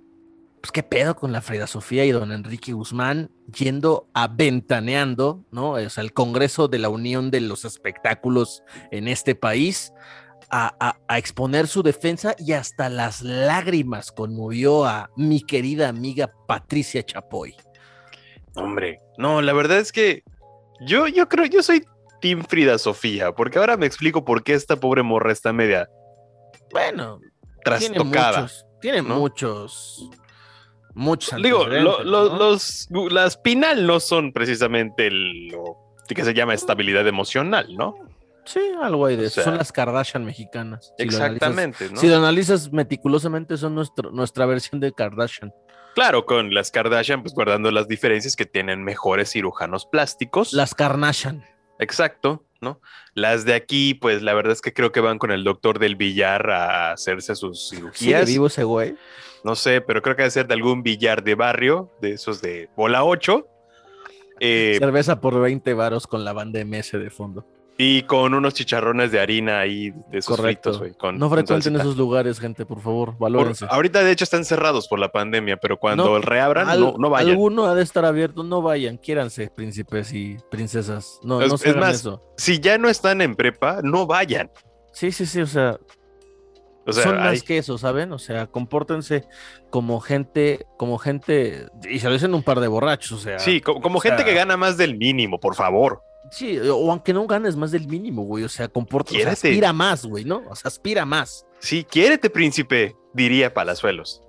pues 0.65 0.73
qué 0.73 0.83
pedo 0.83 1.15
con 1.15 1.31
la 1.31 1.43
Frida 1.43 1.67
Sofía 1.67 2.07
y 2.07 2.11
don 2.11 2.33
Enrique 2.33 2.73
Guzmán 2.73 3.31
yendo 3.55 4.09
a 4.15 4.29
ventaneando, 4.29 5.45
¿no? 5.53 5.73
O 5.73 5.91
sea, 5.91 6.03
el 6.03 6.15
Congreso 6.15 6.69
de 6.69 6.79
la 6.79 6.89
Unión 6.89 7.31
de 7.31 7.43
los 7.43 7.67
Espectáculos 7.67 8.63
en 8.91 9.07
este 9.07 9.35
país 9.35 9.93
a, 10.49 10.75
a- 10.81 10.97
a 11.07 11.19
exponer 11.19 11.67
su 11.67 11.83
defensa 11.83 12.35
y 12.39 12.53
hasta 12.53 12.89
las 12.89 13.21
lágrimas 13.21 14.11
conmovió 14.11 14.87
a 14.87 15.11
mi 15.19 15.43
querida 15.43 15.91
amiga 15.91 16.31
Patricia 16.49 17.03
Chapoy. 17.05 17.55
Hombre, 18.55 19.01
no, 19.19 19.43
la 19.43 19.53
verdad 19.53 19.81
es 19.81 19.93
que 19.93 20.23
yo, 20.81 21.09
yo 21.09 21.29
creo, 21.29 21.45
yo 21.45 21.63
soy 21.63 21.85
Team 22.23 22.43
Frida 22.49 22.79
Sofía, 22.79 23.33
porque 23.33 23.59
ahora 23.59 23.77
me 23.77 23.85
explico 23.85 24.25
por 24.25 24.43
qué 24.43 24.55
esta 24.55 24.77
pobre 24.77 25.03
morra 25.03 25.31
está 25.31 25.53
media 25.53 25.91
Bueno, 26.73 27.19
tiene 27.19 27.97
trastocada. 27.97 28.41
muchos, 28.41 28.67
tiene 28.81 29.03
¿no? 29.03 29.19
muchos, 29.19 30.09
muchos. 30.95 31.41
Digo, 31.43 31.67
lo- 31.67 31.99
antecedentes, 31.99 32.05
lo- 32.07 32.29
¿no? 32.31 32.39
los, 32.39 32.89
las 33.13 33.37
Pinal 33.37 33.87
no 33.87 34.01
son 34.01 34.33
precisamente 34.33 35.11
lo 35.11 35.77
que 36.09 36.25
se 36.25 36.35
llama 36.35 36.55
estabilidad 36.55 37.07
emocional, 37.09 37.75
¿no? 37.77 37.95
Sí, 38.45 38.61
algo 38.83 39.07
hay 39.07 39.17
de 39.17 39.25
o 39.25 39.27
eso. 39.27 39.37
sea, 39.37 39.45
Son 39.45 39.57
las 39.57 39.73
Kardashian 39.73 40.25
mexicanas. 40.25 40.93
Si 40.99 41.05
lo 41.07 41.11
analizas- 41.17 41.33
Exactamente, 41.33 41.91
¿no? 41.91 41.97
Si 42.01 42.09
lo 42.09 42.17
analizas 42.17 42.73
meticulosamente, 42.73 43.57
son 43.57 43.75
nuestro, 43.75 44.11
nuestra 44.11 44.45
versión 44.47 44.81
de 44.81 44.93
Kardashian. 44.93 45.53
Claro, 45.95 46.27
con 46.27 46.53
las 46.53 46.71
Kardashian, 46.71 47.23
pues 47.23 47.33
guardando 47.35 47.71
las 47.71 47.89
diferencias 47.89 48.37
que 48.37 48.45
tienen 48.45 48.85
mejores 48.85 49.31
cirujanos 49.31 49.87
plásticos. 49.87 50.53
Las 50.53 50.75
Kardashian. 50.75 51.43
Exacto, 51.79 52.45
¿no? 52.61 52.81
Las 53.15 53.45
de 53.47 53.55
aquí, 53.55 53.95
pues 53.95 54.21
la 54.21 54.35
verdad 54.35 54.53
es 54.53 54.61
que 54.61 54.73
creo 54.75 54.93
que 54.93 55.01
van 55.01 55.19
con 55.19 55.31
el 55.31 55.43
doctor 55.43 55.79
del 55.79 55.97
billar 55.97 56.51
a 56.51 56.93
hacerse 56.93 57.35
sus 57.37 57.69
¿Sigue 57.69 57.81
cirugías. 57.81 58.27
vivo 58.27 58.49
ese 58.49 58.65
güey? 58.65 58.95
No 59.45 59.55
sé, 59.55 59.81
pero 59.83 60.01
creo 60.03 60.17
que 60.17 60.23
debe 60.23 60.31
ser 60.31 60.47
de 60.47 60.55
algún 60.55 60.83
billar 60.83 61.23
de 61.23 61.35
barrio, 61.35 61.91
de 62.01 62.13
esos 62.13 62.41
de 62.41 62.69
bola 62.77 63.05
8. 63.05 63.47
eh, 64.41 64.77
Cerveza 64.81 65.21
por 65.21 65.39
20 65.41 65.75
varos 65.75 66.07
con 66.07 66.25
la 66.25 66.33
banda 66.33 66.59
MS 66.65 66.99
de 66.99 67.11
fondo. 67.11 67.47
y 67.77 68.03
con 68.03 68.35
unos 68.35 68.55
chicharrones 68.55 69.11
de 69.11 69.19
harina 69.21 69.59
ahí 69.59 69.91
de 70.11 70.19
esos 70.19 70.37
Correcto. 70.37 70.71
fritos, 70.71 70.79
güey. 70.79 70.95
con- 70.95 71.19
no 71.19 71.29
frecuenten 71.29 71.75
esos 71.75 71.97
lugares, 71.97 72.39
gente, 72.39 72.65
por 72.65 72.81
favor, 72.81 73.11
Por- 73.11 73.19
valórense. 73.19 73.67
ahorita, 73.69 74.03
de 74.05 74.13
hecho, 74.13 74.23
están 74.25 74.45
cerrados 74.45 74.87
por 74.87 74.99
la 75.01 75.09
pandemia, 75.11 75.57
pero 75.57 75.77
cuando 75.79 76.05
No, 76.05 76.19
reabran, 76.21 76.69
Al- 76.69 76.81
no, 76.81 76.95
no 76.99 77.11
vayan. 77.11 77.31
Alguno 77.33 77.65
ha 77.67 77.75
de 77.75 77.83
estar 77.83 78.05
abierto, 78.05 78.45
no 78.45 78.63
vayan, 78.63 78.97
quiéranse, 78.97 79.51
príncipes 79.55 80.13
y 80.15 80.37
princesas. 80.53 81.19
No, 81.25 81.43
Es- 81.43 81.49
no 81.49 81.59
se 81.59 81.71
es 81.71 81.75
hagan 81.77 81.89
más, 81.89 81.97
eso. 81.97 82.23
Si 82.37 82.61
ya 82.61 82.79
no 82.79 82.89
están 82.89 83.21
en 83.21 83.35
prepa, 83.35 83.81
no 83.83 84.07
vayan. 84.07 84.51
Sí, 84.93 85.11
sí, 85.11 85.27
sí, 85.27 85.41
o 85.41 85.47
sea, 85.47 85.77
O 86.87 86.93
sea, 86.93 87.03
son 87.05 87.17
hay- 87.19 87.31
más 87.35 87.43
que 87.43 87.59
eso, 87.59 87.79
¿saben? 87.79 88.13
O 88.13 88.19
sea, 88.19 88.47
compórtense 88.47 89.25
como 89.71 90.01
gente, 90.01 90.67
como 90.77 90.99
gente, 90.99 91.67
y 91.89 91.99
se 91.99 92.07
lo 92.09 92.13
dicen 92.13 92.35
un 92.35 92.43
par 92.43 92.61
de 92.61 92.69
borrachos, 92.69 93.13
o 93.13 93.19
sea. 93.19 93.39
sí, 93.39 93.61
co- 93.61 93.81
como, 93.81 93.99
o 93.99 94.01
gente 94.01 94.19
sea, 94.19 94.27
que 94.27 94.35
gana 94.35 94.57
más 94.57 94.77
del 94.77 94.97
mínimo, 94.99 95.41
por 95.41 95.55
favor. 95.55 96.03
Sí, 96.31 96.59
o 96.59 96.91
aunque 96.91 97.13
no 97.13 97.27
ganes 97.27 97.55
más 97.57 97.71
del 97.71 97.87
mínimo, 97.87 98.23
güey, 98.25 98.45
o 98.45 98.49
sea, 98.49 98.69
compórtate, 98.69 99.19
o 99.19 99.23
sea, 99.23 99.33
aspira 99.33 99.73
más, 99.73 100.05
güey, 100.07 100.25
¿no? 100.25 100.43
O 100.49 100.57
sea, 100.57 100.69
aspira 100.69 101.05
más. 101.05 101.47
Sí, 101.61 101.85
quiérete, 101.85 102.29
príncipe, 102.31 102.95
diría 103.13 103.53
Palazuelos. 103.55 104.21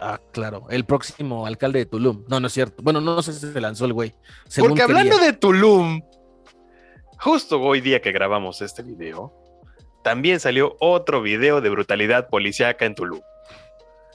Ah, 0.00 0.20
claro, 0.32 0.66
el 0.70 0.84
próximo 0.84 1.46
alcalde 1.46 1.78
de 1.80 1.86
Tulum. 1.86 2.24
No, 2.28 2.40
no 2.40 2.48
es 2.48 2.52
cierto. 2.52 2.82
Bueno, 2.82 3.00
no 3.00 3.22
sé 3.22 3.32
si 3.32 3.52
se 3.52 3.60
lanzó 3.60 3.84
el 3.84 3.92
güey. 3.92 4.12
Porque 4.58 4.82
hablando 4.82 5.16
quería. 5.16 5.30
de 5.32 5.38
Tulum, 5.38 6.00
justo 7.18 7.60
hoy 7.60 7.80
día 7.80 8.00
que 8.00 8.12
grabamos 8.12 8.60
este 8.62 8.82
video, 8.82 9.32
también 10.08 10.40
salió 10.40 10.74
otro 10.80 11.20
video 11.20 11.60
de 11.60 11.68
brutalidad 11.68 12.30
policíaca 12.30 12.86
en 12.86 12.94
Tulum. 12.94 13.20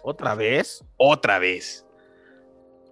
¿Otra 0.02 0.34
vez? 0.34 0.84
Otra 0.98 1.38
vez. 1.38 1.86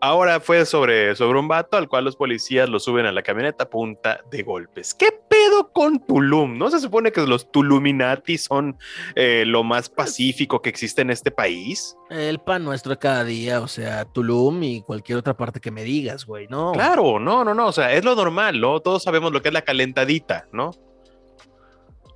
Ahora 0.02 0.40
fue 0.40 0.68
sobre, 0.68 1.16
sobre 1.16 1.40
un 1.40 1.48
vato 1.48 1.78
al 1.78 1.88
cual 1.88 2.06
los 2.06 2.16
policías 2.16 2.70
lo 2.70 2.80
suben 2.80 3.08
a 3.08 3.12
la 3.12 3.24
camioneta 3.24 3.68
punta 3.68 4.22
de 4.30 4.44
golpes. 4.44 4.94
¿Qué 4.94 5.08
pedo 5.28 5.72
con 5.74 6.06
Tulum? 6.06 6.60
¿No 6.60 6.70
se 6.70 6.80
supone 6.80 7.12
que 7.12 7.26
los 7.26 7.52
Tuluminati 7.52 8.38
son 8.38 8.78
eh, 9.16 9.46
lo 9.48 9.64
más 9.64 9.90
pacífico 9.90 10.62
que 10.62 10.70
existe 10.70 11.02
en 11.02 11.10
este 11.10 11.32
país? 11.32 11.98
El 12.12 12.38
pan 12.38 12.64
nuestro 12.64 12.92
de 12.92 13.00
cada 13.00 13.24
día, 13.24 13.62
o 13.62 13.68
sea, 13.68 14.06
Tulum 14.06 14.62
y 14.62 14.84
cualquier 14.84 15.18
otra 15.18 15.36
parte 15.36 15.60
que 15.60 15.72
me 15.72 15.84
digas, 15.84 16.28
güey, 16.28 16.46
¿no? 16.50 16.72
Claro, 16.74 17.18
no, 17.20 17.44
no, 17.44 17.56
no. 17.56 17.66
O 17.66 17.72
sea, 17.72 17.94
es 17.94 18.06
lo 18.06 18.14
normal, 18.14 18.62
¿no? 18.62 18.80
Todos 18.80 19.02
sabemos 19.02 19.32
lo 19.32 19.42
que 19.42 19.48
es 19.48 19.54
la 19.56 19.64
calentadita, 19.64 20.48
¿no? 20.52 20.70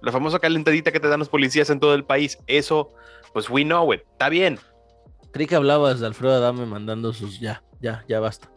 La 0.06 0.12
famosa 0.12 0.40
calentadita 0.40 0.92
que 0.92 1.00
te 1.00 1.08
dan 1.10 1.20
los 1.20 1.30
policías 1.30 1.70
en 1.70 1.80
todo 1.80 1.96
el 1.96 2.06
país. 2.06 2.38
Eso, 2.48 2.94
pues 3.34 3.50
we 3.50 3.64
know 3.64 3.92
it. 3.94 4.02
Está 4.12 4.30
bien. 4.30 4.60
Creí 5.34 5.48
que 5.48 5.56
hablabas 5.56 6.00
de 6.00 6.06
Alfredo 6.08 6.36
Adame 6.36 6.66
mandando 6.66 7.12
sus. 7.12 7.40
Ya, 7.40 7.64
ya, 7.82 8.06
ya 8.08 8.20
basta. 8.20 8.50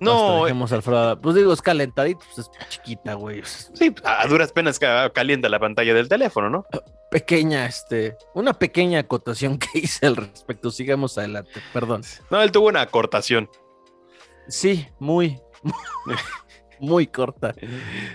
No, 0.00 0.14
Basta, 0.14 0.38
eh, 0.38 0.42
dejemos 0.44 0.72
a 0.72 0.74
Alfredo 0.76 0.98
Adame. 0.98 1.20
Pues 1.20 1.34
digo, 1.36 1.52
es 1.52 1.60
calentadito, 1.62 2.20
pues 2.34 2.48
es 2.48 2.68
chiquita, 2.68 3.14
güey. 3.14 3.42
sí, 3.44 3.94
a 4.04 4.26
duras 4.26 4.50
penas 4.52 4.78
ca- 4.78 5.10
calienta 5.10 5.48
la 5.48 5.58
pantalla 5.60 5.92
del 5.94 6.08
teléfono, 6.08 6.48
¿no? 6.50 6.64
Pequeña, 7.10 7.66
este. 7.66 8.16
Una 8.34 8.54
pequeña 8.54 9.00
acotación 9.00 9.58
que 9.60 9.80
hice 9.80 10.06
al 10.06 10.16
respecto. 10.16 10.70
Sigamos 10.70 11.18
adelante, 11.18 11.60
perdón. 11.72 12.02
No, 12.30 12.40
él 12.40 12.50
tuvo 12.50 12.68
una 12.68 12.80
acortación. 12.80 13.50
Sí, 14.48 14.86
muy. 14.98 15.40
Muy 16.82 17.06
corta. 17.06 17.54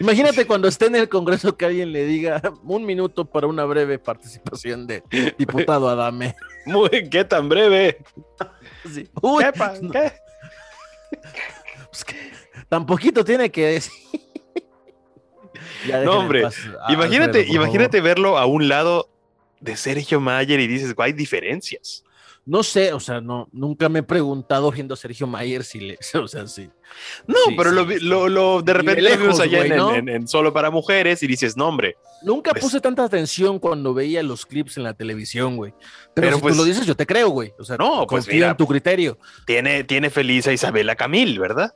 Imagínate 0.01 0.45
cuando 0.45 0.67
esté 0.67 0.88
en 0.88 0.97
el 0.97 1.08
Congreso 1.08 1.56
que 1.56 1.63
alguien 1.65 1.93
le 1.93 2.03
diga 2.03 2.41
un 2.63 2.86
minuto 2.86 3.23
para 3.23 3.47
una 3.47 3.63
breve 3.63 3.97
participación 3.97 4.86
de 4.86 5.03
diputado 5.38 5.88
Adame. 5.88 6.36
Muy, 6.65 7.10
¿qué 7.10 7.23
tan 7.23 7.47
breve? 7.47 7.97
Sí. 8.93 9.10
Uy, 9.21 9.41
¿Qué, 9.45 9.53
pa- 9.53 9.73
no, 9.82 9.89
qué? 9.89 10.12
pues 11.89 12.03
que 12.03 12.15
tan 12.67 12.86
poquito 12.86 13.23
tiene 13.23 13.49
que 13.49 13.65
decir. 13.67 13.93
Ya 15.88 16.01
No, 16.01 16.19
hombre, 16.19 16.41
paz 16.41 16.58
a 16.86 16.91
Imagínate, 16.91 17.39
Alfredo, 17.39 17.56
imagínate 17.62 18.01
verlo 18.01 18.38
a 18.38 18.45
un 18.45 18.67
lado 18.67 19.10
de 19.62 19.77
Sergio 19.77 20.19
Mayer 20.19 20.60
y 20.60 20.67
dices, 20.67 20.93
hay 20.97 21.13
diferencias. 21.13 22.03
No 22.49 22.63
sé, 22.63 22.93
o 22.93 22.99
sea, 23.01 23.19
no, 23.19 23.49
nunca 23.51 23.89
me 23.89 23.99
he 23.99 24.03
preguntado 24.03 24.71
viendo 24.71 24.93
a 24.93 24.97
Sergio 24.97 25.27
Mayer 25.27 25.65
si 25.65 25.81
le, 25.81 25.99
o 26.23 26.27
sea, 26.29 26.47
sí. 26.47 26.69
No, 27.27 27.36
Sí, 27.47 27.55
pero 27.57 27.69
sí, 27.71 27.75
lo, 27.75 27.88
sí. 27.89 27.99
lo, 27.99 28.29
lo- 28.29 28.62
de 28.62 28.73
repente 28.73 29.01
lo 29.01 29.17
vimos 29.17 29.39
allá 29.41 29.62
en, 29.63 29.67
güey, 29.67 29.77
¿no? 29.77 29.93
en- 29.93 30.07
en 30.07 30.27
Solo 30.29 30.53
para 30.53 30.71
Mujeres 30.71 31.21
y 31.23 31.27
dices, 31.27 31.55
no, 31.57 31.67
hombre, 31.67 31.95
Nunca 32.23 32.49
Pues- 32.51 32.63
puse 32.63 32.81
tanta 32.81 33.03
atención 33.03 33.60
cuando 33.60 33.93
veía 33.93 34.23
los 34.23 34.45
clips 34.47 34.77
en 34.77 34.83
la 34.83 34.95
televisión, 34.95 35.55
güey. 35.55 35.71
Pero, 36.15 36.27
Pero 36.27 36.36
si 36.38 36.41
pues- 36.41 36.53
tú 36.55 36.62
lo 36.62 36.63
dices, 36.65 36.86
yo 36.88 36.95
te 36.95 37.05
creo, 37.05 37.29
güey. 37.29 37.53
O 37.60 37.63
sea, 37.63 37.77
No, 37.77 38.07
pues 38.07 38.27
mira. 38.27 38.49
en 38.51 38.57
tu 38.57 38.65
criterio. 38.65 39.19
tiene, 39.45 39.83
tiene 39.83 40.10
feliz 40.10 40.47
a 40.47 40.53
Isabela 40.53 40.95
Camil, 40.95 41.38
¿verdad? 41.39 41.75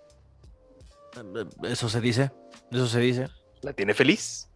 Eso 1.63 1.89
se 1.89 2.01
dice, 2.01 2.31
eso 2.71 2.87
se 2.87 2.99
dice, 2.99 3.27
La 3.61 3.73
tiene 3.73 3.93
feliz. 3.93 4.49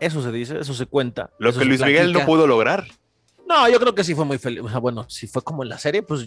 eso 0.00 0.22
se 0.22 0.30
dice, 0.32 0.58
eso 0.60 0.72
se 0.74 0.86
cuenta. 0.86 1.30
Lo 1.38 1.52
que 1.52 1.64
Luis 1.64 1.80
Miguel 1.82 2.12
no 2.12 2.24
pudo 2.24 2.46
lograr. 2.46 2.86
No, 3.52 3.68
yo 3.68 3.78
creo 3.78 3.94
que 3.94 4.02
sí 4.02 4.14
fue 4.14 4.24
muy 4.24 4.38
feliz. 4.38 4.62
O 4.62 4.68
sea, 4.70 4.78
bueno, 4.78 5.04
si 5.10 5.26
fue 5.26 5.42
como 5.42 5.62
en 5.62 5.68
la 5.68 5.76
serie, 5.76 6.02
pues, 6.02 6.26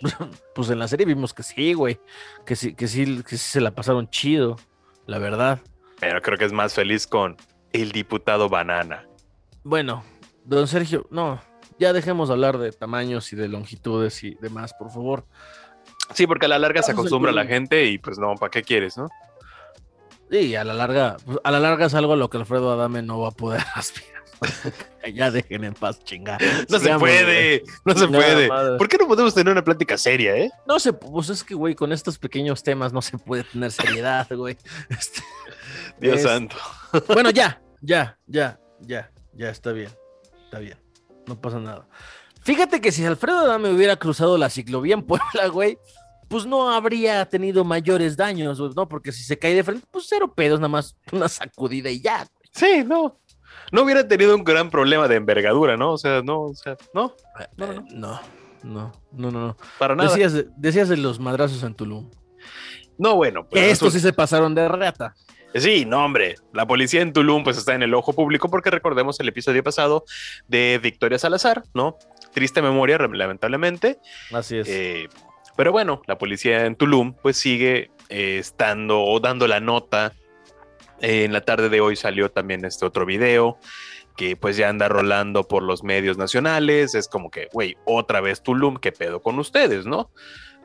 pues 0.54 0.70
en 0.70 0.78
la 0.78 0.88
serie 0.88 1.04
vimos 1.04 1.34
que 1.34 1.42
sí, 1.42 1.74
güey. 1.74 2.00
Que 2.46 2.56
sí, 2.56 2.74
que 2.74 2.88
sí, 2.88 3.22
que 3.22 3.36
sí 3.36 3.50
se 3.50 3.60
la 3.60 3.72
pasaron 3.72 4.08
chido, 4.08 4.56
la 5.06 5.18
verdad. 5.18 5.60
Pero 6.00 6.22
creo 6.22 6.38
que 6.38 6.46
es 6.46 6.52
más 6.52 6.72
feliz 6.72 7.06
con 7.06 7.36
el 7.74 7.92
diputado 7.92 8.48
Banana. 8.48 9.06
Bueno, 9.64 10.02
don 10.44 10.66
Sergio, 10.66 11.06
no, 11.10 11.42
ya 11.78 11.92
dejemos 11.92 12.28
de 12.28 12.34
hablar 12.34 12.56
de 12.56 12.72
tamaños 12.72 13.32
y 13.34 13.36
de 13.36 13.48
longitudes 13.48 14.24
y 14.24 14.34
demás, 14.40 14.72
por 14.72 14.90
favor. 14.90 15.26
Sí, 16.14 16.26
porque 16.26 16.46
a 16.46 16.48
la 16.48 16.58
larga 16.58 16.82
se 16.82 16.92
acostumbra 16.92 17.32
a 17.32 17.34
la 17.34 17.44
gente 17.44 17.84
y 17.84 17.98
pues 17.98 18.18
no, 18.18 18.34
¿para 18.36 18.50
qué 18.50 18.62
quieres, 18.62 18.96
no? 18.96 19.08
Y 20.30 20.54
a 20.54 20.64
la 20.64 20.72
larga, 20.72 21.18
pues, 21.24 21.38
a 21.44 21.50
la 21.50 21.60
larga 21.60 21.84
es 21.84 21.94
algo 21.94 22.14
a 22.14 22.16
lo 22.16 22.30
que 22.30 22.38
Alfredo 22.38 22.72
Adame 22.72 23.02
no 23.02 23.20
va 23.20 23.28
a 23.28 23.32
poder 23.32 23.62
aspirar. 23.74 24.21
ya 25.14 25.30
dejen 25.30 25.64
en 25.64 25.74
paz, 25.74 26.02
chinga. 26.04 26.38
No 26.68 26.78
se 26.78 26.98
puede, 26.98 27.62
no 27.84 27.94
se 27.94 28.08
puede. 28.08 28.48
¿Por 28.78 28.88
qué 28.88 28.96
no 28.98 29.08
podemos 29.08 29.34
tener 29.34 29.52
una 29.52 29.64
plática 29.64 29.96
seria, 29.96 30.36
eh? 30.36 30.50
No 30.66 30.78
sé, 30.78 30.92
pues 30.92 31.28
es 31.28 31.44
que, 31.44 31.54
güey, 31.54 31.74
con 31.74 31.92
estos 31.92 32.18
pequeños 32.18 32.62
temas 32.62 32.92
no 32.92 33.02
se 33.02 33.18
puede 33.18 33.44
tener 33.44 33.70
seriedad, 33.70 34.26
güey. 34.30 34.56
Este, 34.88 35.22
Dios 36.00 36.22
santo. 36.22 36.56
Bueno, 37.08 37.30
ya, 37.30 37.62
ya, 37.80 38.18
ya, 38.26 38.60
ya, 38.80 39.10
ya, 39.32 39.48
está 39.48 39.72
bien, 39.72 39.90
está 40.44 40.58
bien. 40.58 40.76
No 41.26 41.40
pasa 41.40 41.58
nada. 41.58 41.88
Fíjate 42.42 42.80
que 42.80 42.92
si 42.92 43.04
Alfredo 43.04 43.38
Adame 43.38 43.70
hubiera 43.70 43.96
cruzado 43.96 44.36
la 44.36 44.50
ciclovía 44.50 44.94
en 44.94 45.02
Puebla, 45.02 45.46
güey, 45.50 45.78
pues 46.28 46.46
no 46.46 46.70
habría 46.70 47.24
tenido 47.26 47.64
mayores 47.64 48.16
daños, 48.16 48.58
¿no? 48.74 48.88
Porque 48.88 49.12
si 49.12 49.22
se 49.22 49.38
cae 49.38 49.54
de 49.54 49.62
frente, 49.62 49.86
pues 49.90 50.06
cero 50.08 50.32
pedos, 50.34 50.58
nada 50.60 50.68
más 50.68 50.96
una 51.12 51.28
sacudida 51.28 51.90
y 51.90 52.00
ya. 52.00 52.26
Sí, 52.52 52.84
no. 52.86 53.18
No 53.72 53.82
hubiera 53.82 54.06
tenido 54.06 54.36
un 54.36 54.44
gran 54.44 54.70
problema 54.70 55.08
de 55.08 55.16
envergadura, 55.16 55.76
¿no? 55.76 55.92
O 55.92 55.98
sea, 55.98 56.22
no, 56.22 56.42
o 56.42 56.54
sea, 56.54 56.76
no. 56.94 57.14
No, 57.56 57.66
no, 57.66 57.82
no. 57.90 58.20
No, 58.62 58.92
no, 59.12 59.30
no. 59.30 59.56
Para 59.78 59.96
nada. 59.96 60.14
Decías, 60.56 60.88
de 60.88 60.96
los 60.96 61.18
madrazos 61.18 61.62
en 61.64 61.74
Tulum. 61.74 62.10
No, 62.98 63.16
bueno. 63.16 63.48
Pues, 63.48 63.72
estos 63.72 63.92
sí 63.92 64.00
se 64.00 64.12
pasaron 64.12 64.54
de 64.54 64.68
rata. 64.68 65.14
Sí, 65.54 65.84
no, 65.84 66.04
hombre. 66.04 66.36
La 66.52 66.66
policía 66.66 67.02
en 67.02 67.12
Tulum 67.12 67.44
pues 67.44 67.58
está 67.58 67.74
en 67.74 67.82
el 67.82 67.94
ojo 67.94 68.12
público 68.12 68.48
porque 68.48 68.70
recordemos 68.70 69.18
el 69.20 69.28
episodio 69.28 69.62
pasado 69.62 70.04
de 70.48 70.78
Victoria 70.82 71.18
Salazar, 71.18 71.64
¿no? 71.74 71.98
Triste 72.32 72.62
memoria, 72.62 72.98
lamentablemente. 72.98 73.98
Así 74.32 74.58
es. 74.58 74.68
Eh, 74.68 75.08
pero 75.56 75.72
bueno, 75.72 76.00
la 76.06 76.16
policía 76.16 76.64
en 76.64 76.76
Tulum 76.76 77.14
pues 77.14 77.36
sigue 77.36 77.90
eh, 78.08 78.38
estando 78.38 79.02
o 79.02 79.20
dando 79.20 79.46
la 79.46 79.60
nota. 79.60 80.12
En 81.02 81.32
la 81.32 81.42
tarde 81.42 81.68
de 81.68 81.80
hoy 81.80 81.96
salió 81.96 82.30
también 82.30 82.64
este 82.64 82.86
otro 82.86 83.04
video 83.04 83.58
que 84.16 84.36
pues 84.36 84.56
ya 84.56 84.68
anda 84.68 84.88
rolando 84.88 85.46
por 85.46 85.62
los 85.62 85.82
medios 85.82 86.16
nacionales. 86.16 86.94
Es 86.94 87.08
como 87.08 87.30
que, 87.30 87.48
güey, 87.52 87.76
otra 87.84 88.20
vez 88.20 88.42
Tulum, 88.42 88.76
¿qué 88.76 88.92
pedo 88.92 89.20
con 89.20 89.38
ustedes, 89.38 89.86
no? 89.86 90.10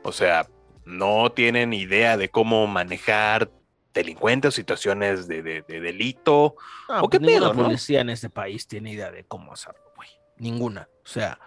O 0.02 0.12
sea, 0.12 0.46
no 0.84 1.30
tienen 1.32 1.72
idea 1.72 2.16
de 2.16 2.30
cómo 2.30 2.66
manejar 2.66 3.50
delincuentes 3.92 4.54
situaciones 4.54 5.28
de, 5.28 5.42
delito. 5.66 6.56
¿O 6.88 7.08
qué 7.08 7.18
pues 7.18 7.32
pedo? 7.32 7.48
La 7.48 7.54
policía 7.54 8.00
en 8.00 8.10
este 8.10 8.30
país 8.30 8.66
tiene 8.66 8.92
idea 8.92 9.10
de 9.10 9.24
cómo 9.24 9.52
hacerlo, 9.52 9.92
güey. 9.96 10.08
Ninguna. 10.36 10.88
O 11.04 11.08
sea, 11.08 11.38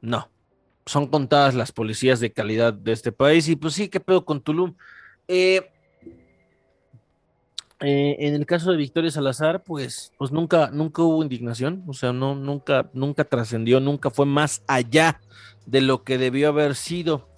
no 0.00 0.30
son 0.86 1.06
contadas 1.06 1.54
las 1.54 1.72
policías 1.72 2.20
de 2.20 2.32
calidad 2.32 2.72
de 2.72 2.92
este 2.92 3.12
país. 3.12 3.48
Y 3.48 3.56
pues 3.56 3.74
sí, 3.74 3.88
¿qué 3.88 4.00
pedo 4.00 4.24
con 4.24 4.40
Tulum? 4.40 4.74
Eh, 5.28 5.71
eh, 7.82 8.16
en 8.20 8.34
el 8.34 8.46
caso 8.46 8.70
de 8.70 8.76
Victoria 8.76 9.10
Salazar, 9.10 9.64
pues, 9.64 10.12
pues 10.16 10.30
nunca, 10.30 10.70
nunca 10.72 11.02
hubo 11.02 11.22
indignación, 11.22 11.82
o 11.88 11.92
sea, 11.92 12.12
no, 12.12 12.36
nunca, 12.36 12.88
nunca 12.92 13.24
trascendió, 13.24 13.80
nunca 13.80 14.10
fue 14.10 14.24
más 14.24 14.62
allá 14.68 15.20
de 15.66 15.80
lo 15.80 16.04
que 16.04 16.16
debió 16.16 16.48
haber 16.48 16.76
sido. 16.76 17.28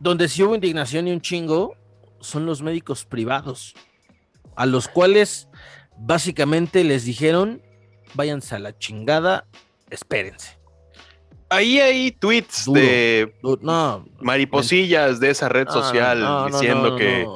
Donde 0.00 0.28
sí 0.28 0.42
hubo 0.42 0.56
indignación 0.56 1.06
y 1.06 1.12
un 1.12 1.20
chingo 1.20 1.76
son 2.20 2.44
los 2.44 2.60
médicos 2.60 3.04
privados, 3.04 3.74
a 4.56 4.66
los 4.66 4.88
cuales 4.88 5.48
básicamente 5.96 6.82
les 6.82 7.04
dijeron, 7.04 7.62
váyanse 8.14 8.56
a 8.56 8.58
la 8.58 8.76
chingada, 8.76 9.46
espérense. 9.90 10.58
Ahí 11.50 11.78
hay 11.78 12.10
tweets 12.12 12.64
de 12.72 13.34
mariposillas 14.20 15.20
de 15.20 15.30
esa 15.30 15.48
red 15.48 15.68
social 15.68 16.50
diciendo 16.50 16.96
que. 16.96 17.26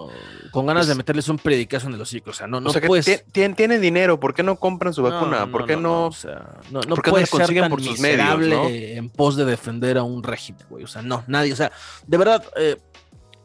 Con 0.51 0.66
ganas 0.66 0.86
de 0.86 0.92
pues 0.92 0.99
meterles 0.99 1.28
un 1.28 1.38
predicazo 1.38 1.86
en 1.86 1.92
los 1.92 2.03
hocico. 2.03 2.30
O 2.30 2.32
sea, 2.32 2.47
no, 2.47 2.61
no 2.61 2.72
puedes... 2.72 3.24
tienen, 3.32 3.80
dinero, 3.80 4.20
¿por 4.20 4.34
qué 4.34 4.42
no 4.42 4.57
compran 4.57 4.92
su 4.92 5.03
vacuna? 5.03 5.51
¿Por 5.51 5.66
qué 5.66 5.76
no, 5.76 6.07
o 6.07 6.12
sea, 6.12 6.57
no, 6.70 6.80
no, 6.82 6.97
consiguen 6.97 7.68
por 7.68 7.82
sus 7.82 8.01
medios? 8.01 8.70
en 8.70 9.09
pos 9.11 9.36
de 9.36 9.44
defender 9.44 9.99
a 9.99 10.03
un 10.03 10.22
régimen, 10.22 10.64
güey. 10.68 10.84
O 10.84 10.88
sea, 10.88 11.03
no, 11.03 11.24
nadie. 11.26 11.53
O 11.53 11.57
sea, 11.57 11.72
de 12.07 12.18
verdad, 12.18 12.44
eh, 12.57 12.76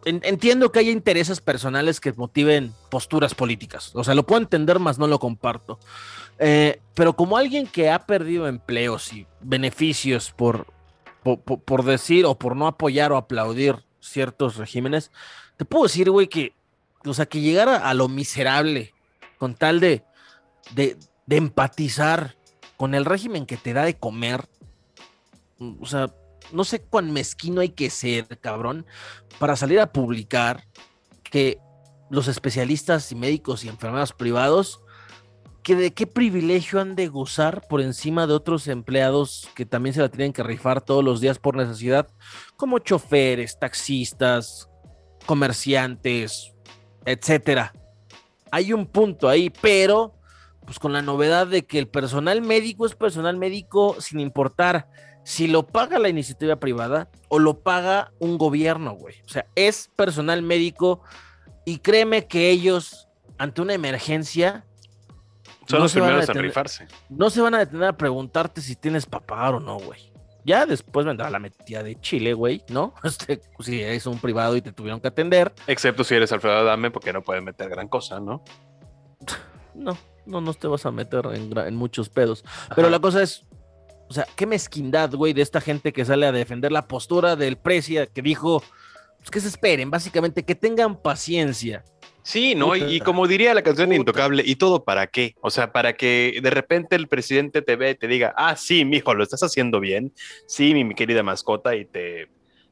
entiendo 0.05 0.71
que 0.71 0.79
haya 0.79 0.91
intereses 0.91 1.41
personales 1.41 1.99
que 1.99 2.13
motiven 2.13 2.73
posturas 2.89 3.35
políticas. 3.35 3.91
O 3.93 4.03
sea, 4.03 4.15
lo 4.15 4.25
puedo 4.25 4.41
entender, 4.41 4.79
más 4.79 4.97
no 4.97 5.07
lo 5.07 5.19
comparto. 5.19 5.79
Eh, 6.39 6.81
pero 6.93 7.15
como 7.15 7.37
alguien 7.37 7.67
que 7.67 7.89
ha 7.89 8.05
perdido 8.05 8.47
empleos 8.47 9.13
y 9.13 9.27
beneficios 9.41 10.31
por, 10.31 10.65
por, 11.23 11.83
decir 11.83 12.25
o 12.25 12.35
por 12.35 12.55
no 12.55 12.67
apoyar 12.67 13.11
o 13.11 13.17
aplaudir 13.17 13.75
ciertos 13.99 14.57
regímenes, 14.57 15.11
te 15.57 15.65
puedo 15.65 15.83
decir, 15.83 16.09
güey, 16.09 16.27
que, 16.27 16.53
o 17.05 17.13
sea, 17.13 17.25
que 17.25 17.41
llegar 17.41 17.69
a, 17.69 17.93
lo 17.93 18.07
miserable 18.07 18.93
con 19.37 19.55
tal 19.55 19.79
de, 19.79 20.03
de, 20.73 20.97
de 21.25 21.37
empatizar 21.37 22.37
con 22.77 22.95
el 22.95 23.05
régimen 23.05 23.45
que 23.45 23.57
te 23.57 23.73
da 23.73 23.83
de 23.83 23.97
comer, 23.97 24.47
o 25.79 25.85
sea, 25.85 26.13
no 26.51 26.63
sé 26.63 26.81
cuán 26.81 27.11
mezquino 27.11 27.61
hay 27.61 27.69
que 27.69 27.89
ser, 27.89 28.39
cabrón, 28.39 28.85
para 29.39 29.55
salir 29.55 29.79
a 29.79 29.91
publicar 29.91 30.67
que 31.23 31.59
los 32.09 32.27
especialistas 32.27 33.11
y 33.11 33.15
médicos 33.15 33.63
y 33.63 33.69
enfermeros 33.69 34.13
privados 34.13 34.81
que 35.63 35.75
de 35.75 35.93
qué 35.93 36.07
privilegio 36.07 36.81
han 36.81 36.95
de 36.95 37.07
gozar 37.07 37.67
por 37.67 37.81
encima 37.81 38.25
de 38.25 38.33
otros 38.33 38.67
empleados 38.67 39.47
que 39.55 39.65
también 39.65 39.93
se 39.93 40.01
la 40.01 40.09
tienen 40.09 40.33
que 40.33 40.43
rifar 40.43 40.81
todos 40.81 41.03
los 41.03 41.21
días 41.21 41.37
por 41.37 41.55
necesidad, 41.55 42.07
como 42.57 42.79
choferes, 42.79 43.59
taxistas, 43.59 44.69
comerciantes, 45.25 46.53
etcétera. 47.05 47.73
Hay 48.51 48.73
un 48.73 48.85
punto 48.85 49.29
ahí, 49.29 49.49
pero 49.49 50.13
pues 50.65 50.79
con 50.79 50.93
la 50.93 51.01
novedad 51.01 51.47
de 51.47 51.65
que 51.65 51.79
el 51.79 51.87
personal 51.87 52.41
médico 52.41 52.85
es 52.85 52.95
personal 52.95 53.37
médico 53.37 53.99
sin 53.99 54.19
importar 54.19 54.87
si 55.23 55.47
lo 55.47 55.67
paga 55.67 55.99
la 55.99 56.09
iniciativa 56.09 56.57
privada 56.57 57.09
o 57.29 57.39
lo 57.39 57.59
paga 57.59 58.11
un 58.19 58.37
gobierno, 58.37 58.93
güey. 58.93 59.15
O 59.25 59.29
sea, 59.29 59.45
es 59.55 59.89
personal 59.95 60.41
médico 60.41 61.01
y 61.65 61.79
créeme 61.79 62.27
que 62.27 62.49
ellos 62.49 63.07
ante 63.37 63.61
una 63.61 63.73
emergencia 63.73 64.65
son 65.67 65.79
no 65.79 65.83
los 65.85 65.93
primeros 65.93 66.29
en 66.29 66.35
rifarse. 66.35 66.87
No 67.09 67.29
se 67.29 67.41
van 67.41 67.55
a 67.55 67.59
detener 67.59 67.89
a 67.89 67.97
preguntarte 67.97 68.61
si 68.61 68.75
tienes 68.75 69.05
para 69.05 69.25
pagar 69.25 69.55
o 69.55 69.59
no, 69.59 69.77
güey. 69.77 70.10
Ya 70.43 70.65
después 70.65 71.05
vendrá 71.05 71.29
la 71.29 71.39
metida 71.39 71.83
de 71.83 71.99
Chile, 71.99 72.33
güey, 72.33 72.63
¿no? 72.69 72.93
Este, 73.03 73.41
si 73.59 73.81
eres 73.81 74.05
un 74.05 74.19
privado 74.19 74.55
y 74.55 74.61
te 74.61 74.71
tuvieron 74.71 74.99
que 74.99 75.07
atender. 75.07 75.53
Excepto 75.67 76.03
si 76.03 76.15
eres 76.15 76.31
Alfredo 76.31 76.57
Adame, 76.57 76.91
porque 76.91 77.13
no 77.13 77.21
puedes 77.21 77.43
meter 77.43 77.69
gran 77.69 77.87
cosa, 77.87 78.19
¿no? 78.19 78.43
No, 79.73 79.97
no, 80.25 80.41
no 80.41 80.53
te 80.53 80.67
vas 80.67 80.85
a 80.85 80.91
meter 80.91 81.25
en, 81.33 81.75
muchos 81.77 82.09
pedos. 82.09 82.43
Pero 82.75 82.89
la 82.89 82.99
cosa 82.99 83.23
es, 83.23 83.45
o 84.09 84.13
sea, 84.13 84.27
qué 84.35 84.45
mezquindad, 84.45 85.13
güey, 85.13 85.31
de 85.31 85.41
esta 85.41 85.61
gente 85.61 85.93
que 85.93 86.03
sale 86.03 86.25
a 86.25 86.33
defender 86.33 86.73
la 86.73 86.89
postura 86.89 87.37
del 87.37 87.57
Precia, 87.57 88.05
que 88.05 88.21
dijo, 88.21 88.61
pues 89.19 89.31
que 89.31 89.39
se 89.39 89.47
esperen, 89.47 89.89
básicamente, 89.89 90.43
que 90.43 90.55
tengan 90.55 91.01
paciencia. 91.01 91.85
Sí, 92.23 92.55
¿no? 92.55 92.75
Y, 92.75 92.99
como 92.99 93.27
diría 93.27 93.53
la 93.53 93.63
canción 93.63 93.89
de 93.89 93.95
Intocable, 93.95 94.43
¿y 94.45 94.55
todo 94.55 94.83
para 94.83 95.07
qué? 95.07 95.35
O 95.41 95.49
sea, 95.49 95.71
para 95.71 95.93
que 95.93 96.39
de 96.41 96.49
repente 96.49 96.95
el 96.95 97.07
presidente 97.07 97.61
te 97.61 97.75
ve 97.75 97.91
y 97.91 97.95
te 97.95 98.07
diga, 98.07 98.33
ah, 98.37 98.55
sí, 98.55 98.85
mijo, 98.85 99.13
lo 99.13 99.23
estás 99.23 99.41
haciendo 99.43 99.79
bien. 99.79 100.13
Sí, 100.47 100.73
mi, 100.73 100.93
querida 100.93 101.23
mascota, 101.23 101.75
y 101.75 101.85
te 101.85 102.29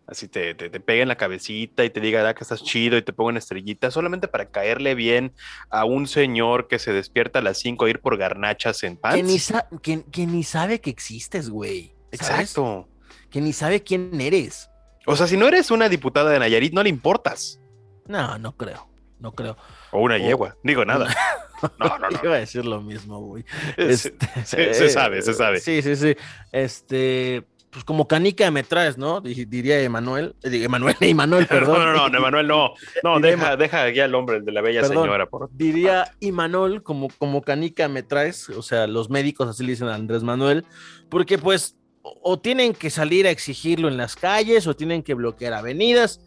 así 0.08 0.28
te, 0.28 0.56
te, 0.56 0.80
pegue 0.80 1.04
en 1.04 1.08
la 1.08 1.18
cabecita 1.18 1.86
y 1.86 1.92
te 1.92 2.00
diga 2.00 2.28
ah, 2.28 2.34
que 2.34 2.44
estás 2.44 2.64
chido 2.64 2.98
y 2.98 3.04
te 3.04 3.14
ponga 3.14 3.30
una 3.30 3.40
estrellita, 3.40 3.92
solamente 3.92 4.28
para 4.28 4.50
caerle 4.50 4.96
bien 4.96 5.34
a 5.70 5.86
un 5.86 6.08
señor 6.08 6.68
que 6.68 6.80
se 6.80 6.92
despierta 6.92 7.40
a 7.40 7.42
las 7.44 7.60
5 7.60 7.86
a 7.86 7.90
ir 7.92 8.00
por 8.02 8.18
garnachas 8.18 8.84
en 8.84 8.98
paz. 8.98 9.16
Que 9.16 9.24
ni, 9.24 10.26
ni 10.26 10.44
sabe 10.44 10.82
que 10.82 10.90
existes, 10.90 11.50
güey. 11.50 11.94
Exacto. 12.12 12.88
Que 13.30 13.40
ni 13.40 13.54
sabe 13.54 13.84
quién 13.84 14.20
eres. 14.20 14.70
O 15.06 15.16
sea, 15.16 15.28
si 15.28 15.38
no 15.38 15.48
eres 15.48 15.70
una 15.70 15.90
diputada 15.90 16.32
de 16.32 16.40
Nayarit, 16.40 16.74
no 16.74 16.82
le 16.82 16.90
importas. 16.90 17.60
No, 18.08 18.40
no 18.40 18.58
creo 18.58 18.89
no 19.20 19.34
creo. 19.34 19.58
O 19.92 20.02
una 20.02 20.18
yegua, 20.18 20.56
digo 20.64 20.86
nada. 20.86 21.08
No, 21.78 21.98
no, 21.98 22.10
no. 22.10 22.20
Iba 22.24 22.36
a 22.36 22.40
decir 22.40 22.66
lo 22.66 22.80
mismo, 22.80 23.20
güey. 23.20 23.44
Este, 23.76 24.14
se, 24.46 24.90
sabe, 24.90 25.22
se 25.22 25.34
sabe. 25.34 25.60
Sí, 25.60 25.82
sí, 25.82 25.98
sí. 25.98 26.16
Este, 26.54 27.44
pues 27.70 27.84
como 27.84 28.08
canica 28.08 28.50
me 28.50 28.64
traes, 28.64 28.98
¿no? 28.98 29.20
Diría 29.20 29.82
Emanuel. 29.82 30.36
Eh, 30.44 30.64
Emanuel, 30.64 30.96
Emanuel, 31.02 31.48
perdón. 31.48 31.80
No, 31.80 31.94
no, 31.94 32.10
no, 32.10 32.18
Emanuel 32.18 32.48
no. 32.48 32.74
No, 33.04 33.20
deja, 33.20 33.58
deja 33.58 33.90
ya 33.90 34.06
el 34.06 34.16
hombre 34.16 34.40
de 34.40 34.52
la 34.54 34.62
bella 34.62 34.86
señora. 34.86 35.26
Por... 35.26 35.50
Diría 35.52 36.16
Emanuel, 36.22 36.82
como, 36.82 37.10
como 37.18 37.42
canica 37.42 37.90
me 37.90 38.04
traes. 38.04 38.50
O 38.50 38.62
sea, 38.62 38.88
los 38.88 39.10
médicos 39.10 39.50
así 39.50 39.64
le 39.64 39.72
dicen 39.72 39.90
a 39.90 39.96
Andrés 39.96 40.24
Manuel. 40.24 40.66
Porque 41.10 41.38
pues 41.38 41.76
o 42.02 42.40
tienen 42.40 42.74
que 42.74 42.90
salir 42.90 43.28
a 43.28 43.32
exigirlo 43.32 43.88
en 43.88 43.98
las 43.98 44.16
calles 44.16 44.66
o 44.68 44.76
tienen 44.76 45.04
que 45.04 45.14
bloquear 45.14 45.54
avenidas. 45.54 46.22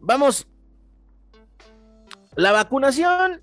Vamos, 0.00 0.48
la 2.36 2.52
vacunación 2.52 3.42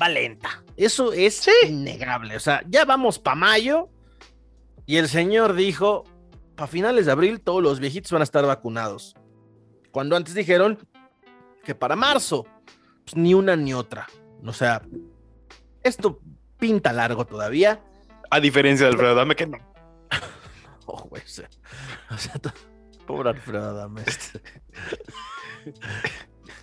va 0.00 0.08
lenta. 0.08 0.62
Eso 0.76 1.12
es 1.12 1.48
innegable. 1.66 2.36
O 2.36 2.40
sea, 2.40 2.62
ya 2.68 2.84
vamos 2.84 3.18
para 3.18 3.36
mayo 3.36 3.88
y 4.86 4.96
el 4.96 5.08
señor 5.08 5.54
dijo, 5.54 6.04
para 6.56 6.66
finales 6.66 7.06
de 7.06 7.12
abril 7.12 7.40
todos 7.40 7.62
los 7.62 7.80
viejitos 7.80 8.12
van 8.12 8.22
a 8.22 8.24
estar 8.24 8.44
vacunados. 8.46 9.14
Cuando 9.92 10.16
antes 10.16 10.34
dijeron 10.34 10.78
que 11.64 11.74
para 11.74 11.94
marzo, 11.96 12.44
pues 13.04 13.16
ni 13.16 13.34
una 13.34 13.56
ni 13.56 13.72
otra. 13.74 14.06
O 14.44 14.52
sea, 14.52 14.82
esto 15.82 16.20
pinta 16.58 16.92
largo 16.92 17.24
todavía. 17.26 17.80
A 18.30 18.40
diferencia 18.40 18.86
de 18.86 18.92
Alfredo 18.92 19.14
Dame, 19.14 19.36
que 19.36 19.46
no. 19.46 19.58
Oh, 20.86 21.02
güey, 21.08 21.22
o 21.22 21.26
sea, 21.28 21.48
o 22.10 22.18
sea, 22.18 22.34
t- 22.34 22.50
pobre 23.06 23.30
Alfredo 23.30 23.70
Adame. 23.70 24.02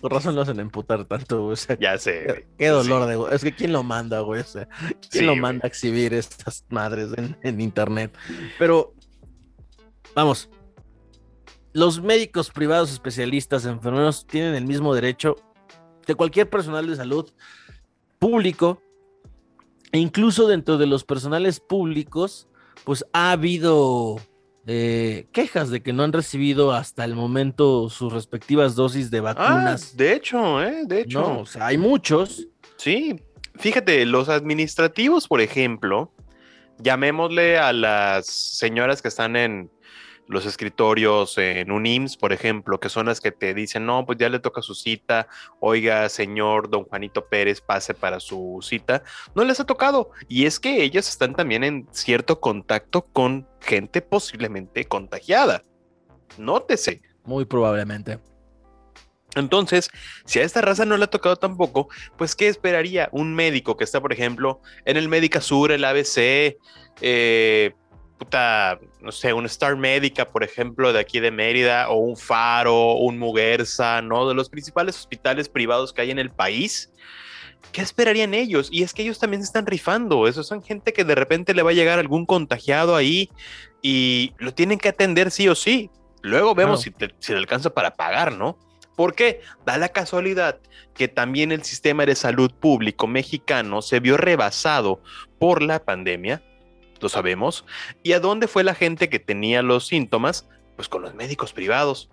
Por 0.02 0.12
razón 0.12 0.34
lo 0.34 0.42
hacen 0.42 0.58
emputar 0.60 1.04
tanto, 1.06 1.42
güey. 1.42 1.52
O 1.52 1.56
sea, 1.56 1.78
Ya 1.80 1.96
sé. 1.96 2.24
qué, 2.26 2.48
qué 2.58 2.68
dolor 2.68 3.06
de 3.06 3.16
güey. 3.16 3.32
Es 3.34 3.42
que 3.42 3.54
quién 3.54 3.72
lo 3.72 3.82
manda, 3.84 4.20
güey. 4.20 4.40
O 4.40 4.44
sea, 4.44 4.68
quién 4.68 4.98
Sí, 5.10 5.20
lo 5.22 5.28
güey. 5.32 5.40
manda 5.40 5.60
a 5.64 5.68
exhibir 5.68 6.12
estas 6.12 6.64
madres 6.68 7.10
en, 7.16 7.36
en 7.42 7.60
internet. 7.60 8.14
Pero, 8.58 8.94
vamos. 10.14 10.50
Los 11.72 12.02
médicos 12.02 12.50
privados, 12.50 12.92
especialistas, 12.92 13.64
enfermeros 13.64 14.26
tienen 14.26 14.54
el 14.54 14.66
mismo 14.66 14.94
derecho 14.94 15.36
que 16.04 16.14
cualquier 16.16 16.50
personal 16.50 16.86
de 16.86 16.96
salud 16.96 17.30
público 18.18 18.82
e 19.92 19.98
incluso 19.98 20.48
dentro 20.48 20.78
de 20.78 20.86
los 20.86 21.04
personales 21.04 21.60
públicos, 21.60 22.48
pues 22.84 23.04
ha 23.12 23.30
habido 23.32 24.16
eh, 24.66 25.26
quejas 25.32 25.70
de 25.70 25.82
que 25.82 25.92
no 25.92 26.02
han 26.04 26.12
recibido 26.12 26.72
hasta 26.72 27.04
el 27.04 27.14
momento 27.14 27.88
sus 27.90 28.12
respectivas 28.12 28.74
dosis 28.76 29.10
de 29.10 29.18
Ah, 29.18 29.22
vacunas. 29.22 29.96
de 29.96 30.14
hecho, 30.14 30.62
¿eh? 30.62 30.82
De 30.86 31.00
hecho. 31.00 31.20
no, 31.20 31.40
o 31.40 31.46
sea, 31.46 31.66
hay 31.66 31.78
muchos. 31.78 32.46
Sí, 32.76 33.16
fíjate, 33.56 34.04
los 34.06 34.28
administrativos, 34.28 35.26
por 35.28 35.40
ejemplo, 35.40 36.12
llamémosle 36.78 37.58
a 37.58 37.72
las 37.72 38.26
señoras 38.26 39.02
que 39.02 39.08
están 39.08 39.36
en 39.36 39.70
los 40.28 40.46
escritorios 40.46 41.36
en 41.38 41.70
un 41.70 41.86
IMSS, 41.86 42.16
por 42.16 42.32
ejemplo, 42.32 42.80
que 42.80 42.88
son 42.88 43.06
las 43.06 43.20
que 43.20 43.32
te 43.32 43.54
dicen, 43.54 43.86
no, 43.86 44.06
pues 44.06 44.18
ya 44.18 44.28
le 44.28 44.38
toca 44.38 44.62
su 44.62 44.74
cita, 44.74 45.28
oiga, 45.60 46.08
señor 46.08 46.70
don 46.70 46.84
Juanito 46.84 47.26
Pérez, 47.26 47.60
pase 47.60 47.94
para 47.94 48.20
su 48.20 48.58
cita, 48.62 49.02
no 49.34 49.44
les 49.44 49.60
ha 49.60 49.66
tocado. 49.66 50.10
Y 50.28 50.46
es 50.46 50.58
que 50.58 50.82
ellas 50.82 51.08
están 51.08 51.34
también 51.34 51.64
en 51.64 51.86
cierto 51.92 52.40
contacto 52.40 53.02
con 53.12 53.48
gente 53.60 54.00
posiblemente 54.00 54.84
contagiada. 54.86 55.62
Nótese. 56.38 57.02
Muy 57.24 57.44
probablemente. 57.44 58.18
Entonces, 59.34 59.90
si 60.24 60.40
a 60.40 60.42
esta 60.42 60.60
raza 60.60 60.84
no 60.84 60.96
le 60.96 61.04
ha 61.04 61.10
tocado 61.10 61.36
tampoco, 61.36 61.88
pues 62.18 62.36
¿qué 62.36 62.48
esperaría 62.48 63.08
un 63.12 63.34
médico 63.34 63.76
que 63.76 63.84
está, 63.84 64.00
por 64.00 64.12
ejemplo, 64.12 64.60
en 64.84 64.96
el 64.96 65.08
Médica 65.08 65.40
Sur, 65.40 65.72
el 65.72 65.84
ABC, 65.84 66.58
eh, 67.00 67.74
puta, 68.22 68.78
no 69.00 69.10
sé, 69.10 69.32
un 69.32 69.46
Star 69.46 69.76
Médica, 69.76 70.28
por 70.28 70.44
ejemplo, 70.44 70.92
de 70.92 71.00
aquí 71.00 71.18
de 71.18 71.30
Mérida, 71.32 71.88
o 71.88 71.96
un 71.96 72.16
Faro, 72.16 72.92
un 72.94 73.18
Muguerza, 73.18 74.00
¿no? 74.00 74.28
De 74.28 74.34
los 74.34 74.48
principales 74.48 74.96
hospitales 74.96 75.48
privados 75.48 75.92
que 75.92 76.02
hay 76.02 76.10
en 76.12 76.18
el 76.20 76.30
país. 76.30 76.92
¿Qué 77.72 77.80
esperarían 77.80 78.34
ellos? 78.34 78.68
Y 78.70 78.82
es 78.84 78.92
que 78.92 79.02
ellos 79.02 79.18
también 79.18 79.42
se 79.42 79.46
están 79.46 79.66
rifando. 79.66 80.28
Esos 80.28 80.46
son 80.46 80.62
gente 80.62 80.92
que 80.92 81.04
de 81.04 81.14
repente 81.14 81.52
le 81.54 81.62
va 81.62 81.70
a 81.70 81.74
llegar 81.74 81.98
algún 81.98 82.26
contagiado 82.26 82.94
ahí 82.94 83.28
y 83.82 84.32
lo 84.38 84.54
tienen 84.54 84.78
que 84.78 84.90
atender 84.90 85.30
sí 85.30 85.48
o 85.48 85.54
sí. 85.54 85.90
Luego 86.22 86.54
vemos 86.54 86.82
si, 86.82 86.90
te- 86.92 87.14
si 87.18 87.32
le 87.32 87.38
alcanza 87.38 87.70
para 87.70 87.94
pagar, 87.94 88.36
¿no? 88.36 88.56
Porque 88.94 89.40
da 89.66 89.78
la 89.78 89.88
casualidad 89.88 90.60
que 90.94 91.08
también 91.08 91.50
el 91.50 91.64
sistema 91.64 92.06
de 92.06 92.14
salud 92.14 92.52
público 92.52 93.06
mexicano 93.08 93.82
se 93.82 93.98
vio 94.00 94.16
rebasado 94.16 95.00
por 95.38 95.62
la 95.62 95.82
pandemia, 95.84 96.42
lo 97.02 97.08
sabemos. 97.08 97.64
¿Y 98.02 98.12
a 98.12 98.20
dónde 98.20 98.48
fue 98.48 98.64
la 98.64 98.74
gente 98.74 99.08
que 99.08 99.18
tenía 99.18 99.62
los 99.62 99.86
síntomas? 99.86 100.48
Pues 100.76 100.88
con 100.88 101.02
los 101.02 101.14
médicos 101.14 101.52
privados. 101.52 102.08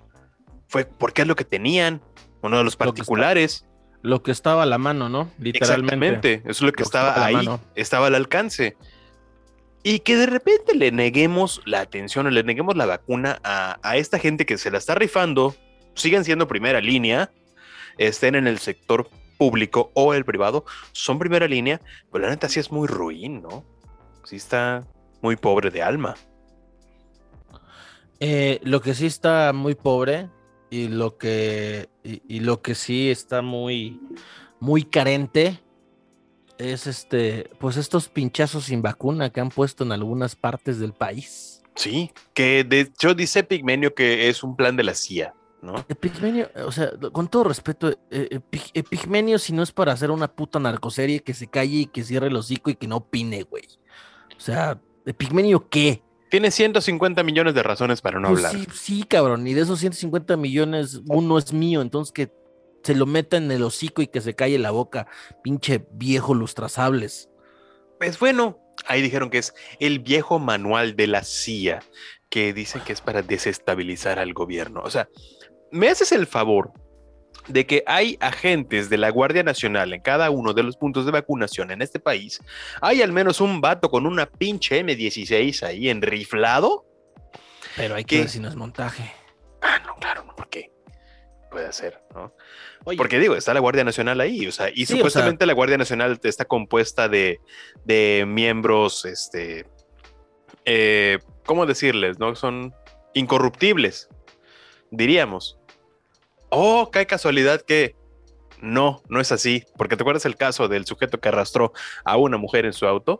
Fue 0.67 0.85
porque 0.85 1.21
es 1.23 1.27
lo 1.27 1.35
que 1.35 1.45
tenían, 1.45 2.01
uno 2.41 2.57
de 2.57 2.63
los 2.63 2.73
Lo 2.73 2.77
que 2.79 2.83
está- 2.83 2.85
particulares. 2.85 3.65
Lo 4.01 4.23
que 4.23 4.31
estaba 4.31 4.63
a 4.63 4.65
la 4.65 4.77
mano, 4.77 5.09
¿no? 5.09 5.29
Literalmente. 5.39 6.33
Exactamente, 6.33 6.33
eso 6.45 6.49
es 6.51 6.61
lo 6.61 6.71
que 6.71 6.81
Lo 6.83 6.85
estaba 6.85 7.25
ahí, 7.25 7.35
mano. 7.35 7.59
estaba 7.75 8.07
al 8.07 8.15
alcance. 8.15 8.77
Y 9.83 9.99
que 9.99 10.15
de 10.15 10.25
repente 10.25 10.73
le 10.75 10.91
neguemos 10.91 11.61
la 11.65 11.81
atención 11.81 12.25
o 12.27 12.29
le 12.29 12.43
neguemos 12.43 12.75
la 12.77 12.85
vacuna 12.85 13.39
a, 13.43 13.77
a 13.81 13.97
esta 13.97 14.17
gente 14.19 14.45
que 14.45 14.57
se 14.57 14.71
la 14.71 14.77
está 14.77 14.95
rifando, 14.95 15.55
siguen 15.95 16.23
siendo 16.23 16.47
primera 16.47 16.79
línea, 16.81 17.31
estén 17.97 18.35
en 18.35 18.47
el 18.47 18.59
sector 18.59 19.09
público 19.37 19.91
o 19.95 20.13
el 20.13 20.23
privado, 20.25 20.65
son 20.93 21.17
primera 21.19 21.47
línea, 21.47 21.81
pero 22.11 22.23
la 22.25 22.29
neta 22.29 22.47
sí 22.49 22.59
es 22.59 22.71
muy 22.71 22.87
ruin, 22.87 23.41
¿no? 23.41 23.63
Sí 24.29 24.35
está 24.35 24.85
muy 25.23 25.37
pobre 25.37 25.71
de 25.71 25.81
alma. 25.81 26.13
Eh, 28.19 28.59
lo 28.61 28.79
que 28.79 28.93
sí 28.93 29.07
está 29.07 29.53
muy 29.53 29.73
pobre 29.73 30.29
y 30.69 30.87
lo 30.87 31.17
que, 31.17 31.89
y, 32.03 32.21
y 32.27 32.39
lo 32.41 32.61
que 32.61 32.75
sí 32.75 33.09
está 33.09 33.41
muy, 33.41 33.99
muy 34.59 34.83
carente 34.83 35.59
es 36.59 36.85
este, 36.85 37.49
pues 37.59 37.75
estos 37.77 38.07
pinchazos 38.07 38.65
sin 38.65 38.83
vacuna 38.83 39.31
que 39.31 39.41
han 39.41 39.49
puesto 39.49 39.83
en 39.83 39.93
algunas 39.93 40.35
partes 40.35 40.77
del 40.77 40.93
país. 40.93 41.63
Sí, 41.73 42.11
que 42.35 42.63
de 42.63 42.81
hecho 42.81 43.15
dice 43.15 43.43
Pigmenio 43.43 43.95
que 43.95 44.29
es 44.29 44.43
un 44.43 44.55
plan 44.55 44.75
de 44.75 44.83
la 44.83 44.93
CIA, 44.93 45.33
¿no? 45.63 45.83
Epigmenio, 45.89 46.51
o 46.67 46.71
sea, 46.71 46.91
con 47.11 47.29
todo 47.29 47.45
respeto, 47.45 47.89
eh, 48.11 48.27
Epi- 48.29 48.69
Epigmenio, 48.75 49.39
si 49.39 49.53
no 49.53 49.63
es 49.63 49.71
para 49.71 49.93
hacer 49.93 50.11
una 50.11 50.27
puta 50.27 50.59
narcoserie, 50.59 51.21
que 51.21 51.33
se 51.33 51.47
calle 51.47 51.77
y 51.77 51.85
que 51.87 52.03
cierre 52.03 52.27
el 52.27 52.35
hocico 52.35 52.69
y 52.69 52.75
que 52.75 52.87
no 52.87 52.97
opine, 52.97 53.41
güey. 53.41 53.63
O 54.39 54.41
sea, 54.41 54.79
Epigmenio, 55.05 55.67
¿qué? 55.69 56.01
Tiene 56.31 56.49
150 56.49 57.23
millones 57.23 57.53
de 57.53 57.61
razones 57.61 58.01
para 58.01 58.19
no 58.19 58.29
Pues 58.29 58.45
hablar. 58.45 58.63
sí, 58.63 58.67
sí, 58.73 59.03
cabrón, 59.03 59.45
y 59.47 59.53
de 59.53 59.61
esos 59.61 59.79
150 59.79 60.37
millones, 60.37 61.01
uno 61.07 61.37
es 61.37 61.51
mío, 61.51 61.81
entonces 61.81 62.13
que 62.13 62.31
se 62.83 62.95
lo 62.95 63.05
meta 63.05 63.35
en 63.35 63.51
el 63.51 63.63
hocico 63.63 64.01
y 64.01 64.07
que 64.07 64.21
se 64.21 64.35
calle 64.35 64.57
la 64.57 64.71
boca, 64.71 65.07
pinche 65.43 65.85
viejo 65.91 66.33
lustrasables. 66.33 67.29
Pues 67.99 68.17
bueno, 68.17 68.57
ahí 68.85 69.01
dijeron 69.01 69.29
que 69.29 69.39
es 69.39 69.53
el 69.81 69.99
viejo 69.99 70.39
manual 70.39 70.95
de 70.95 71.07
la 71.07 71.23
CIA, 71.23 71.81
que 72.29 72.53
dicen 72.53 72.81
que 72.85 72.93
es 72.93 73.01
para 73.01 73.21
desestabilizar 73.21 74.19
al 74.19 74.33
gobierno. 74.33 74.81
O 74.83 74.89
sea, 74.89 75.09
me 75.71 75.89
haces 75.89 76.13
el 76.13 76.27
favor 76.27 76.71
de 77.49 77.65
que 77.65 77.83
hay 77.85 78.17
agentes 78.21 78.89
de 78.89 78.97
la 78.97 79.09
Guardia 79.09 79.43
Nacional 79.43 79.93
en 79.93 80.01
cada 80.01 80.29
uno 80.29 80.53
de 80.53 80.63
los 80.63 80.77
puntos 80.77 81.05
de 81.05 81.11
vacunación 81.11 81.71
en 81.71 81.81
este 81.81 81.99
país. 81.99 82.39
Hay 82.81 83.01
al 83.01 83.11
menos 83.11 83.41
un 83.41 83.59
vato 83.59 83.89
con 83.89 84.05
una 84.05 84.27
pinche 84.27 84.83
M16 84.83 85.63
ahí 85.63 85.89
enriflado. 85.89 86.85
Pero 87.75 87.95
hay 87.95 88.05
que 88.05 88.15
¿Qué? 88.15 88.21
ver 88.21 88.29
si 88.29 88.39
no 88.39 88.47
es 88.47 88.55
montaje. 88.55 89.11
Ah, 89.61 89.79
no, 89.85 89.95
claro, 89.95 90.23
no, 90.23 90.35
porque 90.35 90.71
puede 91.51 91.73
ser, 91.73 92.01
¿no? 92.13 92.33
Oye, 92.85 92.97
Porque 92.97 93.19
digo, 93.19 93.35
está 93.35 93.53
la 93.53 93.59
Guardia 93.59 93.83
Nacional 93.83 94.21
ahí, 94.21 94.47
o 94.47 94.51
sea, 94.51 94.69
y 94.69 94.85
Sí, 94.85 94.93
o 94.93 94.97
supuestamente 94.97 95.45
la 95.45 95.53
Guardia 95.53 95.77
Nacional 95.77 96.19
está 96.23 96.45
compuesta 96.45 97.09
de, 97.09 97.39
de 97.83 98.25
miembros, 98.27 99.05
este, 99.05 99.65
eh, 100.65 101.19
¿cómo 101.45 101.65
decirles? 101.65 102.19
¿No? 102.19 102.35
Son 102.35 102.73
incorruptibles, 103.13 104.09
diríamos. 104.91 105.58
Oh, 106.49 106.89
qué 106.91 107.05
casualidad 107.05 107.61
que 107.61 107.95
no, 108.61 109.01
no 109.07 109.19
es 109.21 109.31
así, 109.31 109.63
porque 109.77 109.95
te 109.95 110.03
acuerdas 110.03 110.25
el 110.25 110.35
caso 110.35 110.67
del 110.67 110.85
sujeto 110.85 111.19
que 111.19 111.29
arrastró 111.29 111.73
a 112.03 112.17
una 112.17 112.37
mujer 112.37 112.65
en 112.65 112.73
su 112.73 112.85
auto, 112.87 113.19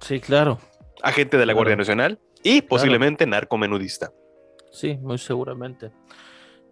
sí, 0.00 0.20
claro, 0.20 0.58
agente 1.02 1.36
de 1.38 1.46
la 1.46 1.52
Guardia. 1.54 1.76
Nacional 1.76 2.20
y 2.42 2.62
posiblemente 2.62 3.26
narcomenudista. 3.26 4.12
sí, 4.72 4.96
muy 4.98 5.18
seguramente. 5.18 5.90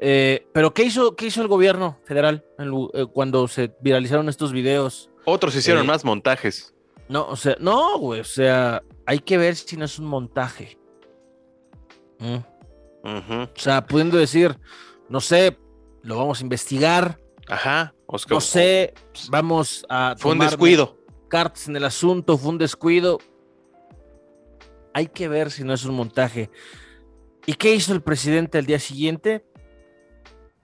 Eh, 0.01 0.47
pero 0.53 0.73
¿qué 0.73 0.85
hizo, 0.85 1.17
qué 1.17 1.27
hizo 1.27 1.43
el 1.43 1.49
gobierno 1.49 1.99
federal 2.05 2.45
en 2.59 2.73
eh, 2.95 3.07
cuando 3.13 3.49
se 3.49 3.73
viralizaron 3.81 4.29
estos 4.29 4.53
videos? 4.53 5.11
Otros 5.25 5.57
hicieron 5.57 5.83
Eh, 5.85 5.87
más 5.89 6.05
montajes. 6.05 6.73
No, 7.09 7.27
o 7.27 7.35
sea, 7.37 7.57
no, 7.59 7.99
güey, 7.99 8.21
o 8.21 8.25
sea, 8.25 8.83
hay 9.07 9.19
que 9.19 9.37
ver 9.39 9.57
si 9.57 9.77
no 9.77 9.85
es 9.87 9.99
un 9.99 10.07
montaje. 10.07 10.79
Mm. 12.21 12.37
O 13.03 13.49
sea, 13.57 13.85
pudiendo 13.87 14.19
decir, 14.19 14.57
no 15.09 15.21
sé, 15.21 15.57
lo 16.03 16.17
vamos 16.17 16.41
a 16.41 16.43
investigar, 16.43 17.19
Ajá. 17.49 17.95
Oscar, 18.07 18.35
no 18.37 18.41
sé, 18.41 18.95
vamos 19.31 19.85
a 19.89 20.15
Fue 20.19 20.33
un 20.33 20.39
descuido. 20.39 20.97
cartas 21.29 21.69
en 21.69 21.77
el 21.77 21.85
asunto, 21.85 22.39
fue 22.39 22.51
un 22.51 22.59
descuido. 22.59 23.19
Hay 24.95 25.07
que 25.09 25.29
ver 25.29 25.51
si 25.51 25.65
no 25.65 25.75
es 25.75 25.85
un 25.85 25.95
montaje. 25.95 26.51
¿Y 27.47 27.55
qué 27.55 27.75
hizo 27.75 27.93
el 27.93 28.03
presidente 28.03 28.59
al 28.59 28.67
día 28.67 28.79
siguiente? 28.79 29.45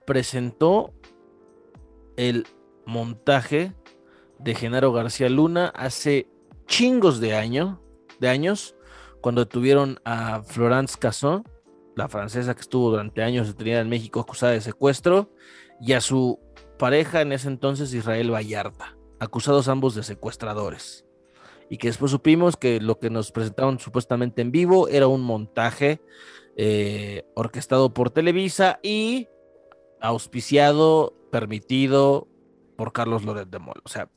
Presentó 0.05 0.93
el 2.17 2.45
montaje 2.85 3.73
de 4.39 4.55
Genaro 4.55 4.91
García 4.91 5.29
Luna 5.29 5.67
hace 5.75 6.27
chingos 6.67 7.19
de 7.19 7.35
año, 7.35 7.81
de 8.19 8.29
años, 8.29 8.75
cuando 9.21 9.47
tuvieron 9.47 9.99
a 10.05 10.43
Florence 10.43 10.95
Casson, 10.99 11.43
la 11.95 12.09
francesa 12.09 12.53
que 12.53 12.61
estuvo 12.61 12.89
durante 12.89 13.23
años 13.23 13.47
detenida 13.47 13.79
en 13.79 13.89
México 13.89 14.19
acusada 14.19 14.53
de 14.53 14.61
secuestro, 14.61 15.31
y 15.81 15.93
a 15.93 16.01
su 16.01 16.39
pareja 16.77 17.21
en 17.21 17.31
ese 17.31 17.47
entonces 17.47 17.93
Israel 17.93 18.33
Vallarta, 18.33 18.97
acusados 19.19 19.67
ambos 19.67 19.95
de 19.95 20.03
secuestradores. 20.03 21.05
Y 21.69 21.77
que 21.77 21.87
después 21.87 22.11
supimos 22.11 22.57
que 22.57 22.79
lo 22.79 22.99
que 22.99 23.09
nos 23.09 23.31
presentaron 23.31 23.79
supuestamente 23.79 24.41
en 24.41 24.51
vivo 24.51 24.87
era 24.87 25.07
un 25.07 25.23
montaje 25.23 25.99
eh, 26.57 27.23
orquestado 27.33 27.93
por 27.93 28.11
Televisa 28.11 28.79
y 28.83 29.27
auspiciado, 29.99 31.13
permitido 31.31 32.27
por 32.75 32.93
Carlos 32.93 33.23
Loret 33.23 33.49
de 33.49 33.59
Mola. 33.59 33.81
O 33.83 33.89
sea, 33.89 34.09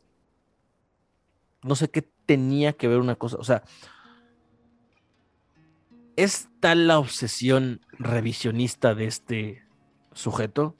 no 1.62 1.74
sé 1.74 1.88
qué 1.90 2.02
tenía 2.26 2.74
que 2.74 2.88
ver 2.88 2.98
una 2.98 3.16
cosa. 3.16 3.38
O 3.38 3.44
sea, 3.44 3.62
es 6.18 6.48
tal 6.58 6.88
la 6.88 6.98
obsesión 6.98 7.80
revisionista 7.92 8.96
de 8.96 9.06
este 9.06 9.62
sujeto 10.12 10.74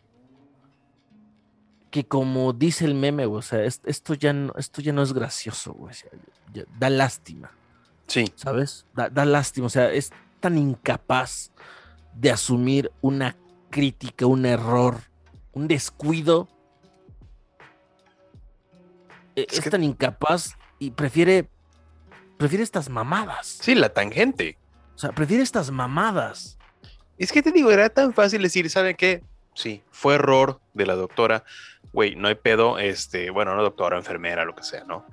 que 1.93 2.05
como 2.05 2.53
dice 2.53 2.84
el 2.84 2.97
meme, 2.97 3.24
o 3.26 3.41
sea, 3.41 3.62
esto 3.64 4.14
ya 4.14 4.32
no, 4.32 4.53
esto 4.59 4.82
ya 4.82 4.93
no 4.93 5.01
es 5.01 5.12
gracioso, 5.12 5.72
güey. 5.74 5.95
da 6.76 6.91
lástima. 6.91 7.53
Sí. 8.09 8.24
¿Sabes? 8.34 8.84
Da, 8.95 9.09
da, 9.11 9.24
lástima. 9.24 9.68
O 9.68 9.70
sea, 9.70 9.93
es 9.93 10.11
tan 10.41 10.59
incapaz 10.59 11.53
de 12.14 12.32
asumir 12.32 12.91
una 13.01 13.36
crítica, 13.70 14.26
un 14.26 14.45
error, 14.45 15.03
un 15.53 15.68
descuido. 15.68 16.49
E, 19.36 19.47
es, 19.49 19.70
tan 19.70 19.84
incapaz 19.84 20.57
y 20.80 20.91
prefiere. 20.91 21.49
Prefiere 22.39 22.64
estas 22.64 22.89
mamadas. 22.89 23.59
Sí, 23.62 23.76
la 23.76 23.89
tangente. 23.89 24.59
O 24.99 25.01
sea, 25.01 25.13
prefiere 25.13 25.45
estas 25.45 25.71
mamadas. 25.71 26.59
Es 27.19 27.31
que 27.31 27.41
te 27.41 27.53
digo, 27.53 27.71
era 27.71 27.89
tan 27.89 28.13
fácil 28.13 28.43
decir, 28.43 28.69
¿saben 28.69 28.97
qué? 28.97 29.23
Sí, 29.55 29.83
fue 29.91 30.17
error 30.17 30.61
de 30.75 30.87
la 30.87 30.97
doctora 30.97 31.45
güey, 31.93 32.17
no 32.17 32.29
hay 32.29 32.35
pedo, 32.35 32.79
este, 32.79 33.31
bueno, 33.31 33.55
no 33.55 33.63
doctora, 33.63 33.97
enfermera, 33.97 34.45
lo 34.45 34.55
que 34.55 34.63
sea, 34.63 34.85
¿no? 34.85 35.07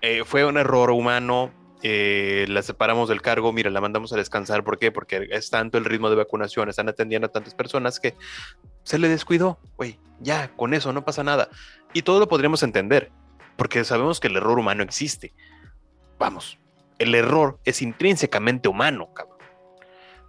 Eh, 0.00 0.24
fue 0.24 0.44
un 0.44 0.56
error 0.56 0.90
humano, 0.90 1.52
eh, 1.82 2.46
la 2.48 2.62
separamos 2.62 3.08
del 3.08 3.22
cargo, 3.22 3.52
mira, 3.52 3.70
la 3.70 3.80
mandamos 3.80 4.12
a 4.12 4.16
descansar, 4.16 4.64
¿por 4.64 4.78
qué? 4.78 4.92
Porque 4.92 5.28
es 5.30 5.50
tanto 5.50 5.78
el 5.78 5.84
ritmo 5.84 6.10
de 6.10 6.16
vacunación, 6.16 6.68
están 6.68 6.88
atendiendo 6.88 7.26
a 7.26 7.32
tantas 7.32 7.54
personas 7.54 8.00
que 8.00 8.14
se 8.82 8.98
le 8.98 9.08
descuidó, 9.08 9.58
güey, 9.76 9.98
ya, 10.20 10.54
con 10.56 10.74
eso 10.74 10.92
no 10.92 11.04
pasa 11.04 11.22
nada. 11.22 11.48
Y 11.92 12.02
todo 12.02 12.20
lo 12.20 12.28
podríamos 12.28 12.62
entender, 12.62 13.10
porque 13.56 13.84
sabemos 13.84 14.20
que 14.20 14.28
el 14.28 14.36
error 14.36 14.58
humano 14.58 14.82
existe. 14.82 15.32
Vamos, 16.18 16.58
el 16.98 17.14
error 17.14 17.58
es 17.64 17.82
intrínsecamente 17.82 18.68
humano, 18.68 19.12
cabrón. 19.14 19.38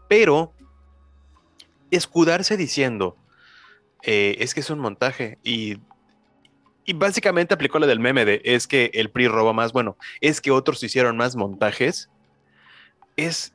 Pero 0.08 0.54
escudarse 1.92 2.58
diciendo, 2.58 3.18
eh, 4.04 4.38
es 4.40 4.54
que 4.54 4.60
es 4.60 4.70
un 4.70 4.80
montaje 4.80 5.38
y, 5.44 5.78
y 6.86 6.94
básicamente 6.94 7.54
aplicó 7.54 7.80
la 7.80 7.88
del 7.88 8.00
meme 8.00 8.26
de 8.26 8.42
es 8.44 8.68
que 8.68 8.92
el 8.94 9.10
PRI 9.10 9.28
roba 9.28 9.54
más, 9.54 9.74
bueno, 9.74 9.98
es 10.22 10.42
que 10.42 10.52
otros 10.52 10.84
hicieron 10.84 11.18
más 11.18 11.36
montajes, 11.36 12.10
es 13.16 13.54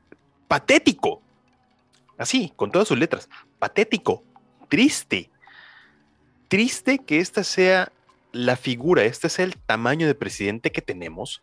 patético, 0.49 1.23
así, 2.19 2.53
con 2.57 2.71
todas 2.71 2.89
sus 2.89 2.99
letras, 2.99 3.29
patético, 3.59 4.23
triste, 4.69 5.31
triste 6.49 6.99
que 6.99 7.21
esta 7.21 7.43
sea 7.45 7.91
la 8.33 8.57
figura, 8.57 9.05
este 9.05 9.29
sea 9.29 9.45
el 9.45 9.57
tamaño 9.57 10.07
de 10.07 10.15
presidente 10.15 10.71
que 10.71 10.83
tenemos, 10.83 11.43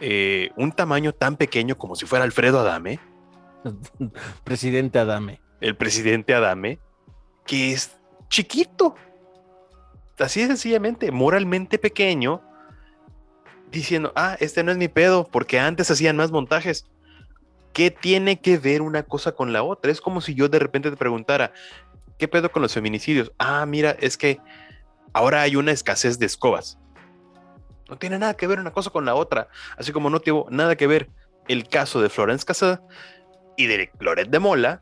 eh, 0.00 0.50
un 0.56 0.72
tamaño 0.72 1.12
tan 1.12 1.36
pequeño 1.36 1.76
como 1.78 1.96
si 1.96 2.06
fuera 2.06 2.24
Alfredo 2.24 2.60
Adame. 2.60 3.00
presidente 4.44 4.98
Adame. 4.98 5.40
El 5.60 5.76
presidente 5.76 6.34
Adame, 6.34 6.78
que 7.46 7.72
es 7.72 7.96
chiquito, 8.28 8.94
así 10.18 10.46
sencillamente, 10.46 11.10
moralmente 11.10 11.78
pequeño, 11.78 12.42
diciendo, 13.70 14.12
ah, 14.16 14.36
este 14.40 14.62
no 14.62 14.72
es 14.72 14.78
mi 14.78 14.88
pedo, 14.88 15.28
porque 15.30 15.58
antes 15.58 15.90
hacían 15.90 16.16
más 16.16 16.30
montajes. 16.30 16.86
¿Qué 17.72 17.90
tiene 17.90 18.40
que 18.40 18.58
ver 18.58 18.82
una 18.82 19.02
cosa 19.02 19.32
con 19.32 19.52
la 19.52 19.62
otra? 19.62 19.90
Es 19.90 20.00
como 20.00 20.20
si 20.20 20.34
yo 20.34 20.48
de 20.48 20.60
repente 20.60 20.90
te 20.90 20.96
preguntara, 20.96 21.52
¿qué 22.18 22.28
pedo 22.28 22.52
con 22.52 22.62
los 22.62 22.72
feminicidios? 22.72 23.32
Ah, 23.38 23.66
mira, 23.66 23.96
es 24.00 24.16
que 24.16 24.40
ahora 25.12 25.42
hay 25.42 25.56
una 25.56 25.72
escasez 25.72 26.18
de 26.18 26.26
escobas. 26.26 26.78
No 27.88 27.96
tiene 27.96 28.18
nada 28.18 28.34
que 28.34 28.46
ver 28.46 28.60
una 28.60 28.72
cosa 28.72 28.90
con 28.90 29.04
la 29.04 29.14
otra, 29.14 29.48
así 29.76 29.92
como 29.92 30.10
no 30.10 30.20
tuvo 30.20 30.46
nada 30.50 30.76
que 30.76 30.86
ver 30.86 31.08
el 31.48 31.68
caso 31.68 32.00
de 32.00 32.08
Florence 32.08 32.44
Casada 32.44 32.82
y 33.56 33.66
de 33.66 33.90
Loret 34.00 34.28
de 34.28 34.38
Mola 34.38 34.80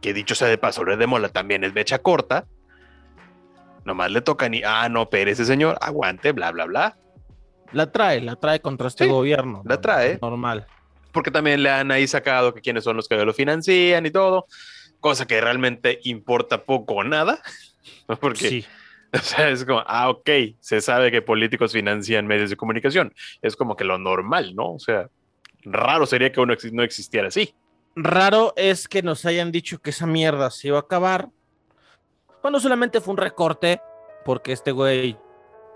que 0.00 0.14
dicho 0.14 0.34
sea 0.34 0.48
de 0.48 0.58
paso, 0.58 0.84
Loret 0.84 0.98
de 0.98 1.06
Mola 1.06 1.28
también 1.28 1.64
es 1.64 1.74
mecha 1.74 1.98
corta, 1.98 2.46
nomás 3.84 4.10
le 4.10 4.20
toca 4.20 4.48
ni, 4.48 4.62
ah, 4.64 4.88
no, 4.88 5.08
pero 5.10 5.30
ese 5.30 5.44
señor, 5.44 5.78
aguante, 5.80 6.32
bla, 6.32 6.52
bla, 6.52 6.66
bla. 6.66 6.96
La 7.72 7.90
trae, 7.90 8.20
la 8.20 8.36
trae 8.36 8.60
contra 8.60 8.88
este 8.88 9.06
gobierno. 9.06 9.62
La 9.64 9.80
trae. 9.80 10.18
Normal. 10.22 10.66
Porque 11.12 11.30
también 11.30 11.62
le 11.62 11.70
han 11.70 11.90
ahí 11.90 12.06
sacado 12.06 12.54
que 12.54 12.60
quiénes 12.60 12.84
son 12.84 12.96
los 12.96 13.08
que 13.08 13.16
lo 13.16 13.32
financian 13.32 14.06
y 14.06 14.10
todo, 14.10 14.46
cosa 15.00 15.26
que 15.26 15.40
realmente 15.40 16.00
importa 16.04 16.62
poco 16.62 16.94
o 16.94 17.04
nada, 17.04 17.40
porque... 18.20 18.48
Sí. 18.48 18.66
O 19.12 19.18
sea, 19.18 19.48
es 19.48 19.64
como, 19.64 19.82
ah, 19.86 20.10
ok, 20.10 20.28
se 20.60 20.80
sabe 20.80 21.10
que 21.10 21.22
políticos 21.22 21.72
financian 21.72 22.26
medios 22.26 22.50
de 22.50 22.56
comunicación. 22.56 23.14
Es 23.40 23.56
como 23.56 23.76
que 23.76 23.84
lo 23.84 23.98
normal, 23.98 24.54
¿no? 24.54 24.72
O 24.74 24.78
sea, 24.78 25.08
raro 25.62 26.06
sería 26.06 26.32
que 26.32 26.40
uno 26.40 26.54
no 26.72 26.82
existiera 26.82 27.28
así 27.28 27.54
raro 27.96 28.52
es 28.56 28.86
que 28.86 29.02
nos 29.02 29.24
hayan 29.24 29.50
dicho 29.50 29.80
que 29.80 29.90
esa 29.90 30.06
mierda 30.06 30.50
se 30.50 30.68
iba 30.68 30.76
a 30.76 30.82
acabar. 30.82 31.30
Cuando 32.42 32.60
solamente 32.60 33.00
fue 33.00 33.12
un 33.12 33.18
recorte, 33.18 33.80
porque 34.24 34.52
este 34.52 34.70
güey 34.70 35.16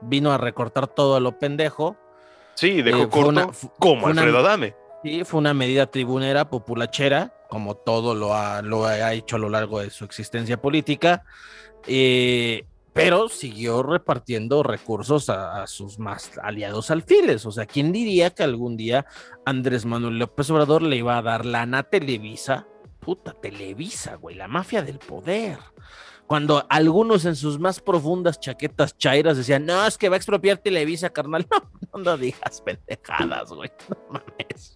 vino 0.02 0.30
a 0.30 0.38
recortar 0.38 0.86
todo 0.86 1.16
a 1.16 1.20
lo 1.20 1.38
pendejo. 1.38 1.96
Sí, 2.54 2.82
dejó 2.82 3.02
eh, 3.04 3.08
corto 3.08 3.50
como 3.78 4.06
Alfredo 4.06 4.38
Adame. 4.38 4.76
Sí, 5.02 5.24
fue 5.24 5.40
una 5.40 5.54
medida 5.54 5.86
tribunera 5.86 6.50
populachera, 6.50 7.32
como 7.48 7.74
todo 7.74 8.14
lo 8.14 8.34
ha, 8.34 8.60
lo 8.60 8.84
ha 8.84 9.14
hecho 9.14 9.36
a 9.36 9.38
lo 9.38 9.48
largo 9.48 9.80
de 9.80 9.88
su 9.88 10.04
existencia 10.04 10.60
política. 10.60 11.24
Eh, 11.86 12.66
pero 12.92 13.28
siguió 13.28 13.82
repartiendo 13.82 14.62
recursos 14.62 15.30
a, 15.30 15.66
sus 15.66 15.98
más 15.98 16.32
aliados 16.42 16.90
alfiles. 16.90 17.46
O 17.46 17.52
sea, 17.52 17.66
¿quién 17.66 17.92
diría 17.92 18.30
que 18.30 18.42
algún 18.42 18.76
día 18.76 19.06
Andrés 19.44 19.84
Manuel 19.84 20.18
López 20.18 20.50
Obrador 20.50 20.82
le 20.82 20.96
iba 20.96 21.16
a 21.16 21.22
dar 21.22 21.46
lana 21.46 21.78
a 21.78 21.82
Televisa? 21.84 22.66
Puta, 22.98 23.32
Televisa, 23.32 24.16
güey, 24.16 24.36
la 24.36 24.48
mafia 24.48 24.82
del 24.82 24.98
poder 24.98 25.58
cuando 26.30 26.64
algunos 26.68 27.24
en 27.24 27.34
sus 27.34 27.58
más 27.58 27.80
profundas 27.80 28.38
chaquetas 28.38 28.96
chairas 28.96 29.36
decían, 29.36 29.66
no, 29.66 29.84
es 29.84 29.98
que 29.98 30.08
va 30.08 30.14
a 30.14 30.16
expropiar 30.16 30.58
Televisa, 30.58 31.10
carnal. 31.10 31.44
No, 31.92 31.98
no, 31.98 32.16
digas 32.16 32.62
pendejadas, 32.64 33.50
güey. 33.50 33.68
No 33.88 33.96
mames. 34.12 34.72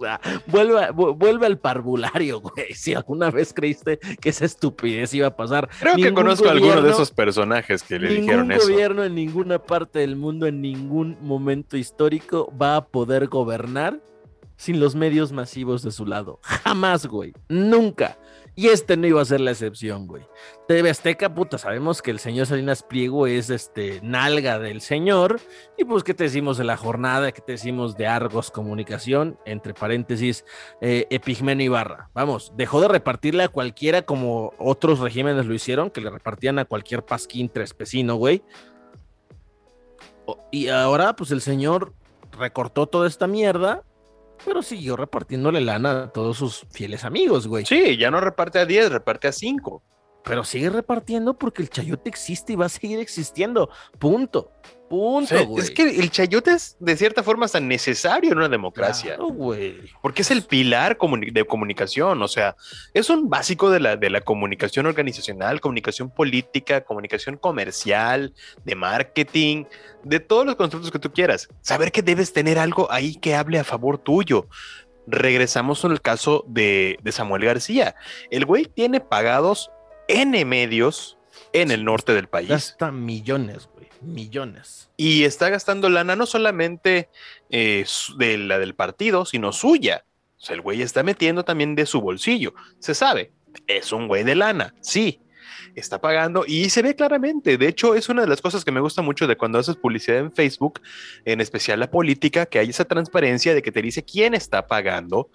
vuelve, 0.49 0.91
vuelve 0.91 1.47
al 1.47 1.61
parvulario, 1.61 2.41
güey. 2.41 2.75
Si 2.75 2.93
alguna 2.93 3.31
vez 3.31 3.55
creíste 3.55 4.01
que 4.21 4.31
esa 4.31 4.45
estupidez 4.45 5.15
iba 5.15 5.29
a 5.29 5.37
pasar. 5.37 5.71
Creo 5.79 5.95
que 5.95 6.13
conozco 6.13 6.49
a 6.49 6.51
alguno 6.51 6.83
de 6.83 6.91
esos 6.91 7.13
personajes 7.13 7.85
que 7.85 8.01
le 8.01 8.09
dijeron 8.09 8.51
eso. 8.51 8.63
Ningún 8.63 8.73
gobierno 8.73 9.05
en 9.05 9.15
ninguna 9.15 9.61
parte 9.61 10.01
del 10.01 10.17
mundo, 10.17 10.49
en 10.49 10.61
ningún 10.61 11.17
momento 11.21 11.77
histórico, 11.77 12.53
va 12.61 12.75
a 12.75 12.87
poder 12.89 13.29
gobernar 13.29 14.01
sin 14.57 14.81
los 14.81 14.97
medios 14.97 15.31
masivos 15.31 15.83
de 15.83 15.93
su 15.93 16.07
lado. 16.07 16.41
Jamás, 16.43 17.07
güey. 17.07 17.33
Nunca. 17.49 18.19
Y 18.57 18.69
este 18.69 18.97
no 18.97 19.07
iba 19.09 19.21
a 19.21 19.25
ser 19.25 19.41
la 19.41 19.51
excepción, 19.51 20.07
güey. 20.07 20.25
TV 20.69 20.89
Azteca, 20.89 21.35
puta, 21.35 21.59
sabemos 21.59 22.03
que 22.03 22.13
el 22.13 22.21
señor 22.21 22.47
Salinas 22.47 22.85
Pliego 22.85 23.27
es 23.27 23.51
este 23.51 24.01
nalga 24.03 24.61
del 24.61 24.81
señor. 24.81 25.41
Y 25.77 25.85
pues, 25.85 26.05
¿qué 26.05 26.15
te 26.15 26.25
decimos 26.25 26.57
de 26.57 26.65
la 26.65 26.77
jornada? 26.77 27.33
¿Qué 27.33 27.41
te 27.41 27.53
decimos 27.53 27.97
de 27.97 28.07
Argos 28.07 28.53
Comunicación? 28.53 29.39
Entre 29.45 29.75
paréntesis, 29.75 30.45
eh, 30.81 31.07
Epigmeno 31.11 31.63
Ibarra. 31.63 32.11
Vamos, 32.15 32.53
dejó 32.57 32.81
de 32.81 32.89
repartirle 32.89 33.43
a 33.43 33.49
cualquiera 33.49 34.03
como 34.03 34.53
otros 34.59 35.01
regímenes 35.01 35.47
lo 35.47 35.55
hicieron, 35.55 35.91
que 35.91 36.01
le 36.01 36.11
repartían 36.11 36.61
a 36.61 36.65
cualquier 36.65 37.05
pasquín 37.05 37.49
trespecino, 37.49 38.15
güey. 38.15 38.45
Y 40.53 40.69
ahora, 40.69 41.17
pues 41.17 41.33
el 41.33 41.41
señor 41.41 41.93
recortó 42.39 42.87
toda 42.87 43.09
esta 43.09 43.27
mierda 43.27 43.83
pero 44.45 44.63
siguió 44.63 44.97
repartiéndole 44.97 45.61
lana 45.61 46.05
a 46.05 46.13
todos 46.13 46.37
sus 46.37 46.67
fieles 46.71 47.05
amigos, 47.05 47.47
güey. 47.47 47.65
Sí, 47.65 47.97
ya 47.97 48.11
no 48.11 48.21
reparte 48.21 48.59
a 48.59 48.67
10, 48.67 48.93
reparte 48.93 49.29
a 49.29 49.33
5. 49.33 49.83
Pero 50.25 50.43
sigue 50.45 50.71
repartiendo 50.71 51.35
porque 51.35 51.63
el 51.63 51.69
chayote 51.69 52.09
existe 52.09 52.55
y 52.55 52.57
va 52.57 52.67
a 52.67 52.71
seguir 52.71 52.99
existiendo. 52.99 53.69
Punto. 53.99 54.53
Punto, 54.95 55.47
güey. 55.47 55.65
es 55.65 55.71
que 55.73 55.83
el 55.83 56.11
chayote 56.11 56.53
es 56.53 56.77
de 56.79 56.97
cierta 56.97 57.25
forma 57.25 57.49
tan 57.49 57.67
necesario 57.67 58.31
en 58.31 58.39
una 58.39 58.49
democracia. 58.49 59.17
güey. 59.17 59.91
Porque 60.01 60.23
es 60.23 60.31
el 60.31 60.43
pilar 60.43 60.97
de 61.33 61.45
comunicación. 61.45 62.23
O 62.23 62.29
sea, 62.29 62.55
es 62.93 63.11
un 63.11 63.29
básico 63.29 63.71
de 63.71 63.81
la, 63.81 63.97
de 63.97 64.09
la 64.09 64.21
comunicación 64.21 64.87
organizacional, 64.87 65.61
comunicación 65.61 66.11
política, 66.11 66.83
comunicación 66.83 67.37
comercial, 67.37 68.33
de 68.65 68.75
marketing, 68.77 69.65
de 70.05 70.21
todos 70.21 70.47
los 70.47 70.55
conceptos 70.55 70.93
que 70.93 71.01
tú 71.01 71.13
quieras. 71.13 71.49
Saber 71.61 71.91
que 71.91 72.03
debes 72.03 72.33
tener 72.33 72.61
algo 72.61 72.91
ahí 72.93 73.17
que 73.17 73.35
hable 73.35 73.59
a 73.59 73.65
favor 73.65 73.99
tuyo 73.99 74.47
regresamos 75.07 75.85
al 75.85 76.01
caso 76.01 76.45
de, 76.49 76.99
de, 77.03 77.13
Samuel 77.13 77.45
García. 77.45 77.95
El 78.31 78.47
güey 78.47 78.65
tiene 78.65 79.01
pagados 79.01 79.71
N 80.09 80.45
medios 80.45 81.19
en 81.53 81.71
el 81.71 81.85
norte 81.85 82.13
del 82.13 82.29
país. 82.29 82.49
Gasta 82.49 82.91
millones, 82.91 83.69
güey, 83.73 83.74
millones. 84.07 84.91
Y 84.97 85.25
está 85.25 85.49
gastando 85.49 85.89
lana 85.89 86.17
no 86.17 86.27
solamente 86.27 87.09
eh, 87.51 87.85
de 88.17 88.39
la 88.39 88.59
del 88.59 88.75
partido, 88.75 89.25
sino 89.25 89.53
suya. 89.53 90.05
El 90.49 90.61
güey 90.61 90.83
está 90.83 91.03
metiendo 91.03 91.45
también 91.45 91.75
de 91.75 91.87
su 91.87 92.01
bolsillo. 92.01 92.55
Se 92.79 92.95
sabe, 92.95 93.33
es 93.67 93.93
un 93.93 94.09
güey 94.09 94.25
de 94.25 94.35
lana, 94.35 94.75
sí. 94.81 95.21
Está 95.75 96.01
pagando 96.01 96.45
y 96.47 96.71
se 96.71 96.83
ve 96.83 96.95
claramente. 96.95 97.59
De 97.59 97.67
hecho, 97.67 97.95
es 97.95 98.09
una 98.09 98.23
de 98.23 98.29
las 98.29 98.41
cosas 98.41 98.65
que 98.65 98.71
me 98.71 98.81
gusta 98.81 99.03
mucho 99.03 99.27
de 99.27 99.37
cuando 99.37 99.59
haces 99.59 99.77
publicidad 99.77 100.19
en 100.19 100.33
Facebook, 100.33 100.81
en 101.25 101.41
especial 101.41 101.81
la 101.81 101.91
política, 101.91 102.47
que 102.47 102.61
hay 102.61 102.71
esa 102.71 102.85
transparencia 102.85 103.55
de 103.55 103.63
que 103.63 103.73
te 103.73 103.83
dice 103.83 104.05
quién 104.05 104.35
está 104.35 104.67
pagando 104.67 105.31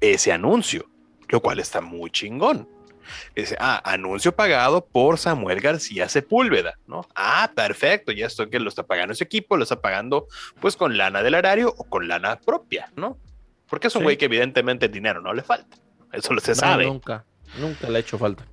ese 0.00 0.30
anuncio, 0.30 0.88
lo 1.28 1.40
cual 1.40 1.58
está 1.58 1.80
muy 1.80 2.10
chingón. 2.10 2.68
Dice, 3.34 3.56
ah, 3.58 3.80
anuncio 3.84 4.34
pagado 4.34 4.84
por 4.84 5.18
Samuel 5.18 5.60
García 5.60 6.08
Sepúlveda, 6.08 6.78
¿no? 6.86 7.06
Ah, 7.14 7.50
perfecto, 7.54 8.12
ya 8.12 8.26
esto 8.26 8.48
que 8.48 8.60
lo 8.60 8.68
está 8.68 8.84
pagando 8.84 9.12
ese 9.12 9.24
equipo, 9.24 9.56
lo 9.56 9.64
está 9.64 9.80
pagando 9.80 10.26
pues 10.60 10.76
con 10.76 10.96
lana 10.96 11.22
del 11.22 11.34
erario 11.34 11.74
o 11.76 11.84
con 11.84 12.08
lana 12.08 12.38
propia, 12.40 12.90
¿no? 12.96 13.18
Porque 13.68 13.88
es 13.88 13.96
un 13.96 14.02
güey 14.02 14.16
que 14.16 14.26
evidentemente 14.26 14.86
el 14.86 14.92
dinero 14.92 15.20
no 15.20 15.32
le 15.32 15.42
falta, 15.42 15.76
eso 16.12 16.32
lo 16.32 16.40
se 16.40 16.54
sabe. 16.54 16.86
Nunca, 16.86 17.24
nunca 17.58 17.88
le 17.88 17.98
ha 17.98 18.00
hecho 18.00 18.18
falta. 18.18 18.46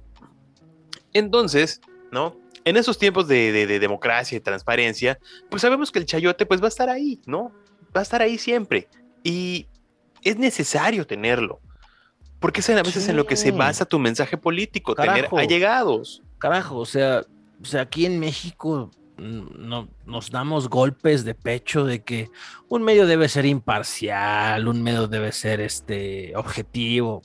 Entonces, 1.14 1.82
¿no? 2.12 2.38
En 2.64 2.78
esos 2.78 2.97
tiempos 2.97 3.28
de, 3.28 3.52
de, 3.52 3.80
democracia 3.80 4.38
y 4.38 4.41
transparencia, 4.41 5.20
pues 5.49 5.62
sabemos 5.64 5.91
que 5.91 5.99
el 5.99 6.06
chayote 6.06 6.45
pues 6.45 6.62
va 6.62 6.66
a 6.66 6.70
estar 6.70 6.89
ahí, 6.89 7.20
¿no? 7.26 7.52
Va 7.95 8.02
a 8.02 8.04
estar 8.04 8.22
ahí 8.22 8.38
siempre. 8.38 8.88
Y 9.24 9.68
es 10.24 10.38
necesario 10.38 11.06
tenerlo. 11.08 11.60
Porque 12.41 12.61
es 12.61 12.69
a 12.71 12.81
veces 12.81 13.07
en 13.07 13.15
lo 13.15 13.27
que 13.27 13.37
se 13.37 13.51
basa 13.51 13.85
tu 13.85 13.99
mensaje 13.99 14.35
político, 14.35 14.95
tener 14.95 15.29
allegados. 15.31 16.23
Carajo, 16.39 16.77
o 16.77 16.85
sea, 16.85 17.23
o 17.61 17.65
sea, 17.65 17.81
aquí 17.81 18.07
en 18.07 18.19
México 18.19 18.89
mm, 19.17 19.41
no, 19.57 19.87
nos 20.07 20.31
damos 20.31 20.67
golpes 20.67 21.23
de 21.23 21.35
pecho 21.35 21.85
de 21.85 22.03
que 22.03 22.31
un 22.67 22.81
medio 22.81 23.05
debe 23.05 23.29
ser 23.29 23.45
imparcial, 23.45 24.67
un 24.67 24.81
medio 24.81 25.07
debe 25.07 25.31
ser 25.31 25.61
este 25.61 26.33
objetivo. 26.35 27.21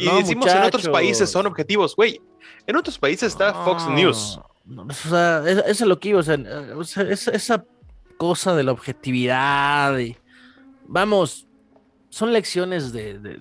y, 0.00 0.06
decimos 0.16 0.46
en 0.46 0.62
otros 0.62 0.88
países 0.88 1.30
son 1.30 1.46
objetivos, 1.46 1.94
güey. 1.94 2.22
En 2.66 2.76
otros 2.76 2.98
países 2.98 3.32
está 3.32 3.52
Fox 3.52 3.86
News. 3.86 4.40
o 4.66 4.92
sea, 4.94 5.42
eso 5.46 5.62
es 5.66 5.80
lo 5.82 6.00
que 6.00 6.08
iba, 6.08 6.20
o 6.20 6.22
sea, 6.22 7.02
esa, 7.02 7.64
cosa 8.16 8.54
de 8.54 8.64
la 8.64 8.72
objetividad 8.72 9.98
y 9.98 10.14
vamos, 10.86 11.46
son 12.10 12.32
lecciones 12.32 12.92
de, 12.92 13.40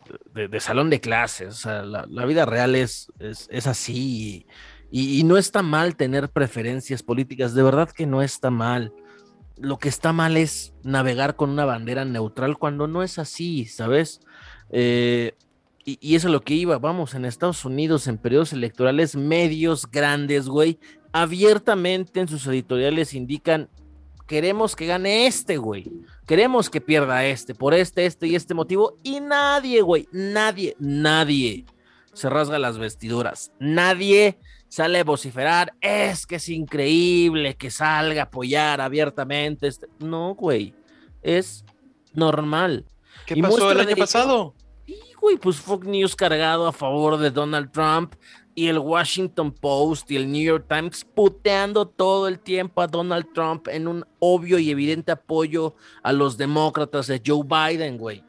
salón 0.59 0.89
de 0.89 1.01
clases. 1.01 1.49
O 1.49 1.57
sea, 1.57 1.83
la, 1.83 2.25
vida 2.25 2.45
real 2.45 2.75
es, 2.75 3.11
es, 3.19 3.67
así. 3.67 4.45
Y, 4.91 5.23
no 5.23 5.37
está 5.37 5.63
mal 5.63 5.95
tener 5.95 6.29
preferencias 6.29 7.03
políticas. 7.03 7.53
De 7.53 7.63
verdad 7.63 7.89
que 7.89 8.05
no 8.05 8.21
está 8.21 8.51
mal. 8.51 8.93
Lo 9.57 9.77
que 9.77 9.89
está 9.89 10.13
mal 10.13 10.37
es 10.37 10.73
navegar 10.83 11.35
con 11.35 11.49
una 11.49 11.65
bandera 11.65 12.05
neutral 12.05 12.57
cuando 12.57 12.87
no 12.87 13.03
es 13.03 13.19
así, 13.19 13.65
¿sabes? 13.65 14.21
Eh, 14.69 15.33
y, 15.83 15.97
y, 15.99 16.15
eso 16.15 16.27
es 16.27 16.31
lo 16.31 16.41
que 16.41 16.53
iba. 16.53 16.77
Vamos, 16.77 17.15
en 17.15 17.25
Estados 17.25 17.65
Unidos, 17.65 18.07
en 18.07 18.19
periodos 18.19 18.53
electorales, 18.53 19.15
medios 19.15 19.89
grandes, 19.89 20.47
güey, 20.47 20.79
abiertamente 21.11 22.19
en 22.19 22.27
sus 22.27 22.45
editoriales 22.45 23.15
indican 23.15 23.67
queremos 24.29 24.75
que 24.75 24.85
gane 24.85 25.25
este, 25.25 25.57
güey. 25.57 25.91
Queremos 26.27 26.69
que 26.69 26.79
pierda 26.79 27.25
este, 27.25 27.55
por 27.55 27.73
este, 27.73 28.05
este 28.05 28.27
y 28.27 28.35
este 28.35 28.53
motivo. 28.53 28.95
Y 29.01 29.19
nadie, 29.21 29.81
güey, 29.81 30.07
nadie, 30.11 30.75
nadie 30.77 31.65
se 32.13 32.29
rasga 32.29 32.59
las 32.59 32.77
vestiduras. 32.77 33.51
Nadie 33.59 34.37
sale 34.67 34.99
a 34.99 35.03
vociferar. 35.03 35.73
Es 35.81 36.27
que 36.27 36.35
es 36.35 36.47
increíble 36.47 37.57
que 37.57 37.71
salga 37.71 38.21
a 38.21 38.25
apoyar 38.25 38.81
abiertamente. 38.81 39.67
Este. 39.67 39.87
No, 39.97 40.35
güey. 40.35 40.75
Es 41.23 41.65
normal. 42.13 42.85
¿Qué 43.25 43.35
pasó 43.35 43.71
el 43.71 43.79
año 43.79 43.95
pasado? 43.95 44.53
Sí, 44.85 44.99
güey, 45.19 45.37
pues 45.37 45.57
Fox 45.57 45.87
News 45.87 46.15
cargado 46.15 46.67
a 46.67 46.71
favor 46.71 47.17
de 47.17 47.31
Donald 47.31 47.71
Trump 47.71 48.13
y 48.59 48.67
el 48.67 48.77
Washington 48.77 49.53
Post 49.53 50.11
y 50.11 50.17
el 50.17 50.29
New 50.29 50.43
York 50.43 50.65
Times 50.67 51.05
puteando 51.15 51.87
todo 51.87 52.27
el 52.27 52.41
tiempo 52.41 52.81
a 52.81 52.87
Donald 52.87 53.31
Trump 53.33 53.69
en 53.69 53.87
un 53.87 54.05
obvio 54.19 54.59
y 54.59 54.69
evidente 54.69 55.13
apoyo 55.13 55.75
a 56.03 56.11
los 56.11 56.35
demócratas 56.35 57.07
de 57.07 57.21
Joe 57.25 57.45
Biden, 57.45 57.97
güey. 57.97 58.21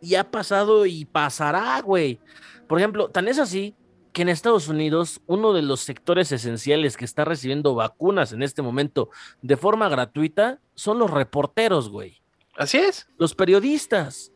Y 0.00 0.14
ha 0.14 0.30
pasado 0.30 0.86
y 0.86 1.04
pasará, 1.04 1.80
güey. 1.80 2.20
Por 2.68 2.78
ejemplo, 2.78 3.08
tan 3.08 3.26
es 3.26 3.40
así 3.40 3.74
que 4.12 4.22
en 4.22 4.28
Estados 4.28 4.68
Unidos 4.68 5.20
uno 5.26 5.52
de 5.52 5.62
los 5.62 5.80
sectores 5.80 6.30
esenciales 6.30 6.96
que 6.96 7.04
está 7.04 7.24
recibiendo 7.24 7.74
vacunas 7.74 8.32
en 8.32 8.44
este 8.44 8.62
momento 8.62 9.10
de 9.40 9.56
forma 9.56 9.88
gratuita 9.88 10.60
son 10.76 11.00
los 11.00 11.10
reporteros, 11.10 11.88
güey. 11.88 12.22
Así 12.56 12.78
es. 12.78 13.08
Los 13.18 13.34
periodistas. 13.34 14.30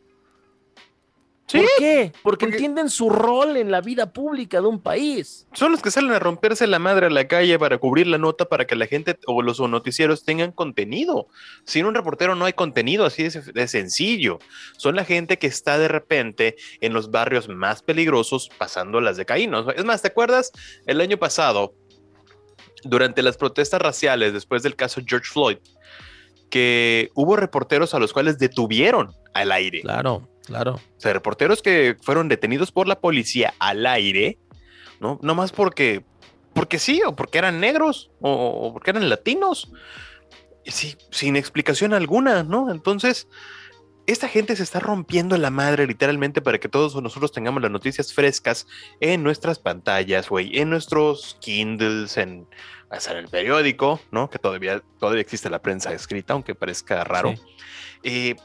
¿Por 1.53 1.65
qué? 1.79 2.13
Porque, 2.23 2.47
entienden 2.47 2.91
su 2.91 3.09
rol 3.09 3.57
en 3.57 3.71
la 3.71 3.81
vida 3.81 4.13
pública 4.13 4.61
de 4.61 4.67
un 4.67 4.81
país. 4.81 5.47
Son 5.53 5.71
los 5.71 5.81
que 5.81 5.93
salen 5.93 6.13
a 6.13 6.19
romperse 6.19 6.67
la 6.67 6.79
madre 6.79 7.07
a 7.07 7.11
la 7.11 7.29
calle 7.29 7.59
para 7.59 7.79
cubrir 7.79 8.09
la 8.09 8.19
nota 8.19 8.47
para 8.47 8.67
que 8.67 8.75
la 8.75 8.87
gente 8.87 9.17
o 9.27 9.43
los 9.43 9.61
noticieros 9.61 10.25
tengan 10.25 10.51
contenido. 10.51 11.29
Sin 11.65 11.87
un 11.87 11.95
reportero 11.95 12.35
no 12.35 12.47
hay 12.47 12.53
contenido, 12.53 13.05
así 13.05 13.23
de, 13.29 13.69
sencillo. 13.69 14.39
Son 14.77 14.97
la 14.97 15.05
gente 15.05 15.39
que 15.39 15.47
está 15.47 15.79
de 15.79 15.89
repente 15.89 16.57
en 16.81 16.93
los 16.93 17.11
barrios 17.11 17.49
más 17.49 17.83
peligrosos 17.83 18.51
pasando 18.59 19.01
las 19.01 19.17
de 19.17 19.25
Caínos. 19.25 19.67
Es 19.77 19.85
más, 19.85 20.03
¿te 20.03 20.09
acuerdas? 20.09 20.51
El 20.87 21.01
año 21.01 21.17
pasado, 21.17 21.75
durante 22.83 23.23
las 23.23 23.37
protestas 23.37 23.81
raciales 23.81 24.33
después 24.33 24.65
del 24.65 24.75
caso 24.75 25.01
George 25.07 25.31
Floyd, 25.31 25.59
que 26.51 27.11
hubo 27.15 27.37
reporteros 27.37 27.95
a 27.95 28.01
los 28.01 28.13
cuales 28.13 28.39
detuvieron 28.39 29.13
al 29.33 29.53
aire. 29.53 29.83
Claro 29.83 30.29
Claro. 30.47 30.75
O 30.75 31.01
sea, 31.01 31.13
reporteros 31.13 31.61
que 31.61 31.97
fueron 32.01 32.29
detenidos 32.29 32.71
por 32.73 32.87
la 32.87 33.01
policía 33.01 33.55
al 33.59 33.85
aire, 33.85 34.39
¿no? 35.01 35.19
No 35.23 35.35
más 35.35 35.53
porque, 35.53 36.05
porque 36.55 36.79
sí, 36.79 37.03
o 37.05 37.15
porque 37.15 37.39
eran 37.39 37.61
negros, 37.61 38.11
o, 38.21 38.73
porque 38.73 38.91
eran 38.91 39.09
latinos. 39.09 39.73
Sí, 40.65 40.97
sin 41.11 41.37
explicación 41.37 41.93
alguna, 41.93 42.45
¿no? 42.45 42.71
Entonces, 42.71 43.29
esta 44.07 44.29
gente 44.29 44.55
se 44.55 44.63
está 44.63 44.79
rompiendo 44.79 45.37
la 45.37 45.51
madre 45.51 45.87
literalmente 45.87 46.41
para 46.41 46.59
que 46.59 46.69
todos 46.69 47.01
nosotros 47.03 47.33
tengamos 47.33 47.61
las 47.61 47.71
noticias 47.71 48.13
frescas 48.13 48.67
en 49.01 49.25
nuestras 49.25 49.59
pantallas, 49.59 50.29
güey, 50.29 50.59
en 50.59 50.71
nuestros 50.71 51.37
Kindles, 51.41 52.17
en, 52.17 52.47
en 52.91 53.17
el 53.17 53.29
periódico, 53.29 54.01
¿no? 54.13 54.31
Que 54.31 54.39
todavía, 54.39 54.81
todavía 55.01 55.23
existe 55.23 55.51
la 55.51 55.61
prensa 55.61 55.93
escrita, 55.93 56.35
aunque 56.35 56.55
parezca 56.55 57.03
raro. 57.03 57.35
Eh, 58.05 58.37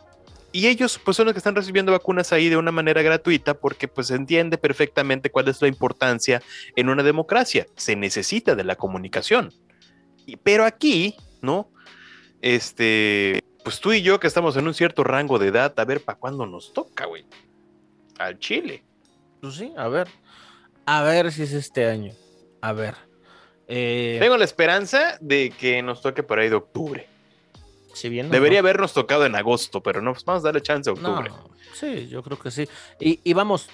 y 0.52 0.68
ellos 0.68 1.00
pues 1.04 1.18
son 1.18 1.26
los 1.26 1.34
que 1.34 1.40
están 1.40 1.56
recibiendo 1.56 1.92
vacunas 1.92 2.34
ahí 2.34 2.50
de 2.50 2.58
una 2.58 2.72
manera 2.72 3.02
gratuita 3.02 3.54
porque 3.54 3.88
pues 3.88 4.08
se 4.08 4.16
entiende 4.16 4.58
perfectamente 4.58 5.32
cuál 5.32 5.48
es 5.48 5.62
la 5.62 5.68
importancia 5.68 6.42
en 6.76 6.90
una 6.90 7.04
democracia. 7.04 7.68
Se 7.76 7.96
necesita 7.96 8.56
de 8.56 8.64
la 8.64 8.76
comunicación. 8.76 9.54
Y, 10.26 10.36
pero 10.38 10.66
aquí, 10.66 11.16
¿no? 11.42 11.72
Este, 12.42 13.42
pues 13.64 13.80
tú 13.80 13.94
y 13.94 14.02
yo 14.02 14.20
que 14.20 14.28
estamos 14.28 14.58
en 14.58 14.68
un 14.68 14.74
cierto 14.74 15.04
rango 15.04 15.40
de 15.40 15.48
edad, 15.48 15.74
a 15.78 15.86
ver 15.86 16.02
para 16.02 16.18
cuándo 16.18 16.46
nos 16.46 16.74
toca, 16.74 17.06
güey. 17.06 17.26
Al 18.18 18.38
Chile. 18.40 18.84
Pues 19.42 19.56
sí, 19.56 19.74
a 19.78 19.88
ver. 19.88 20.08
A 20.86 21.04
ver 21.04 21.32
si 21.32 21.44
es 21.44 21.54
este 21.54 21.88
año. 21.88 22.14
A 22.62 22.74
ver. 22.74 22.96
Eh, 23.68 24.18
Tengo 24.20 24.38
la 24.38 24.46
esperanza 24.46 25.18
de 25.22 25.52
que 25.52 25.82
nos 25.82 26.02
toque 26.02 26.24
por 26.24 26.40
ahí 26.40 26.50
de 26.50 26.56
octubre. 26.56 27.08
Debería 28.32 28.60
habernos 28.60 28.94
tocado 28.94 29.26
en 29.26 29.36
agosto, 29.36 29.82
pero 29.82 30.02
no, 30.02 30.14
pues 30.14 30.26
vamos 30.26 30.44
a 30.44 30.48
darle 30.48 30.62
chance 30.62 30.90
a 30.90 30.94
octubre. 30.94 31.32
sí, 31.74 32.08
yo 32.08 32.24
creo 32.24 32.40
que 32.40 32.52
sí. 32.52 32.68
Y, 33.00 33.34
vamos, 33.34 33.70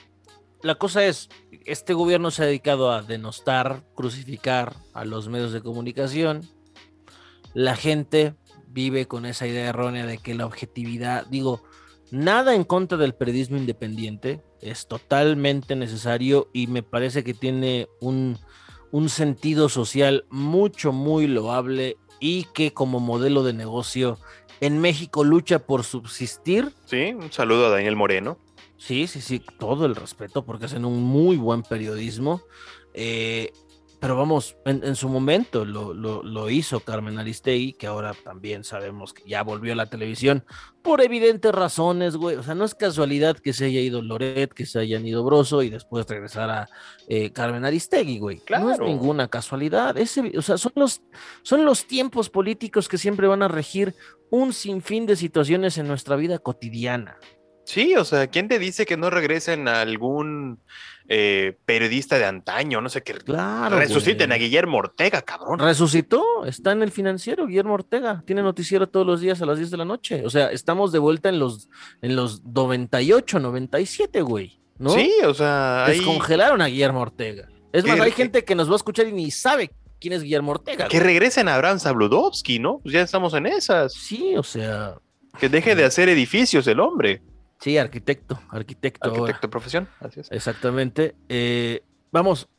la 0.62 0.76
cosa 0.76 1.06
es, 1.06 1.30
este 1.66 1.94
gobierno 1.94 2.32
se 2.32 2.44
ha 2.44 2.46
dedicado 2.46 2.92
a 2.92 3.02
denostar, 3.02 3.84
crucificar 3.96 4.76
a 4.94 5.06
los 5.06 5.30
medios 5.30 5.54
de 5.54 5.62
comunicación. 5.62 6.42
La 7.54 7.76
gente 7.76 8.36
vive 8.68 9.08
con 9.08 9.26
esa 9.26 9.48
idea 9.48 9.70
errónea 9.70 10.06
de 10.06 10.18
que 10.18 10.36
la 10.36 10.46
objetividad, 10.46 11.26
digo, 11.28 11.64
nada 12.12 12.54
en 12.56 12.64
contra 12.64 12.98
del 12.98 13.16
periodismo 13.16 13.58
independiente, 13.58 14.44
es 14.62 14.88
totalmente 14.88 15.76
necesario 15.76 16.50
y 16.54 16.68
me 16.68 16.84
parece 16.84 17.24
que 17.24 17.34
tiene 17.34 17.88
un, 18.02 18.38
un 18.92 19.10
sentido 19.10 19.70
social 19.70 20.26
mucho, 20.30 20.92
muy 20.92 21.28
loable 21.28 21.98
y 22.20 22.46
que 22.54 22.74
como 22.74 23.00
modelo 23.00 23.44
de 23.44 23.54
negocio 23.54 24.20
en 24.62 24.80
México 24.80 25.24
lucha 25.24 25.60
por 25.60 25.84
subsistir. 25.84 26.74
Sí, 26.86 27.14
un 27.14 27.32
saludo 27.32 27.68
a 27.68 27.70
Daniel 27.70 27.96
Moreno. 27.96 28.38
Sí, 28.78 29.08
sí, 29.08 29.22
sí, 29.22 29.42
todo 29.60 29.86
el 29.86 29.96
respeto 29.96 30.46
porque 30.46 30.66
hacen 30.66 30.86
un 30.86 31.04
muy 31.04 31.38
buen 31.38 31.64
periodismo. 31.64 32.42
Eh, 32.94 33.52
pero 34.00 34.16
vamos, 34.16 34.58
en, 34.66 34.96
su 34.96 35.10
momento 35.10 35.66
lo, 35.66 36.50
hizo 36.50 36.82
Carmen 36.82 37.18
Aristegui, 37.18 37.74
que 37.74 37.88
ahora 37.88 38.14
también 38.14 38.64
sabemos 38.64 39.12
que 39.12 39.24
ya 39.28 39.42
volvió 39.42 39.74
a 39.74 39.76
la 39.76 39.88
televisión 39.88 40.46
por 40.84 41.02
evidentes 41.02 41.52
razones, 41.52 42.16
güey. 42.16 42.36
O 42.36 42.44
sea, 42.44 42.54
no 42.54 42.64
es 42.66 42.76
casualidad 42.76 43.38
que 43.38 43.54
se 43.54 43.66
haya 43.66 43.82
ido 43.82 44.04
Loret, 44.04 44.54
que 44.54 44.68
se 44.68 44.80
hayan 44.80 45.06
ido 45.08 45.24
Broso 45.24 45.64
y 45.64 45.72
después 45.72 46.06
regresara 46.06 46.70
eh, 47.08 47.32
Carmen 47.32 47.66
Aristegui, 47.66 48.20
güey. 48.20 48.42
No 48.50 48.72
es 48.72 48.80
ninguna 48.80 49.30
casualidad. 49.30 49.98
Ese, 49.98 50.32
o 50.38 50.42
sea, 50.44 50.60
son 50.60 50.74
los, 50.76 51.02
son 51.42 51.66
los 51.66 51.88
tiempos 51.88 52.30
políticos 52.30 52.88
que 52.88 53.00
siempre 53.00 53.28
van 53.28 53.42
a 53.42 53.48
regir 53.48 53.96
un 54.30 54.54
sinfín 54.54 55.08
de 55.08 55.16
situaciones 55.16 55.78
en 55.80 55.88
nuestra 55.88 56.16
vida 56.16 56.38
cotidiana. 56.38 57.18
Sí, 57.68 57.96
o 57.96 58.06
sea, 58.06 58.28
¿quién 58.28 58.48
te 58.48 58.60
dice 58.60 58.86
que 58.86 58.96
no 58.96 59.10
regresen 59.10 59.68
a 59.68 59.82
algún 59.82 60.60
eh, 61.10 61.58
periodista 61.66 62.18
de 62.18 62.24
antaño? 62.24 62.80
No 62.80 62.88
sé, 62.88 63.04
que 63.04 63.14
Claro. 63.14 63.78
resuciten 63.78 64.30
güey. 64.30 64.40
a 64.40 64.42
Guillermo 64.42 64.78
Ortega, 64.78 65.22
cabrón. 65.22 65.60
Resucitó, 65.60 66.24
está 66.46 66.72
en 66.72 66.82
el 66.82 66.92
financiero, 66.92 67.46
Guillermo 67.46 67.74
Ortega, 67.74 68.24
tiene 68.26 68.42
noticiero 68.42 68.88
todos 68.88 69.06
los 69.06 69.20
días 69.20 69.42
a 69.42 69.46
las 69.46 69.58
10 69.58 69.70
de 69.72 69.78
la 69.78 69.84
noche. 69.86 70.24
O 70.26 70.30
sea, 70.30 70.50
estamos 70.52 70.94
de 70.94 71.00
vuelta 71.00 71.28
en 71.28 71.40
los, 71.40 71.68
en 72.02 72.16
los 72.16 72.42
98, 72.46 73.40
97, 73.40 74.22
güey. 74.22 74.60
¿No? 74.80 74.92
Sí, 74.92 75.12
o 75.26 75.34
sea, 75.34 75.86
ahí- 75.86 75.98
Descongelaron 75.98 76.62
a 76.62 76.68
Guillermo 76.68 77.02
Ortega. 77.02 77.50
Es 77.74 77.86
más, 77.86 78.00
hay 78.00 78.12
gente 78.12 78.46
que 78.46 78.56
nos 78.56 78.70
va 78.70 78.74
a 78.74 78.78
escuchar 78.78 79.08
y 79.08 79.12
ni 79.12 79.30
sabe 79.30 79.72
quién 80.00 80.14
es 80.14 80.24
Guillermo 80.24 80.52
Ortega. 80.52 80.88
que 80.88 81.00
güey. 81.00 81.08
regresen 81.14 81.50
a 81.50 81.56
Abraham 81.56 81.80
Sabludovsky, 81.80 82.60
¿no? 82.60 82.80
Pues 82.80 82.94
ya 82.94 83.02
estamos 83.02 83.34
en 83.34 83.46
esas. 83.48 83.92
Sí, 83.94 84.36
o 84.38 84.44
sea, 84.44 84.96
Que 85.38 85.50
deje 85.50 85.76
de 85.76 85.84
hacer 85.84 86.08
edificios 86.10 86.66
el 86.68 86.80
hombre. 86.80 87.22
Sí, 87.60 87.78
arquitecto, 87.78 88.40
arquitecto. 88.50 89.10
Arquitecto 89.10 89.48
de 89.48 89.52
profesión, 89.52 89.88
así 90.00 90.20
es. 90.20 90.32
Exactamente. 90.32 91.16
Eh, 91.30 91.84
vamos, 92.12 92.50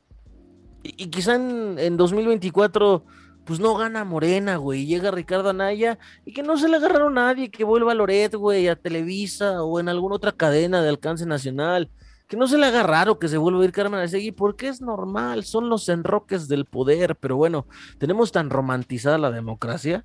y, 0.82 1.04
y 1.04 1.06
quizá 1.08 1.34
en, 1.34 1.76
en 1.78 1.96
2024, 1.96 3.04
pues 3.48 3.60
no 3.60 3.74
gana 3.74 4.04
Morena, 4.04 4.56
güey. 4.56 4.84
Llega 4.84 5.10
Ricardo 5.10 5.48
Anaya 5.48 5.98
y 6.26 6.34
que 6.34 6.42
no 6.42 6.58
se 6.58 6.68
le 6.68 6.76
agarraron 6.76 7.16
a 7.16 7.26
nadie, 7.28 7.50
que 7.50 7.64
vuelva 7.64 7.92
a 7.92 7.94
Loret, 7.94 8.34
güey, 8.34 8.68
a 8.68 8.76
Televisa 8.76 9.62
o 9.62 9.80
en 9.80 9.88
alguna 9.88 10.16
otra 10.16 10.32
cadena 10.32 10.82
de 10.82 10.90
alcance 10.90 11.24
nacional. 11.24 11.90
Que 12.26 12.36
no 12.36 12.46
se 12.46 12.58
le 12.58 12.66
haga 12.66 12.82
raro 12.82 13.18
que 13.18 13.26
se 13.26 13.38
vuelva 13.38 13.62
a 13.62 13.64
ir 13.64 13.72
Carmen 13.72 14.00
Aristegui, 14.00 14.32
porque 14.32 14.68
es 14.68 14.82
normal, 14.82 15.44
son 15.44 15.70
los 15.70 15.88
enroques 15.88 16.46
del 16.46 16.66
poder. 16.66 17.16
Pero 17.16 17.36
bueno, 17.36 17.66
tenemos 17.96 18.32
tan 18.32 18.50
romantizada 18.50 19.16
la 19.16 19.30
democracia 19.30 20.04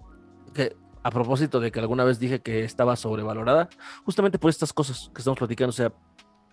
que, 0.53 0.77
a 1.03 1.11
propósito 1.11 1.59
de 1.59 1.71
que 1.71 1.79
alguna 1.79 2.03
vez 2.05 2.19
dije 2.19 2.41
que 2.41 2.63
estaba 2.63 2.95
sobrevalorada, 2.95 3.69
justamente 4.05 4.39
por 4.39 4.49
estas 4.49 4.73
cosas 4.73 5.11
que 5.13 5.19
estamos 5.19 5.37
platicando. 5.37 5.69
O 5.69 5.73
sea, 5.73 5.93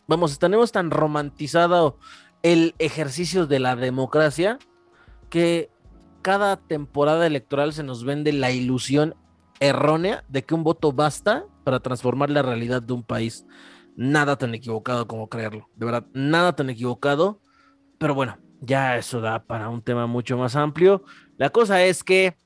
vamos, 0.07 0.39
tenemos 0.39 0.73
tan 0.73 0.91
romantizado 0.91 1.99
el 2.43 2.75
ejercicio 2.79 3.47
de 3.47 3.61
la 3.61 3.77
democracia 3.77 4.59
que 5.29 5.71
cada 6.23 6.57
temporada 6.57 7.27
electoral 7.27 7.73
se 7.73 7.85
nos 7.85 8.05
vende 8.05 8.33
la 8.33 8.51
ilusión 8.51 9.15
errónea 9.61 10.25
de 10.29 10.45
que 10.45 10.55
un 10.55 10.65
voto 10.65 10.93
basta 10.93 11.45
para 11.65 11.81
transformar 11.81 12.31
la 12.31 12.43
realidad 12.43 12.83
de 12.83 12.93
un 12.93 13.05
país. 13.05 13.47
Nada 13.97 14.37
tan 14.37 14.55
equivocado 14.55 15.07
como 15.07 15.29
creerlo, 15.29 15.69
de 15.77 15.87
verdad, 15.87 16.07
nada 16.13 16.55
tan 16.57 16.71
equivocado. 16.71 17.41
Pero 17.99 18.15
bueno, 18.15 18.39
ya 18.61 18.97
eso 18.97 19.21
da 19.21 19.45
para 19.45 19.69
un 19.69 19.83
tema 19.83 20.07
mucho 20.07 20.37
más 20.37 20.57
amplio. 20.57 21.05
La 21.37 21.51
cosa 21.51 21.83
es 21.85 22.03
que, 22.03 22.37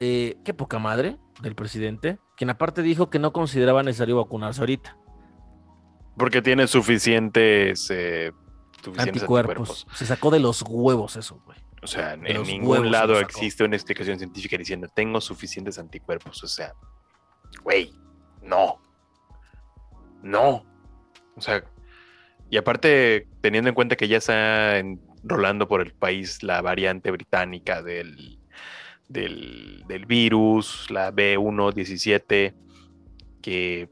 eh, 0.00 0.38
qué 0.44 0.54
poca 0.54 0.78
madre 0.78 1.18
del 1.40 1.54
presidente, 1.54 2.18
quien 2.36 2.50
aparte 2.50 2.82
dijo 2.82 3.10
que 3.10 3.18
no 3.18 3.32
consideraba 3.32 3.82
necesario 3.82 4.16
vacunarse 4.16 4.60
ahorita. 4.60 4.96
Porque 6.16 6.40
tiene 6.40 6.66
suficientes, 6.66 7.90
eh, 7.90 8.32
suficientes 8.82 9.22
Anticuerpos. 9.22 9.60
anticuerpos. 9.60 9.86
Se 9.98 10.06
sacó 10.06 10.30
de 10.30 10.40
los 10.40 10.62
huevos 10.62 11.16
eso, 11.16 11.40
güey. 11.44 11.58
O 11.82 11.86
sea, 11.86 12.14
en 12.14 12.34
los 12.34 12.48
ningún 12.48 12.90
lado 12.90 13.20
existe 13.20 13.62
una 13.62 13.76
explicación 13.76 14.18
científica 14.18 14.56
diciendo 14.56 14.88
tengo 14.92 15.20
suficientes 15.20 15.78
anticuerpos. 15.78 16.42
O 16.42 16.48
sea, 16.48 16.72
güey, 17.62 17.92
no. 18.42 18.80
No. 20.22 20.64
O 21.36 21.40
sea, 21.40 21.62
y 22.50 22.56
aparte, 22.56 23.28
teniendo 23.40 23.68
en 23.68 23.74
cuenta 23.74 23.96
que 23.96 24.08
ya 24.08 24.16
está 24.16 24.78
enrolando 24.78 25.68
por 25.68 25.80
el 25.80 25.92
país 25.92 26.42
la 26.42 26.62
variante 26.62 27.10
británica 27.10 27.82
del, 27.82 28.38
del, 29.08 29.84
del 29.86 30.06
virus, 30.06 30.90
la 30.90 31.12
B117, 31.12 32.54
que 33.42 33.88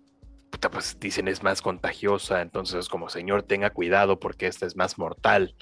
pues 0.70 0.98
dicen 0.98 1.28
es 1.28 1.42
más 1.42 1.62
contagiosa, 1.62 2.40
entonces 2.40 2.88
como 2.88 3.08
señor 3.08 3.42
tenga 3.42 3.70
cuidado 3.70 4.18
porque 4.18 4.46
esta 4.46 4.66
es 4.66 4.76
más 4.76 4.98
mortal. 4.98 5.54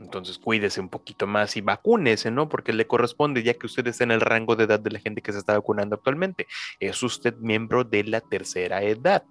Entonces 0.00 0.38
cuídese 0.38 0.80
un 0.80 0.88
poquito 0.88 1.26
más 1.26 1.56
y 1.56 1.60
vacúnese, 1.60 2.30
¿no? 2.30 2.48
Porque 2.48 2.72
le 2.72 2.86
corresponde, 2.86 3.42
ya 3.42 3.54
que 3.54 3.66
usted 3.66 3.86
está 3.86 4.04
en 4.04 4.10
el 4.10 4.20
rango 4.20 4.56
de 4.56 4.64
edad 4.64 4.80
de 4.80 4.90
la 4.90 4.98
gente 4.98 5.22
que 5.22 5.32
se 5.32 5.38
está 5.38 5.54
vacunando 5.54 5.94
actualmente. 5.94 6.48
Es 6.80 7.02
usted 7.02 7.36
miembro 7.36 7.84
de 7.84 8.04
la 8.04 8.20
tercera 8.20 8.82
edad. 8.82 9.22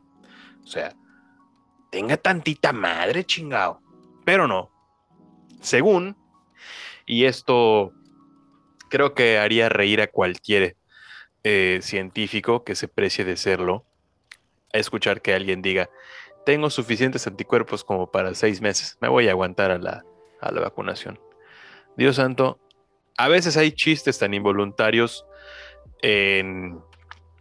O 0.64 0.68
sea, 0.68 0.96
tenga 1.90 2.16
tantita 2.16 2.72
madre, 2.72 3.26
chingado. 3.26 3.82
Pero 4.24 4.48
no. 4.48 4.72
Según, 5.60 6.16
y 7.06 7.26
esto 7.26 7.92
creo 8.92 9.16
que 9.16 9.40
haría 9.40 9.70
reír 9.70 10.02
a 10.02 10.08
cualquier 10.08 10.76
eh, 11.44 11.80
científico 11.82 12.64
que 12.64 12.76
se 12.76 12.88
precie 12.88 13.26
de 13.26 13.38
serlo, 13.38 13.86
a 14.74 14.78
escuchar 14.78 15.22
que 15.22 15.34
alguien 15.34 15.62
diga, 15.62 15.90
tengo 16.46 16.70
suficientes 16.70 17.26
anticuerpos 17.26 17.84
como 17.84 18.12
para 18.12 18.36
seis 18.36 18.62
meses, 18.62 18.98
me 19.02 19.08
voy 19.08 19.28
a 19.28 19.32
aguantar 19.32 19.72
a 19.72 19.80
la, 19.80 20.04
a 20.42 20.52
la 20.52 20.62
vacunación. 20.62 21.20
Dios 21.96 22.18
santo, 22.18 22.60
a 23.18 23.28
veces 23.28 23.58
hay 23.58 23.72
chistes 23.72 24.20
tan 24.20 24.34
involuntarios 24.34 25.26
en, 26.02 26.82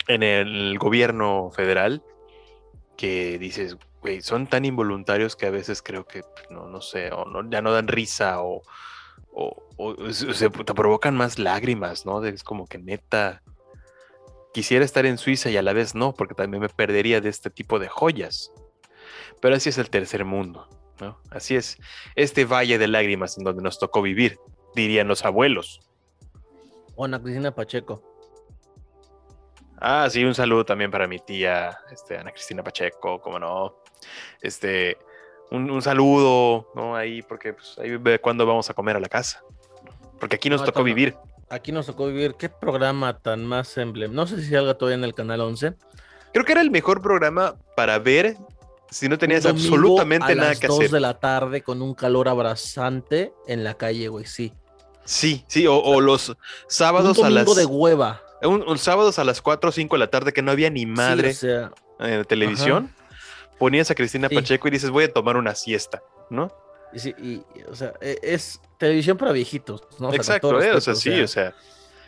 en 0.08 0.22
el 0.22 0.78
gobierno 0.78 1.50
federal 1.50 2.02
que 2.96 3.38
dices, 3.38 3.76
güey, 4.00 4.20
son 4.22 4.46
tan 4.46 4.64
involuntarios 4.64 5.34
que 5.34 5.46
a 5.46 5.50
veces 5.50 5.82
creo 5.82 6.06
que, 6.06 6.22
no, 6.48 6.68
no 6.68 6.80
sé, 6.80 7.10
o 7.10 7.24
no, 7.24 7.48
ya 7.50 7.60
no 7.60 7.72
dan 7.72 7.88
risa 7.88 8.42
o, 8.42 8.62
o, 9.32 9.56
o 9.76 10.12
se, 10.12 10.32
se- 10.34 10.50
te 10.50 10.74
provocan 10.74 11.16
más 11.16 11.38
lágrimas, 11.38 12.06
¿no? 12.06 12.24
Es 12.24 12.42
como 12.42 12.66
que 12.66 12.78
neta, 12.78 13.42
quisiera 14.52 14.84
estar 14.84 15.06
en 15.06 15.18
Suiza 15.18 15.50
y 15.50 15.56
a 15.56 15.62
la 15.62 15.72
vez 15.72 15.94
no, 15.94 16.12
porque 16.14 16.34
también 16.34 16.60
me 16.62 16.68
perdería 16.68 17.20
de 17.20 17.28
este 17.28 17.50
tipo 17.50 17.78
de 17.78 17.88
joyas. 17.88 18.52
Pero 19.40 19.54
así 19.56 19.68
es 19.70 19.78
el 19.78 19.90
tercer 19.90 20.24
mundo, 20.24 20.68
¿no? 21.00 21.18
Así 21.30 21.56
es 21.56 21.78
este 22.14 22.44
valle 22.44 22.78
de 22.78 22.88
lágrimas 22.88 23.38
en 23.38 23.44
donde 23.44 23.62
nos 23.62 23.78
tocó 23.78 24.02
vivir, 24.02 24.38
dirían 24.74 25.08
los 25.08 25.24
abuelos. 25.24 25.80
Ana 26.98 27.20
Cristina 27.22 27.54
Pacheco. 27.54 28.02
Ah, 29.82 30.06
sí, 30.10 30.22
un 30.24 30.34
saludo 30.34 30.66
también 30.66 30.90
para 30.90 31.06
mi 31.06 31.18
tía, 31.18 31.78
este, 31.90 32.18
Ana 32.18 32.32
Cristina 32.32 32.62
Pacheco, 32.62 33.18
como 33.22 33.38
no. 33.38 33.76
Este, 34.42 34.98
un, 35.50 35.70
un 35.70 35.82
saludo, 35.82 36.68
¿no? 36.74 36.94
Ahí, 36.96 37.22
porque 37.22 37.52
pues, 37.54 37.78
ahí 37.78 37.96
ve 37.96 38.18
cuándo 38.20 38.46
vamos 38.46 38.68
a 38.70 38.74
comer 38.74 38.96
a 38.96 39.00
la 39.00 39.08
casa. 39.08 39.42
Porque 40.18 40.36
aquí 40.36 40.50
nos 40.50 40.60
No, 40.60 40.66
tocó 40.66 40.82
vivir. 40.84 41.16
Aquí 41.48 41.72
nos 41.72 41.86
tocó 41.86 42.06
vivir. 42.06 42.34
¿Qué 42.38 42.48
programa 42.48 43.18
tan 43.18 43.44
más 43.44 43.76
emblem? 43.78 44.12
No 44.12 44.26
sé 44.26 44.40
si 44.42 44.50
salga 44.50 44.74
todavía 44.74 44.96
en 44.98 45.04
el 45.04 45.14
canal 45.14 45.40
11. 45.40 45.74
Creo 46.32 46.44
que 46.44 46.52
era 46.52 46.60
el 46.60 46.70
mejor 46.70 47.02
programa 47.02 47.56
para 47.74 47.98
ver 47.98 48.36
si 48.90 49.08
no 49.08 49.18
tenías 49.18 49.44
Un 49.46 49.52
absolutamente 49.52 50.32
a 50.32 50.34
nada 50.36 50.48
las 50.50 50.60
que 50.60 50.66
2 50.68 50.78
hacer. 50.78 50.90
de 50.90 51.00
la 51.00 51.18
tarde 51.18 51.62
con 51.62 51.80
un 51.82 51.94
calor 51.94 52.28
abrasante 52.28 53.32
en 53.46 53.64
la 53.64 53.74
calle, 53.74 54.08
güey, 54.08 54.26
sí. 54.26 54.52
Sí, 55.04 55.44
sí, 55.48 55.66
o, 55.66 55.76
o 55.76 56.00
los 56.00 56.28
Un 56.30 56.36
sábados 56.68 57.18
a 57.22 57.30
las 57.30 57.52
de 57.56 57.64
hueva. 57.66 58.22
un- 58.42 58.62
un 58.68 58.78
sábados 58.78 59.18
a 59.18 59.24
las 59.24 59.40
4 59.42 59.70
o 59.70 59.72
5 59.72 59.96
de 59.96 59.98
la 60.00 60.06
tarde 60.10 60.32
que 60.32 60.42
no 60.42 60.50
había 60.52 60.70
ni 60.70 60.86
madre 60.86 61.32
Sí, 61.34 61.46
o 61.46 61.50
sea, 61.50 61.70
en 61.98 62.18
la 62.18 62.24
televisión. 62.24 62.94
Ponías 63.60 63.88
a 63.92 63.94
Cristina 63.94 64.28
Sí. 64.28 64.34
Pacheco 64.34 64.66
y 64.66 64.72
dices, 64.72 64.90
voy 64.90 65.04
a 65.04 65.12
tomar 65.12 65.36
una 65.36 65.54
siesta, 65.54 66.02
¿no? 66.30 66.50
y 66.92 66.98
sí, 66.98 67.14
y- 67.22 67.42
o 67.70 67.76
sea, 67.76 67.92
e- 68.00 68.18
es 68.20 68.60
televisión 68.76 69.16
para 69.16 69.30
viejitos, 69.30 69.82
¿no? 70.00 70.08
O 70.08 70.10
sea, 70.10 70.40
con 70.40 70.56
Exacto, 70.56 70.60
¿eh? 70.62 70.72
o 70.72 70.80
sea, 70.80 70.96
sí, 70.96 71.20
o 71.20 71.28
sea, 71.28 71.54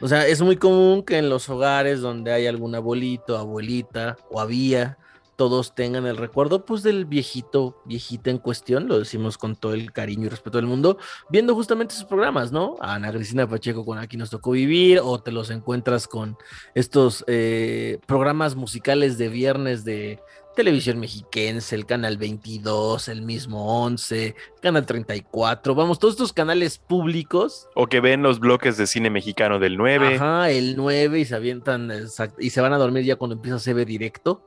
O 0.00 0.08
sea, 0.08 0.26
es 0.26 0.42
muy 0.42 0.56
común 0.56 1.04
que 1.04 1.18
en 1.18 1.28
los 1.30 1.48
hogares 1.48 2.00
donde 2.00 2.32
hay 2.32 2.48
algún 2.48 2.74
abuelito, 2.74 3.38
abuelita 3.38 4.16
o 4.32 4.40
había, 4.40 4.98
todos 5.36 5.76
tengan 5.76 6.06
el 6.06 6.16
recuerdo 6.16 6.64
pues 6.64 6.82
del 6.82 7.04
viejito, 7.04 7.80
viejita 7.84 8.30
en 8.30 8.38
cuestión, 8.38 8.88
lo 8.88 8.98
decimos 8.98 9.38
con 9.38 9.54
todo 9.54 9.74
el 9.74 9.92
cariño 9.92 10.26
y 10.26 10.28
respeto 10.30 10.58
del 10.58 10.66
mundo, 10.66 10.98
viendo 11.30 11.54
justamente 11.54 11.94
esos 11.94 12.06
programas, 12.06 12.50
¿no? 12.50 12.76
A 12.80 12.94
Ana 12.94 13.12
Cristina 13.12 13.48
Pacheco 13.48 13.84
con 13.84 13.98
Aquí 13.98 14.16
nos 14.16 14.30
tocó 14.30 14.50
vivir, 14.50 14.98
o 15.00 15.20
te 15.22 15.30
los 15.30 15.50
encuentras 15.50 16.08
con 16.08 16.36
estos 16.74 17.24
eh, 17.28 18.00
programas 18.06 18.56
musicales 18.56 19.18
de 19.18 19.28
viernes 19.28 19.84
de 19.84 20.18
televisión 20.54 20.98
mexiquense, 21.00 21.74
el 21.74 21.86
canal 21.86 22.16
22, 22.18 23.08
el 23.08 23.22
mismo 23.22 23.82
11, 23.84 24.34
canal 24.60 24.84
34, 24.86 25.74
vamos, 25.74 25.98
todos 25.98 26.14
estos 26.14 26.32
canales 26.32 26.78
públicos 26.78 27.68
o 27.74 27.86
que 27.86 28.00
ven 28.00 28.22
los 28.22 28.38
bloques 28.40 28.76
de 28.76 28.86
cine 28.86 29.10
mexicano 29.10 29.58
del 29.58 29.76
9. 29.76 30.16
Ajá, 30.16 30.50
el 30.50 30.76
9 30.76 31.20
y 31.20 31.24
se 31.24 31.34
avientan 31.34 31.90
y 32.38 32.50
se 32.50 32.60
van 32.60 32.72
a 32.72 32.78
dormir 32.78 33.04
ya 33.04 33.16
cuando 33.16 33.36
empieza 33.36 33.58
CB 33.58 33.84
directo. 33.86 34.46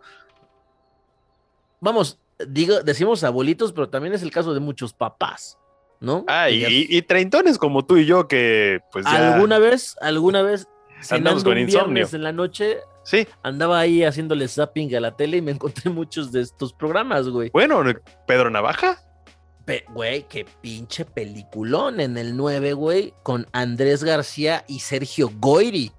Vamos, 1.81 2.19
digo, 2.47 2.81
decimos 2.81 3.23
abuelitos, 3.23 3.71
pero 3.73 3.89
también 3.89 4.13
es 4.13 4.21
el 4.23 4.31
caso 4.31 4.53
de 4.53 4.59
muchos 4.59 4.93
papás, 4.93 5.57
¿no? 5.99 6.23
Ah, 6.27 6.49
y, 6.49 6.59
ya- 6.61 6.69
y- 6.69 6.87
y 6.89 7.01
treintones 7.01 7.57
como 7.57 7.85
tú 7.85 7.97
y 7.97 8.05
yo 8.05 8.27
que 8.27 8.79
pues 8.91 9.05
ya... 9.05 9.33
alguna 9.35 9.59
vez, 9.59 9.95
alguna 10.01 10.41
vez 10.41 10.67
Andamos 11.11 11.43
con 11.43 11.53
un 11.53 11.59
insomnio. 11.59 11.85
viernes 11.93 12.13
en 12.13 12.23
la 12.23 12.31
noche, 12.31 12.77
Sí, 13.05 13.27
andaba 13.43 13.79
ahí 13.79 14.03
haciéndole 14.03 14.47
zapping 14.47 14.93
a 14.95 14.99
la 14.99 15.15
tele 15.15 15.37
y 15.37 15.41
me 15.41 15.51
encontré 15.51 15.89
muchos 15.91 16.31
de 16.31 16.41
estos 16.41 16.73
programas, 16.73 17.29
güey. 17.29 17.51
bueno, 17.53 17.81
Pedro 18.27 18.49
Navaja. 18.49 18.99
Pe- 19.63 19.85
Güey, 19.89 20.27
qué 20.27 20.45
pinche 20.61 21.05
peliculón 21.05 21.99
en 21.99 22.17
el 22.17 22.35
9, 22.35 22.73
güey, 22.73 23.13
con 23.23 23.47
Andrés 23.51 24.03
García 24.03 24.63
y 24.67 24.79
Sergio 24.79 25.31
Goyri. 25.39 25.91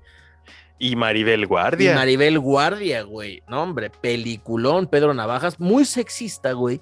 Y 0.78 0.94
Maribel 0.94 1.46
Guardia. 1.46 1.92
Y 1.92 1.94
Maribel 1.94 2.38
Guardia, 2.38 3.02
güey. 3.02 3.42
No, 3.48 3.62
hombre, 3.62 3.88
peliculón, 3.90 4.86
Pedro 4.88 5.14
Navajas, 5.14 5.58
muy 5.58 5.84
sexista, 5.84 6.52
güey. 6.52 6.80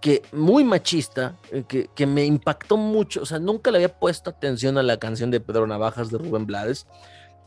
Que 0.00 0.22
muy 0.32 0.64
machista, 0.64 1.36
eh, 1.50 1.64
que, 1.66 1.88
que, 1.94 2.06
me 2.06 2.24
impactó 2.24 2.76
mucho. 2.76 3.22
O 3.22 3.26
sea, 3.26 3.38
nunca 3.38 3.70
le 3.70 3.78
había 3.78 3.98
puesto 3.98 4.30
atención 4.30 4.76
a 4.76 4.82
la 4.82 4.98
canción 4.98 5.30
de 5.30 5.40
Pedro 5.40 5.66
Navajas 5.66 6.10
de 6.10 6.18
Rubén 6.18 6.44
Blades. 6.46 6.86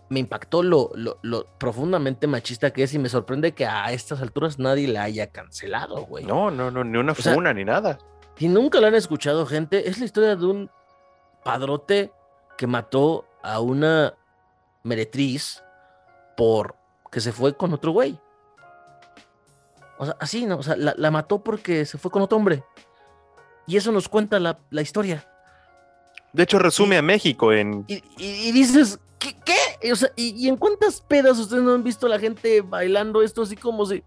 Me 0.10 0.20
impactó 0.20 0.62
lo, 0.62 0.91
lo, 0.93 1.18
lo 1.24 1.45
profundamente 1.58 2.28
machista 2.28 2.72
que 2.72 2.84
es 2.84 2.93
y 2.93 2.99
me 2.99 3.10
sorprende 3.10 3.53
que 3.53 3.66
a 3.66 3.91
estas 3.91 4.22
alturas 4.22 4.60
nadie 4.60 4.88
la 4.88 5.03
haya 5.03 5.28
cancelado, 5.32 6.06
güey. 6.06 6.26
No, 6.26 6.51
no, 6.51 6.70
no, 6.70 6.84
ni 6.84 6.97
una 6.97 7.14
o 7.14 7.16
funa, 7.16 7.53
ni 7.53 7.66
nada. 7.66 7.97
Si 8.38 8.47
nunca 8.47 8.80
la 8.80 8.88
han 8.88 8.95
escuchado, 8.95 9.45
gente, 9.45 9.89
es 9.89 9.97
la 9.97 10.06
historia 10.06 10.36
de 10.36 10.45
un 10.45 10.70
padrote 11.43 12.12
que 12.58 12.68
mató 12.68 13.26
a 13.41 13.60
una 13.60 14.14
meretriz 14.84 15.64
por 16.36 16.76
que 17.12 17.22
se 17.22 17.32
fue 17.32 17.56
con 17.56 17.74
otro 17.74 17.91
güey. 17.91 18.20
O 19.97 20.06
sea, 20.06 20.18
así, 20.20 20.45
¿no? 20.45 20.58
O 20.58 20.64
sea, 20.64 20.76
la, 20.76 21.12
mató 21.12 21.43
porque 21.43 21.86
se 21.86 21.97
fue 21.97 22.12
con 22.12 22.22
otro 22.22 22.38
hombre. 22.38 22.64
Y 23.68 23.78
eso 23.78 23.91
nos 23.91 24.10
cuenta 24.10 24.39
la, 24.39 24.82
historia. 24.82 25.26
De 26.34 26.43
hecho, 26.43 26.60
resume 26.60 26.97
a 26.97 27.01
México 27.01 27.53
en. 27.53 27.86
Y, 27.88 28.51
dices, 28.51 28.99
¿qué? 29.34 29.36
qué? 29.82 29.91
O 29.91 29.95
sea, 29.95 30.09
y, 30.15 30.47
en 30.47 30.57
cuántas 30.57 31.01
pedas 31.01 31.39
ustedes 31.39 31.63
no 31.63 31.73
han 31.73 31.84
visto 31.84 32.05
a 32.05 32.09
la 32.09 32.19
gente 32.19 32.61
bailando 32.61 33.21
esto 33.21 33.41
así 33.41 33.55
como 33.55 33.86
si. 33.86 34.03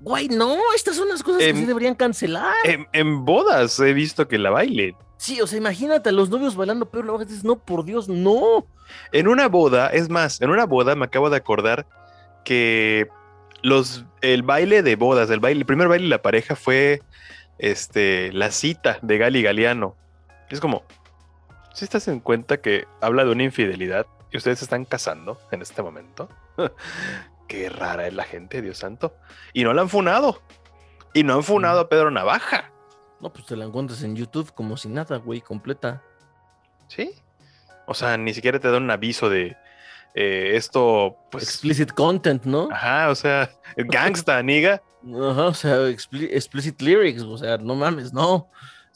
Güey, 0.00 0.28
no, 0.28 0.56
estas 0.76 0.96
son 0.96 1.08
las 1.08 1.22
cosas 1.22 1.42
que 1.42 1.54
sí 1.54 1.64
deberían 1.64 1.94
cancelar. 1.94 2.54
En, 2.92 3.24
bodas 3.24 3.78
he 3.80 3.92
visto 3.92 4.28
que 4.28 4.38
la 4.38 4.50
bailen. 4.50 4.94
Sí, 5.16 5.40
o 5.40 5.46
sea, 5.48 5.58
imagínate 5.58 6.10
a 6.10 6.12
los 6.12 6.30
novios 6.30 6.54
bailando, 6.54 6.88
pero 6.88 7.18
la 7.18 7.24
dices, 7.24 7.42
no, 7.42 7.56
por 7.56 7.84
Dios, 7.84 8.08
no. 8.08 8.64
En 9.10 9.26
una 9.26 9.48
boda, 9.48 9.88
es 9.88 10.08
más, 10.08 10.40
en 10.40 10.50
una 10.50 10.66
boda 10.66 10.94
me 10.94 11.06
acabo 11.06 11.30
de 11.30 11.36
acordar 11.36 11.86
que 12.44 13.08
los, 13.62 14.04
el 14.20 14.44
baile 14.44 14.84
de 14.84 14.94
bodas, 14.94 15.28
el 15.30 15.40
baile, 15.40 15.60
el 15.60 15.66
primer 15.66 15.88
baile 15.88 16.04
de 16.04 16.10
la 16.10 16.22
pareja 16.22 16.54
fue 16.54 17.02
este, 17.58 18.32
la 18.32 18.52
cita 18.52 19.00
de 19.02 19.18
Gali 19.18 19.42
Galeano. 19.42 19.96
Es 20.48 20.60
como, 20.60 20.84
si 21.78 21.84
estás 21.84 22.08
en 22.08 22.18
cuenta 22.18 22.60
que 22.60 22.86
habla 23.00 23.24
de 23.24 23.30
una 23.30 23.44
infidelidad 23.44 24.06
y 24.32 24.36
ustedes 24.36 24.58
se 24.58 24.64
están 24.64 24.84
casando 24.84 25.40
en 25.52 25.62
este 25.62 25.80
momento. 25.80 26.28
Qué 27.48 27.70
rara 27.70 28.08
es 28.08 28.14
la 28.14 28.24
gente, 28.24 28.60
Dios 28.60 28.78
santo. 28.78 29.14
Y 29.52 29.62
no 29.62 29.72
la 29.72 29.82
han 29.82 29.88
funado. 29.88 30.42
Y 31.14 31.22
no 31.22 31.34
han 31.34 31.44
funado 31.44 31.80
a 31.80 31.88
Pedro 31.88 32.10
Navaja. 32.10 32.72
No, 33.20 33.32
pues 33.32 33.46
te 33.46 33.56
la 33.56 33.64
encuentras 33.64 34.02
en 34.02 34.16
YouTube 34.16 34.52
como 34.54 34.76
si 34.76 34.88
nada, 34.88 35.18
güey, 35.18 35.40
completa. 35.40 36.02
Sí. 36.88 37.12
O 37.86 37.94
sea, 37.94 38.16
ni 38.16 38.34
siquiera 38.34 38.58
te 38.58 38.70
dan 38.70 38.82
un 38.82 38.90
aviso 38.90 39.30
de 39.30 39.56
eh, 40.14 40.56
esto, 40.56 41.16
pues. 41.30 41.44
Explicit 41.44 41.92
content, 41.92 42.44
¿no? 42.44 42.68
Ajá, 42.72 43.08
o 43.08 43.14
sea, 43.14 43.50
gangsta, 43.76 44.42
niga. 44.42 44.82
Ajá, 45.04 45.46
o 45.46 45.54
sea, 45.54 45.88
explicit 45.88 46.82
lyrics, 46.82 47.22
o 47.22 47.38
sea, 47.38 47.56
no 47.56 47.76
mames, 47.76 48.12
no. 48.12 48.48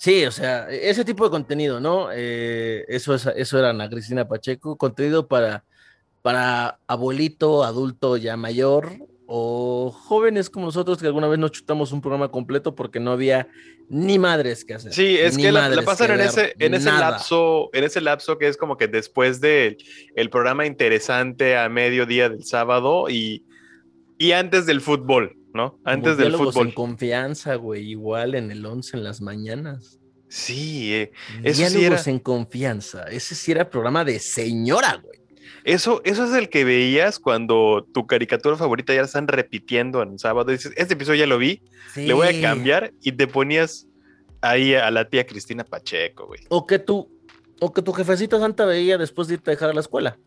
Sí, 0.02 0.24
o 0.24 0.32
sea, 0.32 0.68
ese 0.68 1.04
tipo 1.04 1.22
de 1.22 1.30
contenido, 1.30 1.78
¿no? 1.78 2.08
Eh, 2.12 2.84
eso, 2.88 3.14
es, 3.14 3.24
eso 3.36 3.56
era 3.60 3.70
Ana 3.70 3.88
Cristina 3.88 4.26
Pacheco, 4.26 4.76
contenido 4.76 5.28
para, 5.28 5.62
para 6.22 6.80
abuelito, 6.88 7.62
adulto 7.62 8.16
ya 8.16 8.36
mayor, 8.36 8.94
o 9.28 9.92
jóvenes 9.96 10.50
como 10.50 10.66
nosotros 10.66 10.98
que 10.98 11.06
alguna 11.06 11.28
vez 11.28 11.38
nos 11.38 11.52
chutamos 11.52 11.92
un 11.92 12.00
programa 12.00 12.32
completo 12.32 12.74
porque 12.74 12.98
no 12.98 13.12
había 13.12 13.46
ni 13.88 14.18
madres 14.18 14.64
que 14.64 14.74
hacer. 14.74 14.92
Sí, 14.92 15.16
es 15.16 15.38
que 15.38 15.52
la, 15.52 15.70
pasan 15.84 16.10
en 16.10 16.22
ese, 16.22 16.52
en 16.58 16.74
ese 16.74 16.90
lapso, 16.90 17.70
en 17.72 17.84
ese 17.84 18.00
lapso 18.00 18.38
que 18.38 18.48
es 18.48 18.56
como 18.56 18.76
que 18.76 18.88
después 18.88 19.40
del 19.40 19.76
el 20.16 20.30
programa 20.30 20.66
interesante 20.66 21.56
a 21.56 21.68
mediodía 21.68 22.28
del 22.28 22.44
sábado 22.44 23.08
y, 23.08 23.44
y 24.18 24.32
antes 24.32 24.66
del 24.66 24.80
fútbol, 24.80 25.36
¿no? 25.54 25.78
Antes 25.84 26.16
del 26.16 26.34
fútbol. 26.34 26.68
en 26.68 26.72
confianza, 26.72 27.54
güey, 27.56 27.90
igual 27.90 28.34
en 28.34 28.50
el 28.50 28.64
11 28.64 28.96
en 28.96 29.04
las 29.04 29.20
mañanas. 29.20 29.98
Sí, 30.28 30.94
eh, 30.94 31.12
eso 31.42 31.68
sí 31.68 31.84
era... 31.84 32.00
en 32.06 32.18
confianza. 32.18 33.04
Ese 33.04 33.34
sí 33.34 33.52
era 33.52 33.68
programa 33.68 34.04
de 34.04 34.18
señora, 34.18 35.00
güey. 35.02 35.20
Eso, 35.64 36.00
eso 36.04 36.24
es 36.24 36.32
el 36.32 36.48
que 36.48 36.64
veías 36.64 37.18
cuando 37.18 37.86
tu 37.92 38.06
caricatura 38.06 38.56
favorita 38.56 38.92
ya 38.92 39.00
la 39.00 39.06
están 39.06 39.28
repitiendo 39.28 40.02
en 40.02 40.18
sábado. 40.18 40.50
Dices, 40.50 40.72
este 40.76 40.94
episodio 40.94 41.20
ya 41.20 41.26
lo 41.26 41.38
vi, 41.38 41.62
le 41.94 42.12
voy 42.14 42.28
a 42.28 42.40
cambiar 42.40 42.92
y 43.00 43.12
te 43.12 43.26
ponías 43.26 43.86
ahí 44.40 44.74
a 44.74 44.90
la 44.90 45.08
tía 45.08 45.26
Cristina 45.26 45.64
Pacheco, 45.64 46.26
güey. 46.26 46.40
O 46.48 46.66
que 46.66 46.78
tu, 46.78 47.08
o 47.60 47.72
que 47.72 47.82
tu 47.82 47.92
jefecita 47.92 48.40
santa 48.40 48.64
veía 48.64 48.98
después 48.98 49.28
de 49.28 49.34
irte 49.34 49.50
a 49.50 49.54
dejar 49.54 49.70
a 49.70 49.74
la 49.74 49.80
escuela. 49.80 50.18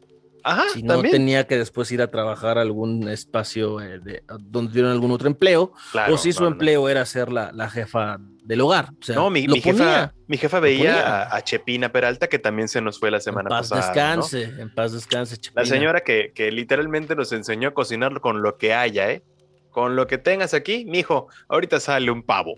Ajá, 0.47 0.65
si 0.71 0.83
no 0.83 1.01
tenía 1.01 1.47
que 1.47 1.57
después 1.57 1.91
ir 1.91 2.03
a 2.03 2.11
trabajar 2.11 2.59
a 2.59 2.61
algún 2.61 3.09
espacio 3.09 3.81
eh, 3.81 4.21
donde 4.41 4.69
tuvieran 4.69 4.91
algún 4.91 5.09
otro 5.09 5.27
empleo, 5.27 5.73
o 6.07 6.17
si 6.19 6.33
su 6.33 6.45
empleo 6.45 6.87
era 6.87 7.03
ser 7.07 7.31
la, 7.31 7.51
la, 7.51 7.67
jefa 7.67 8.19
del 8.43 8.61
hogar. 8.61 8.91
no, 9.15 9.31
mi, 9.31 9.47
jefa, 9.59 10.13
mi 10.27 10.37
jefa 10.37 10.59
veía 10.59 11.35
a, 11.35 11.41
Chepina 11.43 11.91
Peralta, 11.91 12.27
que 12.27 12.37
también 12.37 12.67
se 12.67 12.79
nos 12.79 12.99
fue 12.99 13.09
la 13.09 13.19
semana 13.21 13.49
pasada. 13.49 13.81
En 13.81 13.87
paz 13.87 13.95
descanse, 13.95 14.61
en 14.61 14.75
paz 14.75 14.91
descanse, 14.91 15.37
Chepina. 15.37 15.63
La 15.63 15.67
señora 15.67 16.01
que, 16.01 16.31
que, 16.35 16.51
literalmente 16.51 17.15
nos 17.15 17.31
enseñó 17.31 17.69
a 17.69 17.73
cocinar 17.73 18.21
con 18.21 18.43
lo 18.43 18.59
que 18.59 18.75
haya, 18.75 19.09
¿eh? 19.09 19.23
Con 19.71 19.95
lo 19.95 20.05
que 20.05 20.19
tengas 20.19 20.53
aquí, 20.53 20.85
mijo, 20.85 21.27
ahorita 21.49 21.79
sale 21.79 22.11
un 22.11 22.21
pavo. 22.21 22.53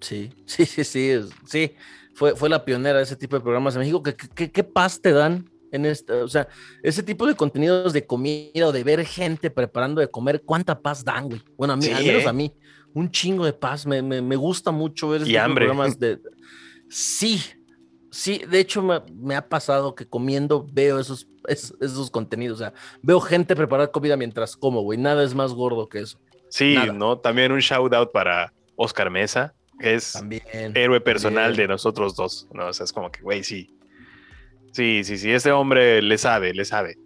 Sí, 0.00 0.32
sí, 0.46 0.66
sí, 0.66 0.82
sí, 0.82 1.20
sí. 1.46 1.76
Fue, 2.16 2.34
fue 2.34 2.48
la 2.48 2.64
pionera 2.64 2.98
de 2.98 3.04
ese 3.04 3.14
tipo 3.14 3.36
de 3.36 3.42
programas 3.42 3.76
en 3.76 3.82
México. 3.82 4.02
¿Qué, 4.02 4.16
qué, 4.16 4.50
qué 4.50 4.64
paz 4.64 5.00
te 5.00 5.12
dan 5.12 5.53
en 5.74 5.86
esta, 5.86 6.24
o 6.24 6.28
sea, 6.28 6.46
ese 6.82 7.02
tipo 7.02 7.26
de 7.26 7.34
contenidos 7.34 7.92
de 7.92 8.06
comida 8.06 8.68
o 8.68 8.72
de 8.72 8.84
ver 8.84 9.04
gente 9.04 9.50
preparando 9.50 10.00
de 10.00 10.08
comer, 10.08 10.42
¿cuánta 10.42 10.80
paz 10.80 11.04
dan, 11.04 11.28
güey? 11.28 11.42
Bueno, 11.56 11.74
a 11.74 11.76
mí, 11.76 11.88
al 11.88 12.04
menos 12.04 12.22
¿eh? 12.22 12.28
a 12.28 12.32
mí, 12.32 12.54
un 12.94 13.10
chingo 13.10 13.44
de 13.44 13.52
paz, 13.52 13.84
me, 13.84 14.00
me, 14.00 14.22
me 14.22 14.36
gusta 14.36 14.70
mucho 14.70 15.08
ver 15.08 15.22
esos 15.22 15.52
programas 15.52 15.98
de... 15.98 16.20
Sí, 16.88 17.42
sí, 18.10 18.42
de 18.48 18.60
hecho 18.60 18.82
me, 18.82 19.34
ha 19.34 19.48
pasado 19.48 19.96
que 19.96 20.06
comiendo 20.06 20.64
veo 20.72 21.00
esos, 21.00 21.26
esos, 21.48 22.10
contenidos, 22.10 22.60
o 22.60 22.64
sea, 22.64 22.72
veo 23.02 23.20
gente 23.20 23.56
preparar 23.56 23.90
comida 23.90 24.16
mientras 24.16 24.56
como, 24.56 24.82
güey, 24.82 24.98
nada 24.98 25.24
es 25.24 25.34
más 25.34 25.52
gordo 25.52 25.88
que 25.88 26.00
eso. 26.00 26.20
Sí, 26.50 26.76
¿no? 26.94 27.18
También 27.18 27.50
un 27.50 27.58
shout 27.58 27.92
out 27.92 28.12
para 28.12 28.52
Oscar 28.76 29.10
Mesa, 29.10 29.54
que 29.80 29.94
es 29.94 30.22
héroe 30.50 31.00
personal 31.00 31.56
de 31.56 31.66
nosotros 31.66 32.14
dos, 32.14 32.46
¿no? 32.52 32.68
O 32.68 32.72
sea, 32.72 32.84
es 32.84 32.92
como 32.92 33.10
que, 33.10 33.22
güey, 33.22 33.42
sí, 33.42 33.74
Sí, 34.74 35.04
sí, 35.04 35.18
sí, 35.18 35.30
ese 35.30 35.52
hombre 35.52 36.02
le 36.02 36.18
sabe, 36.18 36.52
le 36.52 36.64
sabe. 36.64 36.96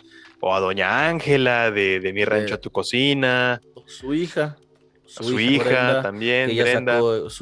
O 0.41 0.55
a 0.55 0.61
Doña 0.61 1.09
Ángela 1.09 1.71
de, 1.71 2.01
de 2.01 2.13
Mi 2.15 2.25
Rancho 2.25 2.55
a 2.55 2.59
tu 2.59 2.71
Cocina. 2.71 3.61
Su 3.87 4.15
hija. 4.15 4.57
Su, 5.05 5.39
hija, 5.41 6.03
también, 6.03 6.55
Brenda. 6.55 7.01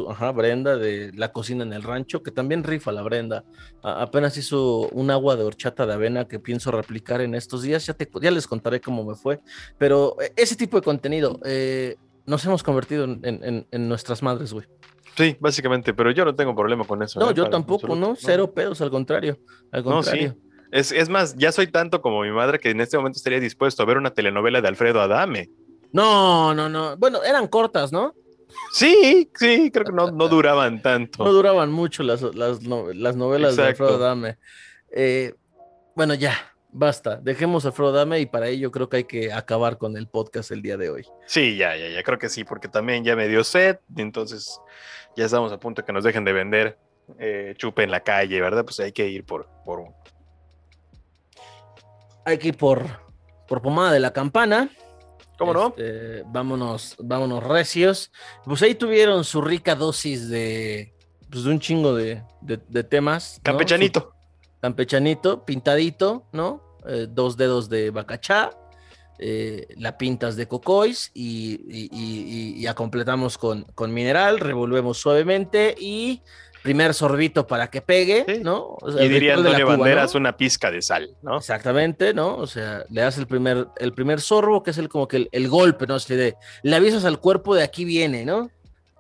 ajá, 0.09 0.31
Brenda 0.33 0.77
de 0.77 1.13
La 1.15 1.33
Cocina 1.33 1.65
en 1.65 1.73
el 1.73 1.83
Rancho, 1.83 2.23
que 2.23 2.31
también 2.31 2.63
rifa 2.63 2.93
la 2.93 3.03
Brenda. 3.03 3.45
apenas 3.83 4.37
hizo 4.37 4.89
un 4.91 5.11
agua 5.11 5.35
de 5.37 5.43
horchata 5.43 5.85
de 5.85 5.93
avena 5.93 6.27
que 6.29 6.39
pienso 6.39 6.71
replicar 6.71 7.21
en 7.21 7.35
estos 7.35 7.63
días. 7.63 7.85
Ya, 7.87 7.95
te, 7.95 8.09
ya 8.21 8.31
les 8.31 8.47
contaré 8.47 8.81
cómo 8.81 9.05
me 9.05 9.17
fue. 9.17 9.41
Pero 9.79 10.17
eh, 10.21 10.33
ese 10.37 10.55
tipo 10.57 10.77
de 10.77 10.83
contenido 10.85 11.41
eh, 11.45 11.97
nos 12.25 12.45
hemos 12.45 12.63
convertido 12.63 13.05
en, 13.05 13.67
en 13.71 13.89
nuestras 13.89 14.23
madres, 14.23 14.53
güey. 14.53 14.67
Sí, 15.17 15.37
básicamente, 15.41 15.95
pero 15.95 16.11
yo 16.11 16.25
no 16.25 16.35
tengo 16.35 16.55
problema 16.55 16.85
con 16.85 17.03
eso. 17.03 17.19
No, 17.19 17.31
¿eh? 17.31 17.35
yo 17.35 17.49
tampoco, 17.49 17.95
¿no? 17.97 18.15
Cero 18.17 18.53
pedos, 18.53 18.81
al 18.81 18.91
contrario. 18.91 19.39
Al 19.73 19.83
contrario. 19.83 20.29
No, 20.29 20.35
sí. 20.35 20.41
Es, 20.73 20.93
es, 20.93 21.09
más, 21.09 21.37
ya 21.37 21.53
soy 21.53 21.69
tanto 21.69 22.03
como 22.03 22.23
mi 22.23 22.31
madre 22.31 22.59
que 22.59 22.71
en 22.71 22.81
este 22.81 22.97
momento 22.97 23.17
estaría 23.17 23.41
dispuesto 23.41 23.83
a 23.83 23.87
ver 23.87 23.97
una 23.97 24.11
telenovela 24.11 24.61
de 24.61 24.69
Alfredo 24.69 25.01
Adame. 25.01 25.51
No, 25.93 26.55
no, 26.55 26.69
no. 26.69 26.97
Bueno, 26.97 27.23
eran 27.23 27.49
cortas, 27.49 27.93
¿no? 27.93 28.15
Sí, 28.73 29.31
sí, 29.35 29.71
creo 29.73 29.87
que 29.87 29.93
no, 29.93 30.11
no 30.11 30.29
duraban 30.29 30.83
tanto. 30.83 31.25
No 31.25 31.33
duraban 31.33 31.71
mucho 31.73 32.03
las, 32.03 32.23
las, 32.23 32.63
novelas 32.63 33.57
de 33.57 33.63
Alfredo 33.63 33.97
Adame. 33.97 34.39
Eh, 34.91 35.35
bueno, 35.95 36.15
ya, 36.15 36.35
basta. 36.71 37.17
Dejemos 37.17 37.65
a 37.65 37.69
Alfredo 37.69 37.91
Adame 37.91 38.21
y 38.21 38.27
para 38.27 38.49
ello 38.49 38.71
creo 38.71 38.89
que 38.89 38.99
hay 38.99 39.05
que 39.05 39.33
acabar 39.33 39.79
con 39.79 39.97
el 39.97 40.09
podcast 40.09 40.51
el 40.51 40.63
día 40.63 40.77
de 40.77 40.91
hoy. 40.91 41.07
Sí, 41.27 41.57
ya, 41.57 41.77
ya, 41.77 41.89
ya, 41.89 42.03
creo 42.03 42.19
que 42.19 42.29
sí, 42.29 42.45
porque 42.45 42.69
también 42.69 43.05
ya 43.05 43.17
me 43.17 43.29
dio 43.29 43.45
sed, 43.45 43.79
entonces 43.97 44.61
ya 45.17 45.25
estamos 45.25 45.53
a 45.53 45.59
punto 45.59 45.83
de 45.83 45.87
que 45.87 45.93
nos 45.93 46.05
dejen 46.05 46.25
de 46.25 46.33
vender 46.33 46.79
eh, 47.19 47.55
chupe 47.57 47.83
en 47.83 47.91
la 47.91 48.01
calle, 48.01 48.41
¿verdad? 48.41 48.65
Pues 48.65 48.81
hay 48.81 48.93
que 48.93 49.09
ir 49.09 49.25
por, 49.25 49.49
por 49.65 49.81
un. 49.81 49.95
Hay 52.25 52.39
que 52.39 52.49
ir 52.49 52.57
por, 52.57 52.85
por 53.47 53.63
pomada 53.63 53.93
de 53.93 54.01
la 54.01 54.13
campana. 54.13 54.71
¿Cómo 55.39 55.53
no? 55.53 55.69
Este, 55.69 56.23
vámonos, 56.27 56.97
vámonos 56.99 57.45
recios. 57.45 58.11
Pues 58.45 58.63
ahí 58.63 58.75
tuvieron 58.75 59.25
su 59.25 59.43
rica 59.43 59.75
dosis 59.75 60.29
de, 60.29 60.95
pues 61.31 61.45
de 61.45 61.51
un 61.51 61.61
chingo 61.61 61.95
de, 61.95 62.23
temas. 62.89 63.41
Campechanito. 63.43 64.15
campechanito, 64.61 65.45
pintadito, 65.45 66.25
¿no? 66.33 66.63
Eh, 66.87 67.07
dos 67.09 67.37
dedos 67.37 67.69
de 67.69 67.91
bacachá, 67.91 68.51
eh, 69.19 69.67
la 69.77 69.99
pintas 69.99 70.37
de 70.37 70.47
cocois 70.47 71.11
y, 71.15 72.61
ya 72.61 72.75
completamos 72.75 73.39
con, 73.39 73.65
con, 73.75 73.93
mineral, 73.93 74.41
revolvemos 74.41 74.99
suavemente 74.99 75.75
y 75.79 76.23
primer 76.67 76.95
sorbito 76.95 77.47
para 77.47 77.69
que 77.71 77.81
pegue, 77.81 78.41
¿no? 78.43 78.77
y 79.01 79.09
diría 79.09 79.35
Antonio 79.35 79.69
Banderas 79.69 80.17
una 80.17 80.37
pizca 80.37 80.69
de 80.69 80.83
sal, 80.83 81.17
¿no? 81.23 81.37
Exactamente, 81.39 82.13
¿no? 82.13 82.37
O 82.37 82.47
sea, 82.49 82.85
le 82.91 83.03
das 83.03 83.19
el 83.19 83.29
primer, 83.29 83.69
el 83.79 83.93
primer 83.93 84.21
sorbo, 84.21 84.65
que 84.65 84.73
es 84.73 84.79
el 84.79 84.89
como 84.89 85.07
que 85.07 85.29
el, 85.31 85.49
golpe, 85.49 85.87
¿no? 85.87 85.95
Así 85.95 86.17
de, 86.17 86.35
le 86.65 86.75
avisas 86.77 87.05
al 87.05 87.21
cuerpo 87.21 87.55
de 87.55 87.63
aquí 87.63 87.85
viene, 87.85 88.25
¿no? 88.25 88.51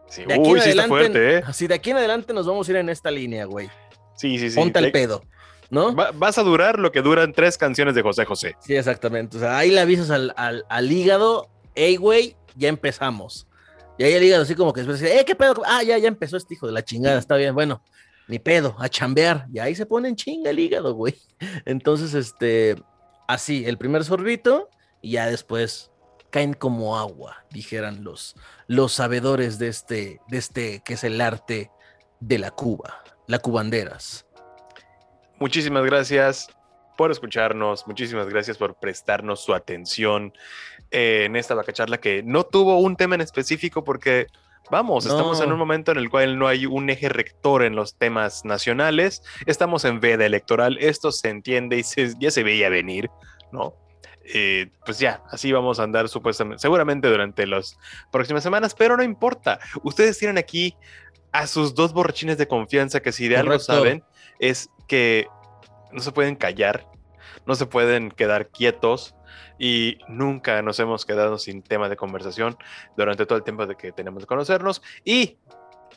Sí, 0.08 0.24
de 0.24 0.34
aquí 0.34 0.48
Uy, 0.48 0.60
sí 0.60 0.70
está 0.70 0.86
fuerte, 0.86 1.38
¿eh? 1.38 1.42
Así 1.44 1.66
de 1.66 1.74
aquí 1.74 1.90
en 1.90 1.96
adelante 1.96 2.32
nos 2.32 2.46
vamos 2.46 2.68
a 2.68 2.70
ir 2.70 2.76
en 2.76 2.88
esta 2.88 3.10
línea, 3.10 3.46
güey. 3.46 3.68
Sí, 4.14 4.38
sí, 4.38 4.50
sí. 4.50 4.56
Ponte 4.56 4.78
el 4.78 4.92
pedo. 4.92 5.24
¿No? 5.70 5.94
vas 5.94 6.38
a 6.38 6.42
durar 6.42 6.78
lo 6.78 6.92
que 6.92 7.02
duran 7.02 7.32
tres 7.32 7.58
canciones 7.58 7.94
de 7.94 8.02
José 8.02 8.24
José. 8.24 8.56
Sí, 8.60 8.76
exactamente. 8.76 9.36
O 9.36 9.40
sea, 9.40 9.58
ahí 9.58 9.70
le 9.70 9.80
avisas 9.80 10.10
al, 10.10 10.32
al, 10.36 10.64
al 10.68 10.92
hígado, 10.92 11.48
hey, 11.74 11.96
güey, 11.96 12.36
ya 12.54 12.68
empezamos. 12.68 13.46
Y 13.98 14.04
ahí 14.04 14.12
el 14.12 14.24
hígado 14.24 14.42
así 14.42 14.54
como 14.54 14.72
que 14.72 14.82
dice, 14.82 15.18
eh, 15.18 15.24
¿qué 15.24 15.34
pedo? 15.34 15.62
Ah, 15.66 15.82
ya, 15.82 15.98
ya 15.98 16.08
empezó 16.08 16.36
este 16.36 16.54
hijo 16.54 16.66
de 16.66 16.72
la 16.72 16.84
chingada, 16.84 17.18
está 17.18 17.36
bien, 17.36 17.54
bueno, 17.54 17.82
ni 18.28 18.38
pedo, 18.38 18.76
a 18.78 18.88
chambear. 18.88 19.46
Y 19.52 19.58
ahí 19.58 19.74
se 19.74 19.86
pone 19.86 20.08
en 20.08 20.16
chinga 20.16 20.50
el 20.50 20.58
hígado, 20.58 20.94
güey. 20.94 21.14
Entonces, 21.64 22.14
este, 22.14 22.76
así, 23.26 23.64
el 23.66 23.78
primer 23.78 24.04
sorbito 24.04 24.68
y 25.00 25.12
ya 25.12 25.26
después 25.26 25.90
caen 26.30 26.54
como 26.54 26.98
agua, 26.98 27.44
dijeran 27.50 28.04
los, 28.04 28.34
los 28.66 28.92
sabedores 28.92 29.58
de 29.58 29.68
este, 29.68 30.20
de 30.28 30.38
este 30.38 30.82
que 30.84 30.94
es 30.94 31.04
el 31.04 31.20
arte 31.20 31.70
de 32.20 32.38
la 32.38 32.50
Cuba, 32.50 33.02
la 33.26 33.38
cubanderas. 33.38 34.25
Muchísimas 35.38 35.84
gracias 35.84 36.48
por 36.96 37.10
escucharnos, 37.10 37.86
muchísimas 37.86 38.28
gracias 38.28 38.56
por 38.56 38.74
prestarnos 38.74 39.44
su 39.44 39.54
atención 39.54 40.32
eh, 40.90 41.24
en 41.26 41.36
esta 41.36 41.54
vaca 41.54 41.72
charla 41.72 41.98
que 41.98 42.22
no 42.22 42.44
tuvo 42.44 42.78
un 42.78 42.96
tema 42.96 43.16
en 43.16 43.20
específico 43.20 43.84
porque 43.84 44.28
Vamos, 44.70 45.06
estamos 45.06 45.40
en 45.40 45.52
un 45.52 45.58
momento 45.58 45.92
en 45.92 45.98
el 45.98 46.10
cual 46.10 46.38
no 46.38 46.48
hay 46.48 46.66
un 46.66 46.90
eje 46.90 47.08
rector 47.08 47.62
en 47.62 47.76
los 47.76 47.96
temas 47.96 48.44
nacionales. 48.44 49.22
Estamos 49.46 49.84
en 49.84 50.00
veda 50.00 50.26
electoral. 50.26 50.76
Esto 50.80 51.12
se 51.12 51.28
entiende 51.28 51.78
y 51.78 51.84
ya 52.18 52.30
se 52.30 52.42
veía 52.42 52.68
venir, 52.68 53.08
¿no? 53.52 53.74
Eh, 54.24 54.70
pues 54.84 54.98
ya, 54.98 55.22
así 55.30 55.52
vamos 55.52 55.78
a 55.78 55.84
andar 55.84 56.08
supuestamente, 56.08 56.60
seguramente 56.60 57.08
durante 57.08 57.46
las 57.46 57.78
próximas 58.10 58.42
semanas, 58.42 58.74
pero 58.74 58.96
no 58.96 59.04
importa. 59.04 59.60
Ustedes 59.84 60.18
tienen 60.18 60.36
aquí 60.36 60.76
a 61.30 61.46
sus 61.46 61.74
dos 61.74 61.92
borrachines 61.92 62.36
de 62.36 62.48
confianza 62.48 63.00
que 63.00 63.12
si 63.12 63.28
de 63.28 63.36
algo 63.36 63.58
saben 63.60 64.02
es 64.40 64.68
que 64.86 65.28
no 65.92 66.00
se 66.00 66.12
pueden 66.12 66.36
callar, 66.36 66.86
no 67.46 67.54
se 67.54 67.66
pueden 67.66 68.10
quedar 68.10 68.48
quietos 68.48 69.14
y 69.58 69.98
nunca 70.08 70.60
nos 70.62 70.78
hemos 70.80 71.06
quedado 71.06 71.38
sin 71.38 71.62
tema 71.62 71.88
de 71.88 71.96
conversación 71.96 72.56
durante 72.96 73.26
todo 73.26 73.38
el 73.38 73.44
tiempo 73.44 73.66
de 73.66 73.76
que 73.76 73.92
tenemos 73.92 74.22
de 74.22 74.26
conocernos 74.26 74.82
y 75.04 75.38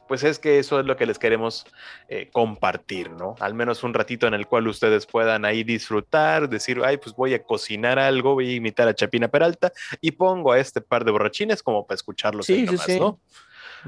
pues 0.07 0.23
es 0.23 0.39
que 0.39 0.57
eso 0.57 0.79
es 0.79 0.87
lo 0.87 0.97
que 0.97 1.05
les 1.05 1.19
queremos 1.19 1.65
eh, 2.07 2.29
compartir, 2.31 3.11
¿no? 3.11 3.35
Al 3.39 3.53
menos 3.53 3.83
un 3.83 3.93
ratito 3.93 4.25
en 4.25 4.33
el 4.33 4.47
cual 4.47 4.67
ustedes 4.67 5.05
puedan 5.05 5.45
ahí 5.45 5.63
disfrutar, 5.63 6.49
decir, 6.49 6.81
ay, 6.83 6.97
pues 6.97 7.15
voy 7.15 7.35
a 7.35 7.43
cocinar 7.43 7.99
algo, 7.99 8.33
voy 8.33 8.49
a 8.49 8.55
imitar 8.55 8.87
a 8.87 8.95
Chapina 8.95 9.27
Peralta 9.27 9.71
y 10.01 10.11
pongo 10.11 10.51
a 10.51 10.59
este 10.59 10.81
par 10.81 11.05
de 11.05 11.11
borrachines 11.11 11.61
como 11.61 11.85
para 11.85 11.95
escucharlos 11.95 12.47
sí, 12.47 12.65
sí, 12.67 12.77
sí. 12.79 12.99
¿no? 12.99 13.19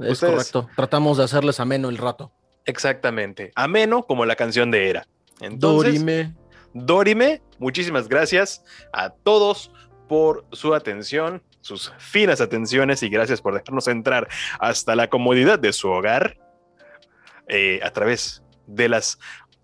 Es 0.03 0.19
correcto. 0.19 0.69
Tratamos 0.75 1.17
de 1.17 1.23
hacerles 1.23 1.59
ameno 1.59 1.89
el 1.89 1.97
rato. 1.97 2.31
Exactamente. 2.65 3.51
Ameno 3.55 4.03
como 4.03 4.25
la 4.25 4.35
canción 4.35 4.71
de 4.71 4.89
Era. 4.89 5.07
Entonces, 5.39 5.93
Dorime. 5.93 6.33
Dorime, 6.73 7.41
muchísimas 7.59 8.07
gracias 8.07 8.63
a 8.93 9.09
todos 9.09 9.71
por 10.07 10.45
su 10.51 10.73
atención, 10.73 11.41
sus 11.61 11.93
finas 11.97 12.41
atenciones 12.41 13.03
y 13.03 13.09
gracias 13.09 13.41
por 13.41 13.53
dejarnos 13.53 13.87
entrar 13.87 14.27
hasta 14.59 14.95
la 14.95 15.09
comodidad 15.09 15.59
de 15.59 15.73
su 15.73 15.89
hogar 15.89 16.37
eh, 17.47 17.79
a 17.83 17.91
través 17.91 18.43
de 18.67 18.89
las 18.89 19.19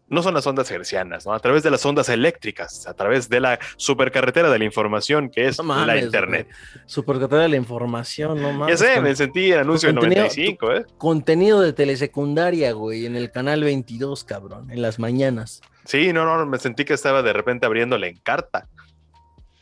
no 0.09 0.23
son 0.23 0.33
las 0.33 0.47
ondas 0.47 0.69
hercianas, 0.71 1.25
¿no? 1.25 1.33
A 1.33 1.39
través 1.39 1.63
de 1.63 1.71
las 1.71 1.85
ondas 1.85 2.09
eléctricas, 2.09 2.87
a 2.87 2.93
través 2.93 3.29
de 3.29 3.39
la 3.39 3.59
supercarretera 3.75 4.49
de 4.49 4.59
la 4.59 4.65
información 4.65 5.29
que 5.29 5.47
es 5.47 5.59
la 5.59 5.97
internet. 5.97 6.47
Supercarretera 6.85 7.43
de 7.43 7.49
la 7.49 7.57
información, 7.57 8.41
no 8.41 8.53
mames. 8.53 8.79
Ya 8.79 8.87
sé, 8.87 9.01
me 9.01 9.15
sentí 9.15 9.51
el 9.51 9.59
anuncio 9.59 9.87
de 9.87 9.93
95, 9.93 10.73
¿eh? 10.73 10.85
Contenido 10.97 11.61
de 11.61 11.73
telesecundaria, 11.73 12.71
güey, 12.71 13.05
en 13.05 13.15
el 13.15 13.31
canal 13.31 13.63
22, 13.63 14.23
cabrón, 14.23 14.71
en 14.71 14.81
las 14.81 14.97
mañanas. 14.99 15.61
Sí, 15.83 16.13
no, 16.13 16.25
no, 16.25 16.45
me 16.45 16.57
sentí 16.57 16.85
que 16.85 16.93
estaba 16.93 17.21
de 17.21 17.33
repente 17.33 17.65
abriendo 17.65 17.97
la 17.97 18.07
encarta. 18.07 18.67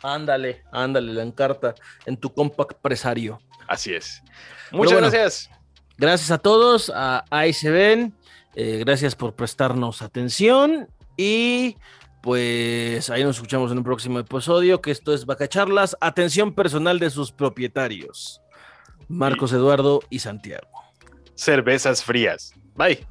Ándale, 0.03 0.63
ándale, 0.71 1.13
la 1.13 1.23
encarta 1.23 1.73
en 2.05 2.17
tu 2.17 2.31
compact 2.31 2.79
presario. 2.81 3.39
Así 3.67 3.93
es. 3.93 4.21
Muchas 4.71 4.99
gracias. 4.99 5.49
Gracias 5.97 6.29
a 6.29 6.37
todos, 6.37 6.91
a 6.93 7.23
ven. 7.63 8.13
Eh, 8.55 8.77
gracias 8.79 9.15
por 9.15 9.35
prestarnos 9.35 10.01
atención 10.01 10.87
y 11.17 11.77
pues 12.21 13.09
ahí 13.09 13.23
nos 13.23 13.35
escuchamos 13.35 13.71
en 13.71 13.77
un 13.77 13.83
próximo 13.83 14.17
episodio, 14.17 14.81
que 14.81 14.91
esto 14.91 15.13
es 15.13 15.25
Bacacharlas, 15.25 15.95
atención 16.01 16.55
personal 16.55 16.97
de 16.97 17.11
sus 17.11 17.31
propietarios, 17.31 18.41
Marcos 19.07 19.53
Eduardo 19.53 20.01
y 20.09 20.19
Santiago. 20.19 20.67
Cervezas 21.35 22.03
frías. 22.03 22.53
Bye. 22.75 23.05